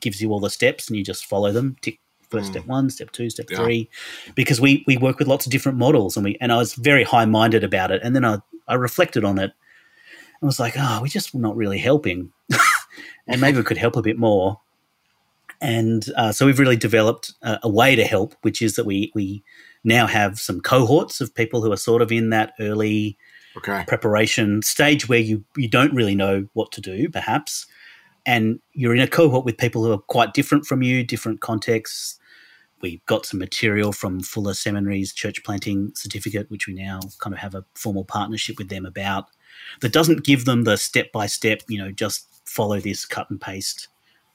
gives 0.00 0.20
you 0.20 0.30
all 0.30 0.40
the 0.40 0.50
steps 0.50 0.88
and 0.88 0.96
you 0.96 1.04
just 1.04 1.26
follow 1.26 1.52
them. 1.52 1.76
Tick 1.80 2.00
first 2.30 2.48
mm. 2.48 2.52
step 2.52 2.66
one, 2.66 2.90
step 2.90 3.10
two, 3.10 3.30
step 3.30 3.46
yeah. 3.50 3.58
three, 3.58 3.90
because 4.34 4.60
we 4.60 4.84
we 4.86 4.96
work 4.96 5.18
with 5.18 5.28
lots 5.28 5.46
of 5.46 5.52
different 5.52 5.78
models 5.78 6.16
and 6.16 6.24
we 6.24 6.36
and 6.40 6.52
I 6.52 6.56
was 6.56 6.74
very 6.74 7.04
high 7.04 7.24
minded 7.24 7.64
about 7.64 7.90
it. 7.90 8.02
And 8.02 8.14
then 8.14 8.24
I 8.24 8.38
I 8.66 8.74
reflected 8.74 9.24
on 9.24 9.38
it 9.38 9.52
and 10.40 10.46
was 10.46 10.60
like, 10.60 10.74
oh, 10.76 11.00
we're 11.00 11.08
just 11.08 11.34
not 11.34 11.56
really 11.56 11.78
helping, 11.78 12.32
and 13.26 13.40
maybe 13.40 13.58
we 13.58 13.64
could 13.64 13.78
help 13.78 13.96
a 13.96 14.02
bit 14.02 14.18
more. 14.18 14.60
And 15.60 16.04
uh, 16.16 16.30
so 16.30 16.46
we've 16.46 16.60
really 16.60 16.76
developed 16.76 17.34
a, 17.42 17.58
a 17.64 17.68
way 17.68 17.96
to 17.96 18.04
help, 18.04 18.34
which 18.42 18.62
is 18.62 18.76
that 18.76 18.86
we 18.86 19.10
we 19.14 19.42
now 19.84 20.06
have 20.06 20.38
some 20.38 20.60
cohorts 20.60 21.20
of 21.20 21.34
people 21.34 21.62
who 21.62 21.72
are 21.72 21.76
sort 21.76 22.02
of 22.02 22.12
in 22.12 22.30
that 22.30 22.52
early 22.60 23.16
okay. 23.56 23.84
preparation 23.86 24.62
stage 24.62 25.08
where 25.08 25.18
you 25.18 25.44
you 25.56 25.68
don't 25.68 25.94
really 25.94 26.14
know 26.14 26.48
what 26.52 26.72
to 26.72 26.80
do, 26.80 27.08
perhaps 27.08 27.66
and 28.28 28.60
you're 28.74 28.94
in 28.94 29.00
a 29.00 29.08
cohort 29.08 29.46
with 29.46 29.56
people 29.56 29.82
who 29.82 29.90
are 29.90 29.98
quite 29.98 30.34
different 30.34 30.66
from 30.66 30.82
you, 30.82 31.02
different 31.02 31.40
contexts. 31.40 32.20
We 32.82 33.00
got 33.06 33.24
some 33.24 33.40
material 33.40 33.90
from 33.90 34.20
Fuller 34.20 34.52
Seminary's 34.52 35.14
church 35.14 35.42
planting 35.44 35.92
certificate, 35.94 36.50
which 36.50 36.66
we 36.66 36.74
now 36.74 37.00
kind 37.20 37.32
of 37.32 37.40
have 37.40 37.54
a 37.54 37.64
formal 37.74 38.04
partnership 38.04 38.58
with 38.58 38.68
them 38.68 38.84
about, 38.84 39.28
that 39.80 39.94
doesn't 39.94 40.24
give 40.24 40.44
them 40.44 40.64
the 40.64 40.76
step 40.76 41.10
by 41.10 41.24
step, 41.24 41.62
you 41.68 41.78
know, 41.78 41.90
just 41.90 42.26
follow 42.44 42.78
this 42.78 43.06
cut 43.06 43.30
and 43.30 43.40
paste 43.40 43.88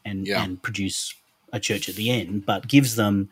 and, 0.04 0.26
yeah. 0.26 0.44
and 0.44 0.64
produce 0.64 1.14
a 1.54 1.60
church 1.60 1.88
at 1.88 1.94
the 1.94 2.10
end, 2.10 2.48
but 2.48 2.68
gives 2.68 2.96
them 2.96 3.30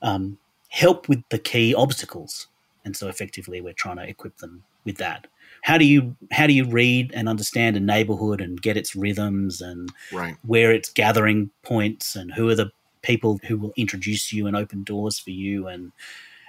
um, 0.00 0.38
help 0.68 1.08
with 1.08 1.24
the 1.30 1.40
key 1.40 1.74
obstacles. 1.74 2.46
And 2.84 2.96
so 2.96 3.08
effectively, 3.08 3.60
we're 3.60 3.72
trying 3.72 3.96
to 3.96 4.08
equip 4.08 4.36
them 4.36 4.62
with 4.84 4.98
that 4.98 5.26
how 5.62 5.78
do 5.78 5.84
you 5.84 6.16
how 6.30 6.46
do 6.46 6.52
you 6.52 6.64
read 6.64 7.12
and 7.14 7.28
understand 7.28 7.76
a 7.76 7.80
neighborhood 7.80 8.40
and 8.40 8.60
get 8.60 8.76
its 8.76 8.94
rhythms 8.94 9.60
and 9.60 9.92
right. 10.12 10.36
where 10.46 10.72
its 10.72 10.90
gathering 10.90 11.50
points 11.62 12.16
and 12.16 12.32
who 12.32 12.48
are 12.48 12.54
the 12.54 12.70
people 13.02 13.38
who 13.46 13.56
will 13.56 13.72
introduce 13.76 14.32
you 14.32 14.46
and 14.46 14.56
open 14.56 14.82
doors 14.82 15.18
for 15.18 15.30
you 15.30 15.66
and 15.66 15.92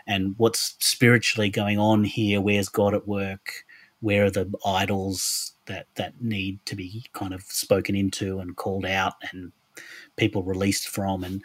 and 0.07 0.33
what's 0.37 0.75
spiritually 0.79 1.49
going 1.49 1.77
on 1.77 2.03
here 2.03 2.41
where's 2.41 2.69
god 2.69 2.93
at 2.93 3.07
work 3.07 3.65
where 4.01 4.25
are 4.25 4.31
the 4.31 4.51
idols 4.65 5.53
that 5.65 5.85
that 5.95 6.19
need 6.21 6.59
to 6.65 6.75
be 6.75 7.03
kind 7.13 7.33
of 7.33 7.41
spoken 7.43 7.95
into 7.95 8.39
and 8.39 8.55
called 8.55 8.85
out 8.85 9.13
and 9.31 9.51
people 10.15 10.43
released 10.43 10.87
from 10.87 11.23
and 11.23 11.43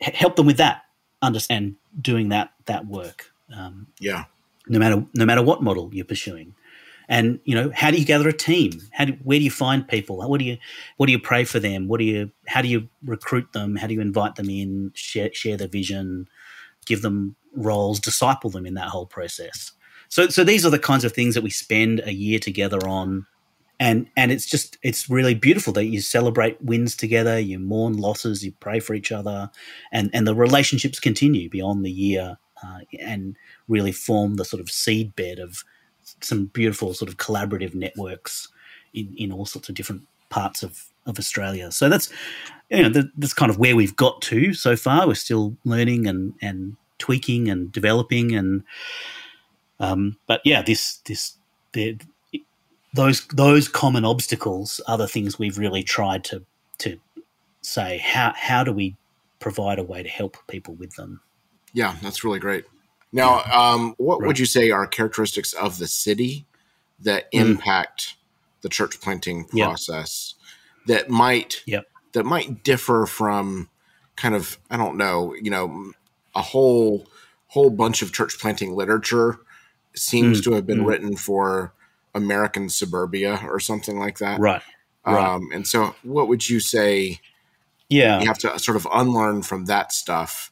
help 0.00 0.36
them 0.36 0.46
with 0.46 0.56
that 0.56 0.82
understand 1.22 1.74
doing 2.00 2.28
that 2.28 2.52
that 2.66 2.86
work 2.86 3.30
um, 3.56 3.86
yeah 4.00 4.24
no 4.68 4.78
matter 4.78 5.04
no 5.14 5.24
matter 5.24 5.42
what 5.42 5.62
model 5.62 5.90
you're 5.92 6.04
pursuing. 6.04 6.54
And 7.08 7.40
you 7.44 7.54
know, 7.54 7.70
how 7.74 7.90
do 7.90 7.98
you 7.98 8.04
gather 8.04 8.28
a 8.28 8.32
team? 8.32 8.80
How 8.92 9.06
do, 9.06 9.12
where 9.22 9.38
do 9.38 9.44
you 9.44 9.50
find 9.50 9.86
people? 9.86 10.16
What 10.16 10.38
do 10.38 10.44
you 10.44 10.58
what 10.96 11.06
do 11.06 11.12
you 11.12 11.18
pray 11.18 11.44
for 11.44 11.60
them? 11.60 11.88
What 11.88 11.98
do 11.98 12.04
you 12.04 12.30
how 12.46 12.62
do 12.62 12.68
you 12.68 12.88
recruit 13.04 13.52
them? 13.52 13.76
How 13.76 13.86
do 13.86 13.94
you 13.94 14.00
invite 14.00 14.36
them 14.36 14.50
in? 14.50 14.92
Share 14.94 15.32
share 15.32 15.56
the 15.56 15.68
vision, 15.68 16.28
give 16.84 17.02
them 17.02 17.36
roles, 17.54 18.00
disciple 18.00 18.50
them 18.50 18.66
in 18.66 18.74
that 18.74 18.88
whole 18.88 19.06
process. 19.06 19.72
So 20.08 20.28
so 20.28 20.44
these 20.44 20.66
are 20.66 20.70
the 20.70 20.78
kinds 20.78 21.04
of 21.04 21.12
things 21.12 21.34
that 21.34 21.44
we 21.44 21.50
spend 21.50 22.00
a 22.04 22.12
year 22.12 22.38
together 22.38 22.86
on. 22.86 23.26
And 23.78 24.08
and 24.16 24.32
it's 24.32 24.46
just 24.46 24.78
it's 24.82 25.10
really 25.10 25.34
beautiful 25.34 25.72
that 25.74 25.84
you 25.84 26.00
celebrate 26.00 26.62
wins 26.62 26.96
together, 26.96 27.38
you 27.38 27.58
mourn 27.58 27.98
losses, 27.98 28.42
you 28.42 28.52
pray 28.58 28.80
for 28.80 28.94
each 28.94 29.12
other, 29.12 29.50
and 29.92 30.10
and 30.14 30.26
the 30.26 30.34
relationships 30.34 30.98
continue 30.98 31.50
beyond 31.50 31.84
the 31.84 31.90
year, 31.90 32.38
uh, 32.64 32.78
and 32.98 33.36
really 33.68 33.92
form 33.92 34.36
the 34.36 34.46
sort 34.46 34.62
of 34.62 34.70
seed 34.70 35.14
bed 35.14 35.38
of 35.38 35.62
some 36.20 36.46
beautiful 36.46 36.94
sort 36.94 37.08
of 37.08 37.16
collaborative 37.16 37.74
networks 37.74 38.48
in, 38.94 39.14
in 39.16 39.32
all 39.32 39.46
sorts 39.46 39.68
of 39.68 39.74
different 39.74 40.02
parts 40.28 40.62
of, 40.62 40.84
of 41.06 41.18
Australia. 41.18 41.70
So 41.70 41.88
that's 41.88 42.10
you 42.70 42.82
know 42.82 42.88
the, 42.88 43.10
that's 43.16 43.34
kind 43.34 43.50
of 43.50 43.58
where 43.58 43.76
we've 43.76 43.96
got 43.96 44.22
to 44.22 44.54
so 44.54 44.76
far. 44.76 45.06
We're 45.06 45.14
still 45.14 45.56
learning 45.64 46.06
and 46.06 46.34
and 46.40 46.76
tweaking 46.98 47.48
and 47.48 47.70
developing 47.70 48.34
and 48.34 48.64
um, 49.78 50.16
but 50.26 50.40
yeah, 50.44 50.62
this 50.62 50.98
this 51.04 51.36
the, 51.72 51.98
those 52.94 53.26
those 53.28 53.68
common 53.68 54.04
obstacles 54.04 54.80
are 54.88 54.98
the 54.98 55.08
things 55.08 55.38
we've 55.38 55.58
really 55.58 55.82
tried 55.82 56.24
to 56.24 56.44
to 56.78 56.98
say 57.62 57.98
how 57.98 58.32
how 58.34 58.64
do 58.64 58.72
we 58.72 58.96
provide 59.38 59.78
a 59.78 59.84
way 59.84 60.02
to 60.02 60.08
help 60.08 60.36
people 60.48 60.74
with 60.74 60.96
them. 60.96 61.20
Yeah, 61.72 61.96
that's 62.02 62.24
really 62.24 62.38
great. 62.38 62.64
Now, 63.12 63.42
um, 63.44 63.94
what 63.98 64.20
right. 64.20 64.26
would 64.26 64.38
you 64.38 64.46
say 64.46 64.70
are 64.70 64.86
characteristics 64.86 65.52
of 65.52 65.78
the 65.78 65.86
city 65.86 66.44
that 67.00 67.30
mm. 67.32 67.40
impact 67.40 68.14
the 68.62 68.68
church 68.68 69.00
planting 69.00 69.44
process 69.44 70.34
yep. 70.86 70.98
that 70.98 71.10
might 71.10 71.62
yep. 71.66 71.86
that 72.12 72.24
might 72.24 72.62
differ 72.62 73.06
from 73.06 73.68
kind 74.16 74.34
of 74.34 74.58
I 74.70 74.76
don't 74.76 74.96
know, 74.96 75.34
you 75.34 75.50
know, 75.50 75.92
a 76.34 76.42
whole 76.42 77.06
whole 77.48 77.70
bunch 77.70 78.02
of 78.02 78.12
church 78.12 78.38
planting 78.40 78.74
literature 78.74 79.38
seems 79.94 80.40
mm. 80.40 80.44
to 80.44 80.52
have 80.52 80.66
been 80.66 80.80
mm. 80.80 80.86
written 80.86 81.16
for 81.16 81.72
American 82.14 82.68
suburbia 82.68 83.40
or 83.44 83.60
something 83.60 83.98
like 83.98 84.18
that. 84.18 84.40
Right. 84.40 84.62
Um, 85.04 85.14
right. 85.14 85.40
and 85.54 85.66
so, 85.66 85.94
what 86.02 86.28
would 86.28 86.48
you 86.48 86.60
say? 86.60 87.20
Yeah, 87.88 88.20
you 88.20 88.26
have 88.26 88.38
to 88.38 88.58
sort 88.58 88.76
of 88.76 88.88
unlearn 88.92 89.42
from 89.42 89.66
that 89.66 89.92
stuff 89.92 90.50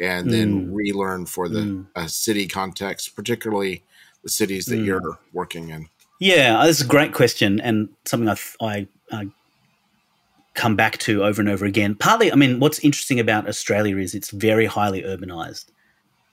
and 0.00 0.30
then 0.30 0.68
mm. 0.68 0.74
relearn 0.74 1.26
for 1.26 1.48
the 1.48 1.60
mm. 1.60 1.86
uh, 1.94 2.06
city 2.06 2.46
context, 2.46 3.14
particularly 3.14 3.82
the 4.22 4.30
cities 4.30 4.66
that 4.66 4.76
mm. 4.76 4.86
you're 4.86 5.18
working 5.32 5.70
in? 5.70 5.88
Yeah, 6.20 6.58
uh, 6.58 6.66
that's 6.66 6.80
a 6.80 6.86
great 6.86 7.12
question 7.12 7.60
and 7.60 7.88
something 8.04 8.28
I, 8.28 8.36
I, 8.60 8.88
I 9.12 9.28
come 10.54 10.76
back 10.76 10.98
to 10.98 11.24
over 11.24 11.40
and 11.40 11.48
over 11.48 11.64
again. 11.64 11.94
Partly, 11.94 12.32
I 12.32 12.36
mean, 12.36 12.60
what's 12.60 12.78
interesting 12.80 13.20
about 13.20 13.48
Australia 13.48 13.98
is 13.98 14.14
it's 14.14 14.30
very 14.30 14.66
highly 14.66 15.02
urbanized. 15.02 15.66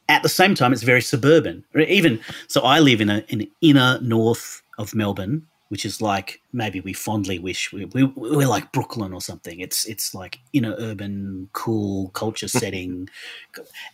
At 0.10 0.24
the 0.24 0.30
same 0.30 0.56
time, 0.56 0.74
it's 0.74 0.84
very 0.84 1.02
suburban. 1.02 1.64
Even 1.76 2.20
so, 2.48 2.62
I 2.62 2.80
live 2.80 3.02
in 3.02 3.10
a, 3.10 3.24
an 3.30 3.48
inner 3.62 4.00
north 4.02 4.62
of 4.78 4.94
Melbourne, 4.94 5.48
which 5.72 5.86
is 5.86 6.02
like 6.02 6.42
maybe 6.52 6.82
we 6.82 6.92
fondly 6.92 7.40
wish 7.40 7.72
we, 7.72 7.86
we 7.86 8.04
we're 8.04 8.46
like 8.46 8.74
Brooklyn 8.74 9.14
or 9.14 9.22
something. 9.22 9.62
It's 9.62 9.86
it's 9.86 10.14
like 10.14 10.40
inner 10.52 10.76
urban, 10.78 11.48
cool 11.54 12.10
culture 12.10 12.48
setting, 12.60 13.08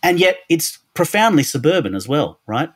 and 0.02 0.18
yet 0.18 0.38
it's 0.48 0.78
profoundly 0.94 1.44
suburban 1.44 1.94
as 1.94 2.08
well, 2.08 2.40
right? 2.48 2.70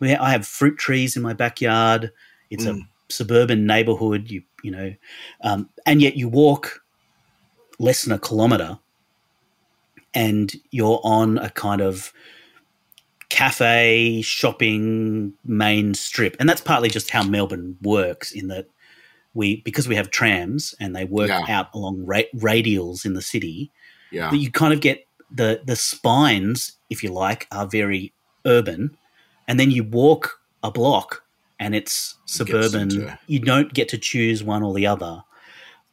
We, 0.00 0.14
I 0.14 0.30
have 0.30 0.46
fruit 0.46 0.78
trees 0.78 1.16
in 1.16 1.22
my 1.22 1.34
backyard. 1.34 2.12
It's 2.48 2.64
mm. 2.64 2.80
a 2.80 3.12
suburban 3.12 3.66
neighborhood. 3.66 4.30
You 4.30 4.42
you 4.62 4.70
know, 4.70 4.94
um, 5.42 5.68
and 5.84 6.00
yet 6.00 6.16
you 6.16 6.26
walk 6.26 6.82
less 7.78 8.04
than 8.04 8.14
a 8.14 8.18
kilometer, 8.18 8.78
and 10.14 10.50
you're 10.70 11.00
on 11.04 11.36
a 11.36 11.50
kind 11.50 11.82
of 11.82 12.10
cafe 13.28 14.22
shopping 14.22 15.32
main 15.44 15.94
strip. 15.94 16.36
And 16.38 16.48
that's 16.48 16.60
partly 16.60 16.88
just 16.88 17.10
how 17.10 17.22
melbourne 17.22 17.76
works 17.82 18.32
in 18.32 18.48
that 18.48 18.66
we 19.34 19.62
because 19.62 19.86
we 19.86 19.96
have 19.96 20.10
trams 20.10 20.74
and 20.80 20.96
they 20.96 21.04
work 21.04 21.28
yeah. 21.28 21.44
out 21.48 21.68
along 21.74 22.04
ra- 22.06 22.22
radials 22.34 23.04
in 23.04 23.14
the 23.14 23.22
city 23.22 23.70
yeah. 24.10 24.32
you 24.32 24.50
kind 24.50 24.72
of 24.72 24.80
get 24.80 25.06
the 25.30 25.60
the 25.64 25.76
spines 25.76 26.72
if 26.90 27.02
you 27.02 27.10
like 27.10 27.46
are 27.50 27.66
very 27.66 28.12
urban. 28.44 28.96
And 29.48 29.60
then 29.60 29.70
you 29.70 29.84
walk 29.84 30.40
a 30.62 30.70
block 30.70 31.22
and 31.58 31.74
it's 31.74 32.16
suburban 32.24 32.82
into... 32.82 33.18
you 33.26 33.38
don't 33.38 33.72
get 33.72 33.88
to 33.90 33.98
choose 33.98 34.42
one 34.42 34.62
or 34.62 34.74
the 34.74 34.86
other. 34.86 35.22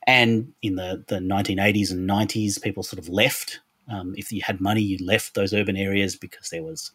And 0.07 0.53
in 0.61 0.75
the 0.75 1.03
the 1.07 1.17
1980s 1.17 1.91
and 1.91 2.09
90s 2.09 2.61
people 2.61 2.83
sort 2.83 2.99
of 2.99 3.09
left. 3.09 3.59
Um, 3.89 4.13
if 4.17 4.31
you 4.31 4.41
had 4.41 4.61
money 4.61 4.81
you 4.81 4.97
left 5.05 5.33
those 5.33 5.53
urban 5.53 5.75
areas 5.75 6.15
because 6.15 6.49
there 6.49 6.63
was 6.63 6.91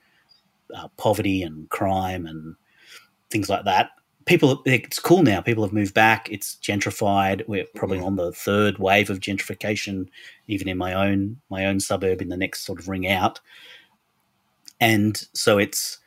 uh, 0.75 0.89
poverty 0.97 1.43
and 1.43 1.69
crime 1.71 2.27
and 2.27 2.57
things 3.31 3.49
like 3.49 3.65
that. 3.65 3.91
People, 4.25 4.63
it's 4.67 4.99
cool 4.99 5.23
now. 5.23 5.41
People 5.41 5.65
have 5.65 5.73
moved 5.73 5.95
back. 5.95 6.29
It's 6.31 6.57
gentrified. 6.57 7.49
We're 7.49 7.65
probably 7.75 7.99
mm. 7.99 8.05
on 8.05 8.17
the 8.17 8.33
third 8.33 8.79
wave 8.79 9.09
of 9.09 9.21
gentrification, 9.21 10.09
even 10.49 10.69
in 10.69 10.77
my 10.77 10.93
own 10.93 11.41
my 11.49 11.65
own 11.65 11.81
suburb 11.81 12.21
in 12.21 12.29
the 12.29 12.37
next 12.37 12.67
sort 12.67 12.79
of 12.79 12.89
ring 12.89 13.09
out. 13.09 13.41
And 14.81 15.21
so 15.33 15.57
it's 15.57 15.99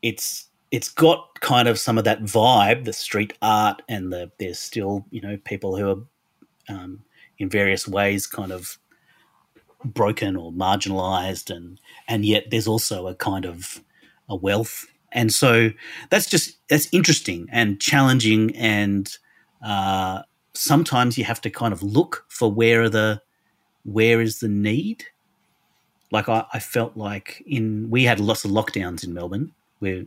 it's 0.00 0.46
it's 0.70 0.88
got 0.88 1.40
kind 1.40 1.68
of 1.68 1.78
some 1.78 1.98
of 1.98 2.04
that 2.04 2.22
vibe, 2.22 2.84
the 2.84 2.92
street 2.92 3.34
art, 3.42 3.82
and 3.88 4.12
the 4.12 4.30
there's 4.38 4.58
still 4.58 5.04
you 5.10 5.20
know 5.20 5.38
people 5.44 5.76
who 5.76 5.90
are 5.90 6.74
um, 6.74 7.02
in 7.38 7.48
various 7.48 7.86
ways 7.86 8.26
kind 8.26 8.52
of 8.52 8.78
broken 9.84 10.36
or 10.36 10.52
marginalized, 10.52 11.54
and 11.54 11.80
and 12.06 12.24
yet 12.24 12.50
there's 12.50 12.68
also 12.68 13.06
a 13.06 13.14
kind 13.14 13.44
of 13.44 13.82
a 14.28 14.36
wealth. 14.36 14.86
And 15.12 15.32
so 15.32 15.70
that's 16.10 16.28
just 16.28 16.58
that's 16.68 16.88
interesting 16.92 17.48
and 17.50 17.80
challenging, 17.80 18.54
and 18.56 19.10
uh, 19.64 20.22
sometimes 20.54 21.16
you 21.16 21.24
have 21.24 21.40
to 21.42 21.50
kind 21.50 21.72
of 21.72 21.82
look 21.82 22.26
for 22.28 22.52
where 22.52 22.82
are 22.82 22.88
the 22.88 23.22
where 23.84 24.20
is 24.20 24.40
the 24.40 24.48
need. 24.48 25.04
Like 26.10 26.28
I, 26.28 26.44
I 26.52 26.58
felt 26.58 26.96
like 26.96 27.42
in 27.46 27.88
we 27.88 28.04
had 28.04 28.20
lots 28.20 28.44
of 28.44 28.50
lockdowns 28.50 29.02
in 29.02 29.14
Melbourne. 29.14 29.52
We 29.80 30.06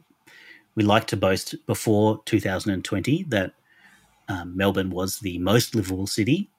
we 0.76 0.84
like 0.84 1.08
to 1.08 1.18
boast 1.18 1.56
before 1.66 2.22
2020 2.26 3.24
that 3.24 3.54
um, 4.30 4.56
Melbourne 4.56 4.92
was 4.92 5.20
the 5.20 5.40
most 5.40 5.74
livable 5.74 6.08
city 6.08 6.50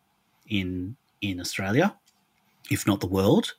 in 0.49 0.97
in 1.21 1.39
Australia, 1.39 1.95
if 2.71 2.89
not 2.89 3.01
the 3.01 3.07
world 3.07 3.55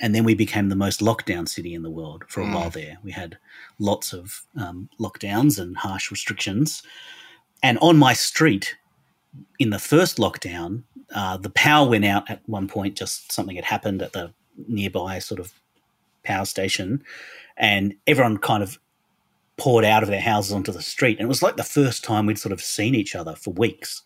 and 0.00 0.14
then 0.14 0.24
we 0.24 0.34
became 0.34 0.68
the 0.68 0.76
most 0.76 1.00
lockdown 1.00 1.48
city 1.48 1.74
in 1.74 1.82
the 1.82 1.90
world 1.90 2.24
for 2.28 2.42
a 2.42 2.44
mm. 2.44 2.54
while 2.54 2.70
there. 2.70 2.98
We 3.02 3.12
had 3.12 3.38
lots 3.78 4.12
of 4.12 4.42
um, 4.58 4.88
lockdowns 5.00 5.58
and 5.58 5.76
harsh 5.76 6.10
restrictions. 6.10 6.82
And 7.62 7.78
on 7.78 7.96
my 7.96 8.12
street, 8.12 8.76
in 9.58 9.70
the 9.70 9.78
first 9.78 10.18
lockdown, 10.18 10.82
uh, 11.14 11.38
the 11.38 11.50
power 11.50 11.88
went 11.88 12.04
out 12.04 12.28
at 12.30 12.42
one 12.46 12.68
point. 12.68 12.96
Just 12.96 13.32
something 13.32 13.56
had 13.56 13.64
happened 13.64 14.02
at 14.02 14.12
the 14.12 14.32
nearby 14.68 15.18
sort 15.18 15.40
of 15.40 15.52
power 16.24 16.44
station, 16.44 17.02
and 17.56 17.94
everyone 18.06 18.38
kind 18.38 18.62
of 18.62 18.78
poured 19.56 19.84
out 19.84 20.02
of 20.02 20.10
their 20.10 20.20
houses 20.20 20.52
onto 20.52 20.72
the 20.72 20.82
street. 20.82 21.18
And 21.18 21.24
it 21.24 21.28
was 21.28 21.42
like 21.42 21.56
the 21.56 21.64
first 21.64 22.04
time 22.04 22.26
we'd 22.26 22.38
sort 22.38 22.52
of 22.52 22.60
seen 22.60 22.94
each 22.94 23.14
other 23.14 23.34
for 23.34 23.52
weeks 23.54 24.02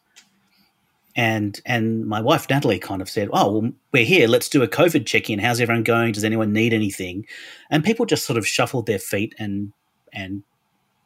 and 1.17 1.61
and 1.67 2.07
my 2.07 2.21
wife 2.21 2.49
Natalie 2.49 2.79
kind 2.79 3.03
of 3.03 3.11
said, 3.11 3.29
"Oh, 3.33 3.59
well, 3.59 3.73
we're 3.93 4.05
here. 4.05 4.29
Let's 4.29 4.49
do 4.49 4.63
a 4.63 4.69
COVID 4.69 5.07
check-in. 5.07 5.39
How's 5.39 5.61
everyone 5.61 5.85
going? 5.85 6.13
Does 6.13 6.25
anyone 6.25 6.53
need 6.53 6.73
anything?" 6.73 7.27
And 7.71 7.85
people 7.85 8.07
just 8.07 8.27
sort 8.27 8.37
of 8.37 8.47
shuffled 8.47 8.87
their 8.87 8.99
feet 8.99 9.35
and 9.39 9.73
and 10.13 10.43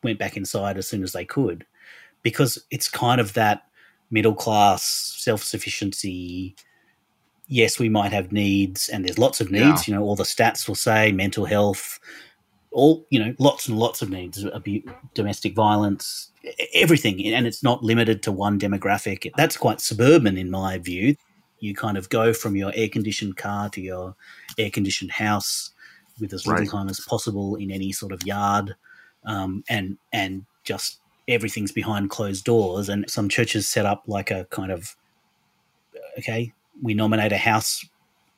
went 0.02 0.18
back 0.18 0.36
inside 0.36 0.76
as 0.76 0.86
soon 0.86 1.02
as 1.02 1.12
they 1.12 1.24
could, 1.24 1.66
because 2.22 2.59
it's 2.70 2.88
kind 2.88 3.20
of 3.20 3.32
that 3.34 3.64
middle 4.11 4.34
class 4.34 4.84
self 5.18 5.42
sufficiency. 5.42 6.55
Yes, 7.46 7.78
we 7.78 7.88
might 7.88 8.12
have 8.12 8.32
needs, 8.32 8.88
and 8.88 9.05
there's 9.05 9.18
lots 9.18 9.40
of 9.40 9.50
needs. 9.50 9.86
Yeah. 9.88 9.94
You 9.94 9.94
know, 9.94 10.07
all 10.07 10.16
the 10.16 10.24
stats 10.24 10.66
will 10.66 10.74
say 10.74 11.12
mental 11.12 11.44
health, 11.44 11.98
all 12.74 13.06
you 13.08 13.18
know, 13.18 13.34
lots 13.38 13.68
and 13.68 13.78
lots 13.78 14.02
of 14.02 14.10
needs: 14.10 14.44
abuse, 14.44 14.84
domestic 15.14 15.54
violence, 15.54 16.30
everything, 16.74 17.24
and 17.32 17.46
it's 17.46 17.62
not 17.62 17.82
limited 17.82 18.22
to 18.24 18.32
one 18.32 18.58
demographic. 18.58 19.30
That's 19.36 19.56
quite 19.56 19.80
suburban 19.80 20.36
in 20.36 20.50
my 20.50 20.78
view. 20.78 21.16
You 21.60 21.74
kind 21.74 21.96
of 21.96 22.10
go 22.10 22.34
from 22.34 22.56
your 22.56 22.72
air 22.74 22.88
conditioned 22.88 23.36
car 23.36 23.70
to 23.70 23.80
your 23.80 24.16
air 24.58 24.70
conditioned 24.70 25.12
house 25.12 25.70
with 26.20 26.32
as 26.34 26.46
little 26.46 26.64
right. 26.64 26.70
time 26.70 26.88
as 26.88 27.00
possible 27.00 27.54
in 27.56 27.70
any 27.70 27.92
sort 27.92 28.12
of 28.12 28.26
yard, 28.26 28.74
um, 29.24 29.62
and 29.68 29.96
and 30.12 30.44
just 30.64 30.98
everything's 31.28 31.72
behind 31.72 32.10
closed 32.10 32.44
doors. 32.44 32.88
And 32.88 33.08
some 33.08 33.28
churches 33.28 33.68
set 33.68 33.86
up 33.86 34.02
like 34.06 34.32
a 34.32 34.46
kind 34.50 34.72
of 34.72 34.96
okay, 36.18 36.52
we 36.82 36.92
nominate 36.92 37.32
a 37.32 37.38
house 37.38 37.84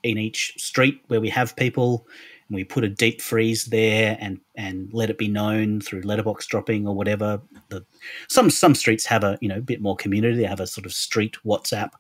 in 0.03 0.19
each 0.19 0.55
street 0.59 1.01
where 1.09 1.21
we 1.21 1.31
have 1.31 1.57
people, 1.57 2.07
we 2.51 2.65
put 2.65 2.85
a 2.85 2.89
deep 2.89 3.21
freeze 3.21 3.65
there 3.67 4.17
and 4.21 4.41
and 4.55 4.93
let 4.93 5.11
it 5.11 5.19
be 5.19 5.29
known 5.29 5.81
through 5.81 6.03
letterbox 6.03 6.47
dropping 6.47 6.87
or 6.87 6.95
whatever. 6.95 7.41
The, 7.69 7.85
some 8.29 8.51
some 8.51 8.75
streets 8.75 9.07
have 9.07 9.25
a 9.25 9.39
you 9.41 9.49
know 9.49 9.61
bit 9.61 9.81
more 9.81 9.97
community. 9.97 10.37
They 10.37 10.45
have 10.45 10.61
a 10.61 10.67
sort 10.67 10.87
of 10.87 10.93
street 10.93 11.37
WhatsApp 11.45 11.91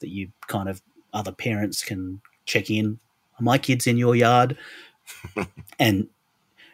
that 0.00 0.08
you 0.08 0.28
kind 0.46 0.68
of 0.68 0.82
other 1.12 1.32
parents 1.32 1.82
can 1.82 2.20
check 2.44 2.70
in. 2.70 2.98
Are 3.40 3.42
my 3.42 3.58
kids 3.58 3.86
in 3.86 3.96
your 3.96 4.14
yard? 4.14 4.56
and 5.78 6.08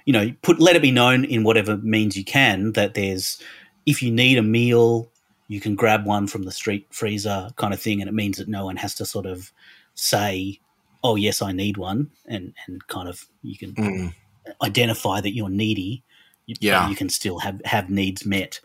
you 0.05 0.13
know, 0.13 0.33
put 0.43 0.61
let 0.61 0.77
it 0.77 0.83
be 0.83 0.91
known 0.91 1.25
in 1.25 1.45
whatever 1.45 1.77
means 1.77 2.17
you 2.17 2.25
can 2.25 2.73
that 2.73 2.95
there's 2.95 3.41
if 3.87 4.03
you 4.03 4.11
need 4.11 4.39
a 4.39 4.43
meal, 4.43 5.11
you 5.49 5.61
can 5.61 5.75
grab 5.75 6.05
one 6.05 6.27
from 6.27 6.43
the 6.43 6.53
street 6.53 6.87
freezer 6.91 7.51
kind 7.57 7.73
of 7.73 7.81
thing, 7.81 8.01
and 8.01 8.09
it 8.09 8.15
means 8.15 8.39
that 8.39 8.49
no 8.49 8.65
one 8.65 8.77
has 8.77 8.95
to 8.97 9.07
sort 9.07 9.27
of 9.27 9.53
say, 9.95 10.59
"Oh, 11.03 11.17
yes, 11.17 11.43
I 11.43 11.53
need 11.53 11.77
one," 11.77 12.11
and 12.27 12.55
and 12.67 12.87
kind 12.89 13.09
of 13.09 13.27
you 13.43 13.57
can 13.57 13.75
mm. 13.75 14.15
identify 14.63 15.21
that 15.21 15.35
you're 15.35 15.49
needy. 15.49 16.03
Yeah, 16.47 16.89
you 16.89 16.97
can 16.97 17.09
still 17.09 17.39
have 17.39 17.61
have 17.65 17.91
needs 17.91 18.27
met. 18.27 18.61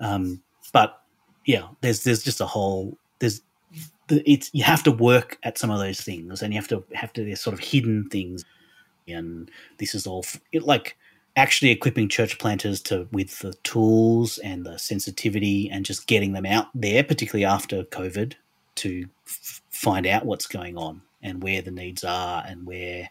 Um, 0.00 0.42
but 0.72 1.00
yeah, 1.46 1.68
there's 1.80 2.04
there's 2.04 2.22
just 2.22 2.40
a 2.40 2.46
whole 2.46 2.98
there's 3.18 3.40
it's 4.10 4.50
you 4.52 4.62
have 4.64 4.82
to 4.82 4.92
work 4.92 5.38
at 5.42 5.56
some 5.56 5.70
of 5.70 5.78
those 5.78 6.00
things, 6.00 6.42
and 6.42 6.52
you 6.52 6.60
have 6.60 6.68
to 6.68 6.84
have 6.94 7.12
to 7.14 7.24
there's 7.24 7.40
sort 7.40 7.54
of 7.54 7.60
hidden 7.60 8.08
things 8.10 8.44
and 9.08 9.50
this 9.78 9.94
is 9.94 10.06
all 10.06 10.24
it, 10.52 10.62
like 10.62 10.96
actually 11.36 11.70
equipping 11.70 12.08
church 12.08 12.38
planters 12.38 12.80
to 12.80 13.08
with 13.12 13.38
the 13.40 13.52
tools 13.64 14.38
and 14.38 14.64
the 14.64 14.78
sensitivity 14.78 15.68
and 15.70 15.84
just 15.84 16.06
getting 16.06 16.32
them 16.32 16.46
out 16.46 16.68
there, 16.74 17.02
particularly 17.02 17.44
after 17.44 17.82
COVID, 17.84 18.34
to 18.76 19.06
f- 19.26 19.60
find 19.70 20.06
out 20.06 20.26
what's 20.26 20.46
going 20.46 20.76
on 20.76 21.02
and 21.24 21.42
where 21.42 21.62
the 21.62 21.72
needs 21.72 22.04
are 22.04 22.44
and 22.46 22.64
where 22.66 23.10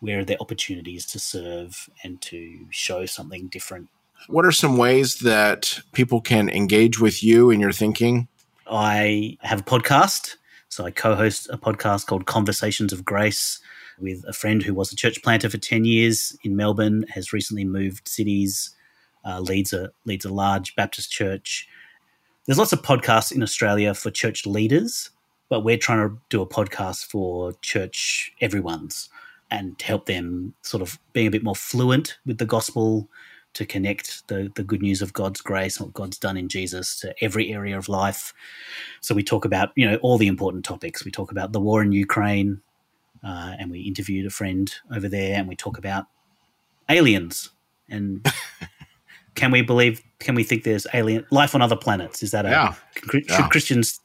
where 0.00 0.20
are 0.20 0.24
the 0.24 0.38
opportunities 0.40 1.06
to 1.06 1.18
serve 1.18 1.88
and 2.04 2.20
to 2.20 2.66
show 2.68 3.06
something 3.06 3.46
different. 3.48 3.88
What 4.28 4.44
are 4.44 4.52
some 4.52 4.76
ways 4.76 5.16
that 5.20 5.80
people 5.92 6.20
can 6.20 6.50
engage 6.50 7.00
with 7.00 7.24
you 7.24 7.50
in 7.50 7.58
your 7.58 7.72
thinking? 7.72 8.28
I 8.66 9.38
have 9.40 9.60
a 9.60 9.64
podcast. 9.64 10.36
So 10.68 10.84
I 10.84 10.90
co-host 10.90 11.48
a 11.50 11.56
podcast 11.56 12.06
called 12.06 12.26
Conversations 12.26 12.92
of 12.92 13.04
Grace 13.04 13.60
with 13.98 14.24
a 14.26 14.32
friend 14.32 14.62
who 14.62 14.74
was 14.74 14.92
a 14.92 14.96
church 14.96 15.22
planter 15.22 15.48
for 15.48 15.58
10 15.58 15.84
years 15.84 16.36
in 16.42 16.56
Melbourne, 16.56 17.04
has 17.08 17.32
recently 17.32 17.64
moved 17.64 18.08
cities, 18.08 18.74
uh, 19.24 19.40
leads, 19.40 19.72
a, 19.72 19.90
leads 20.04 20.24
a 20.24 20.32
large 20.32 20.74
Baptist 20.74 21.10
church. 21.10 21.68
There's 22.44 22.58
lots 22.58 22.72
of 22.72 22.82
podcasts 22.82 23.32
in 23.32 23.42
Australia 23.42 23.94
for 23.94 24.10
church 24.10 24.44
leaders, 24.46 25.10
but 25.48 25.60
we're 25.60 25.78
trying 25.78 26.08
to 26.08 26.16
do 26.28 26.42
a 26.42 26.46
podcast 26.46 27.06
for 27.06 27.52
church 27.62 28.32
everyone's 28.40 29.08
and 29.50 29.80
help 29.82 30.06
them 30.06 30.54
sort 30.62 30.82
of 30.82 30.98
being 31.12 31.26
a 31.26 31.30
bit 31.30 31.44
more 31.44 31.54
fluent 31.54 32.18
with 32.26 32.38
the 32.38 32.46
gospel 32.46 33.08
to 33.52 33.64
connect 33.64 34.26
the, 34.26 34.50
the 34.56 34.64
good 34.64 34.82
news 34.82 35.00
of 35.00 35.12
God's 35.12 35.40
grace 35.40 35.76
and 35.76 35.86
what 35.86 35.94
God's 35.94 36.18
done 36.18 36.36
in 36.36 36.48
Jesus 36.48 36.98
to 37.00 37.14
every 37.22 37.52
area 37.52 37.78
of 37.78 37.88
life. 37.88 38.34
So 39.00 39.14
we 39.14 39.22
talk 39.22 39.44
about, 39.44 39.70
you 39.76 39.88
know, 39.88 39.96
all 39.96 40.18
the 40.18 40.26
important 40.26 40.64
topics. 40.64 41.04
We 41.04 41.12
talk 41.12 41.30
about 41.30 41.52
the 41.52 41.60
war 41.60 41.82
in 41.82 41.92
Ukraine, 41.92 42.62
uh, 43.22 43.54
and 43.58 43.70
we 43.70 43.82
interviewed 43.82 44.26
a 44.26 44.30
friend 44.30 44.74
over 44.92 45.08
there, 45.08 45.38
and 45.38 45.46
we 45.46 45.54
talk 45.54 45.78
about 45.78 46.06
aliens 46.88 47.50
and 47.88 48.26
can 49.34 49.50
we 49.50 49.62
believe? 49.62 50.02
Can 50.18 50.34
we 50.34 50.44
think 50.44 50.64
there's 50.64 50.86
alien 50.94 51.26
life 51.30 51.54
on 51.54 51.62
other 51.62 51.76
planets? 51.76 52.22
Is 52.22 52.30
that 52.30 52.46
a 52.46 52.50
yeah. 52.50 52.74
should 53.10 53.28
yeah. 53.28 53.48
Christians 53.48 54.00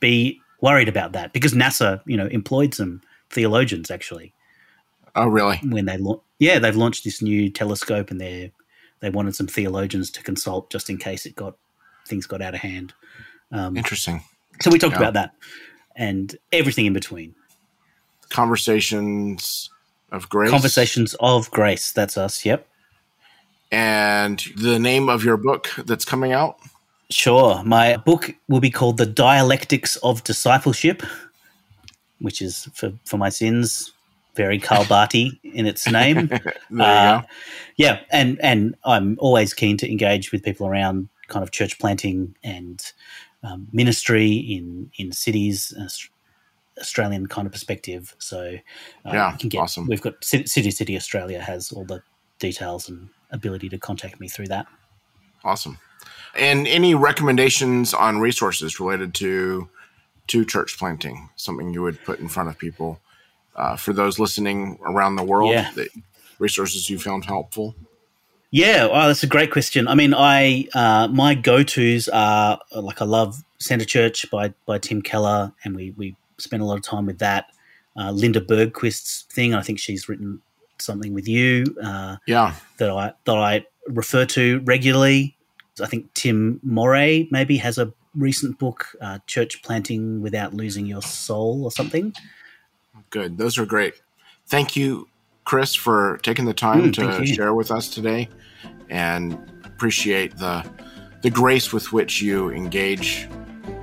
be 0.00 0.40
worried 0.62 0.88
about 0.88 1.12
that? 1.12 1.34
Because 1.34 1.52
NASA, 1.52 2.00
you 2.06 2.16
know, 2.16 2.26
employed 2.26 2.72
some 2.72 3.02
theologians 3.28 3.90
actually. 3.90 4.32
Oh, 5.14 5.26
really? 5.26 5.58
When 5.58 5.84
they 5.84 5.98
la- 5.98 6.20
yeah, 6.38 6.58
they've 6.58 6.74
launched 6.74 7.04
this 7.04 7.20
new 7.20 7.50
telescope, 7.50 8.10
and 8.10 8.18
they 8.18 8.52
they 9.00 9.10
wanted 9.10 9.36
some 9.36 9.46
theologians 9.46 10.10
to 10.12 10.22
consult 10.22 10.70
just 10.70 10.88
in 10.88 10.96
case 10.96 11.26
it 11.26 11.36
got 11.36 11.56
things 12.06 12.26
got 12.26 12.40
out 12.40 12.54
of 12.54 12.60
hand. 12.60 12.94
Um, 13.50 13.76
Interesting. 13.76 14.22
So 14.62 14.70
we 14.70 14.78
talked 14.78 14.94
yeah. 14.94 15.00
about 15.00 15.14
that 15.14 15.34
and 15.94 16.36
everything 16.52 16.86
in 16.86 16.92
between. 16.92 17.34
Conversations 18.30 19.70
of 20.10 20.28
Grace. 20.28 20.50
Conversations 20.50 21.14
of 21.20 21.50
Grace. 21.50 21.92
That's 21.92 22.16
us. 22.16 22.44
Yep. 22.44 22.66
And 23.70 24.42
the 24.56 24.78
name 24.78 25.08
of 25.08 25.24
your 25.24 25.36
book 25.36 25.70
that's 25.78 26.04
coming 26.04 26.32
out? 26.32 26.58
Sure. 27.12 27.62
My 27.64 27.96
book 27.96 28.34
will 28.48 28.60
be 28.60 28.70
called 28.70 28.96
The 28.96 29.06
Dialectics 29.06 29.96
of 29.96 30.24
Discipleship, 30.24 31.02
which 32.20 32.40
is 32.40 32.68
for, 32.74 32.92
for 33.04 33.18
my 33.18 33.28
sins, 33.28 33.92
very 34.34 34.58
Karl 34.58 34.86
Barty 34.86 35.40
in 35.42 35.66
its 35.66 35.86
name. 35.90 36.30
uh, 36.80 37.22
yeah, 37.76 38.00
and 38.10 38.40
and 38.42 38.74
I'm 38.84 39.16
always 39.20 39.52
keen 39.52 39.76
to 39.78 39.90
engage 39.90 40.32
with 40.32 40.42
people 40.42 40.66
around 40.66 41.08
kind 41.28 41.42
of 41.42 41.50
church 41.50 41.78
planting 41.78 42.34
and 42.42 42.82
um, 43.42 43.68
ministry 43.72 44.32
in 44.32 44.90
in 44.96 45.12
cities, 45.12 45.74
uh, 45.78 45.88
Australian 46.80 47.26
kind 47.26 47.46
of 47.46 47.52
perspective. 47.52 48.14
So 48.18 48.56
uh, 49.04 49.10
yeah, 49.12 49.36
get, 49.38 49.58
awesome. 49.58 49.86
We've 49.86 50.00
got 50.00 50.24
City 50.24 50.70
City 50.70 50.96
Australia 50.96 51.40
has 51.40 51.72
all 51.72 51.84
the 51.84 52.02
details 52.38 52.88
and 52.88 53.10
ability 53.30 53.68
to 53.68 53.78
contact 53.78 54.18
me 54.18 54.28
through 54.28 54.46
that. 54.46 54.66
Awesome. 55.44 55.78
And 56.38 56.66
any 56.66 56.94
recommendations 56.94 57.92
on 57.92 58.18
resources 58.18 58.80
related 58.80 59.14
to 59.14 59.68
to 60.28 60.44
church 60.44 60.78
planting? 60.78 61.28
Something 61.36 61.74
you 61.74 61.82
would 61.82 62.02
put 62.04 62.20
in 62.20 62.28
front 62.28 62.48
of 62.48 62.58
people 62.58 63.00
uh, 63.56 63.76
for 63.76 63.92
those 63.92 64.18
listening 64.18 64.78
around 64.86 65.16
the 65.16 65.24
world? 65.24 65.50
Yeah. 65.50 65.70
That 65.74 65.88
resources 66.38 66.88
you 66.88 66.98
found 66.98 67.24
helpful. 67.24 67.74
Yeah, 68.50 68.86
well, 68.86 69.08
that's 69.08 69.22
a 69.22 69.26
great 69.26 69.50
question. 69.50 69.88
I 69.88 69.94
mean, 69.94 70.12
I 70.12 70.68
uh, 70.74 71.08
my 71.08 71.34
go 71.34 71.62
tos 71.62 72.08
are 72.08 72.60
like 72.70 73.00
I 73.00 73.06
love 73.06 73.42
Center 73.58 73.86
Church 73.86 74.30
by 74.30 74.52
by 74.66 74.78
Tim 74.78 75.00
Keller, 75.00 75.52
and 75.64 75.74
we 75.74 75.92
we 75.96 76.16
spent 76.36 76.62
a 76.62 76.66
lot 76.66 76.76
of 76.76 76.82
time 76.82 77.06
with 77.06 77.18
that. 77.20 77.46
Uh, 77.96 78.10
Linda 78.10 78.40
Bergquist's 78.40 79.22
thing, 79.32 79.54
I 79.54 79.62
think 79.62 79.78
she's 79.78 80.08
written 80.08 80.42
something 80.78 81.14
with 81.14 81.26
you. 81.28 81.64
Uh, 81.82 82.16
yeah, 82.26 82.54
that 82.76 82.90
I 82.90 83.14
that 83.24 83.36
I 83.36 83.64
refer 83.88 84.26
to 84.26 84.60
regularly. 84.64 85.36
I 85.80 85.86
think 85.86 86.12
Tim 86.14 86.60
Morey 86.62 87.28
maybe 87.30 87.56
has 87.58 87.78
a 87.78 87.92
recent 88.14 88.58
book, 88.58 88.88
uh, 89.00 89.18
"Church 89.26 89.62
Planting 89.62 90.20
Without 90.20 90.54
Losing 90.54 90.86
Your 90.86 91.02
Soul" 91.02 91.64
or 91.64 91.70
something. 91.70 92.12
Good, 93.10 93.38
those 93.38 93.58
are 93.58 93.66
great. 93.66 93.94
Thank 94.46 94.76
you, 94.76 95.08
Chris, 95.44 95.74
for 95.74 96.18
taking 96.22 96.44
the 96.44 96.54
time 96.54 96.92
mm, 96.92 97.18
to 97.18 97.26
share 97.26 97.54
with 97.54 97.70
us 97.70 97.88
today, 97.88 98.28
and 98.90 99.38
appreciate 99.64 100.36
the 100.36 100.64
the 101.22 101.30
grace 101.30 101.72
with 101.72 101.92
which 101.92 102.20
you 102.20 102.50
engage 102.50 103.28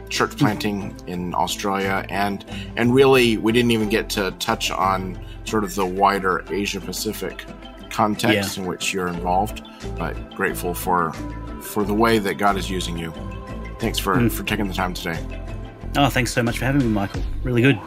church 0.10 0.36
planting 0.38 0.96
in 1.08 1.34
Australia, 1.34 2.06
and 2.10 2.46
and 2.76 2.94
really 2.94 3.38
we 3.38 3.52
didn't 3.52 3.72
even 3.72 3.90
get 3.90 4.10
to 4.12 4.32
touch 4.40 4.72
on 4.72 5.18
sort 5.46 5.64
of 5.64 5.76
the 5.76 5.86
wider 5.86 6.44
Asia 6.50 6.80
Pacific 6.80 7.46
context 8.00 8.56
yeah. 8.56 8.64
in 8.64 8.70
which 8.70 8.94
you're 8.94 9.10
involved. 9.10 9.68
But 9.98 10.14
grateful 10.36 10.74
for 10.74 11.12
for 11.62 11.84
the 11.84 11.94
way 11.94 12.18
that 12.20 12.36
God 12.36 12.56
is 12.56 12.70
using 12.70 12.98
you. 12.98 13.12
Thanks 13.80 14.00
for 14.00 14.16
mm. 14.16 14.32
for 14.32 14.44
taking 14.44 14.70
the 14.70 14.74
time 14.74 14.94
today. 14.94 15.20
Oh, 15.98 16.08
thanks 16.08 16.32
so 16.32 16.42
much 16.42 16.60
for 16.60 16.66
having 16.66 16.82
me, 16.82 16.88
Michael. 16.88 17.22
Really 17.44 17.62
good. 17.62 17.78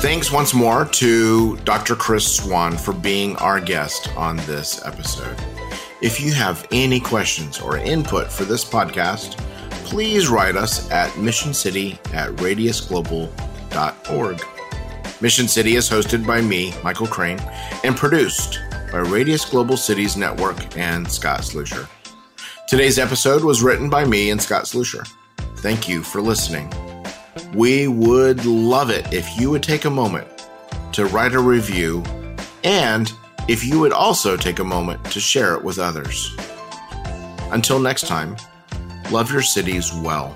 Thanks 0.00 0.30
once 0.30 0.54
more 0.54 0.84
to 0.84 1.56
Dr. 1.58 1.96
Chris 1.96 2.36
Swann 2.36 2.76
for 2.76 2.94
being 2.94 3.34
our 3.36 3.60
guest 3.60 4.14
on 4.16 4.36
this 4.38 4.84
episode. 4.86 5.36
If 6.00 6.20
you 6.20 6.32
have 6.32 6.66
any 6.70 7.00
questions 7.00 7.60
or 7.60 7.76
input 7.76 8.30
for 8.30 8.44
this 8.44 8.64
podcast, 8.64 9.36
please 9.84 10.28
write 10.28 10.56
us 10.56 10.88
at 10.90 11.18
missioncity 11.18 11.98
at 12.12 12.30
radiusglobal.org. 12.36 14.59
Mission 15.22 15.48
City 15.48 15.76
is 15.76 15.88
hosted 15.88 16.26
by 16.26 16.40
me, 16.40 16.72
Michael 16.82 17.06
Crane, 17.06 17.38
and 17.84 17.94
produced 17.94 18.58
by 18.90 18.98
Radius 18.98 19.44
Global 19.44 19.76
Cities 19.76 20.16
Network 20.16 20.78
and 20.78 21.10
Scott 21.10 21.40
Slusher. 21.40 21.86
Today's 22.66 22.98
episode 22.98 23.44
was 23.44 23.62
written 23.62 23.90
by 23.90 24.06
me 24.06 24.30
and 24.30 24.40
Scott 24.40 24.64
Slusher. 24.64 25.06
Thank 25.58 25.88
you 25.88 26.02
for 26.02 26.22
listening. 26.22 26.72
We 27.54 27.86
would 27.86 28.46
love 28.46 28.88
it 28.88 29.12
if 29.12 29.38
you 29.38 29.50
would 29.50 29.62
take 29.62 29.84
a 29.84 29.90
moment 29.90 30.26
to 30.92 31.04
write 31.04 31.34
a 31.34 31.40
review 31.40 32.02
and 32.64 33.12
if 33.46 33.62
you 33.62 33.78
would 33.78 33.92
also 33.92 34.38
take 34.38 34.58
a 34.58 34.64
moment 34.64 35.04
to 35.06 35.20
share 35.20 35.54
it 35.54 35.62
with 35.62 35.78
others. 35.78 36.34
Until 37.52 37.78
next 37.78 38.06
time, 38.06 38.36
love 39.10 39.30
your 39.30 39.42
cities 39.42 39.92
well. 39.92 40.34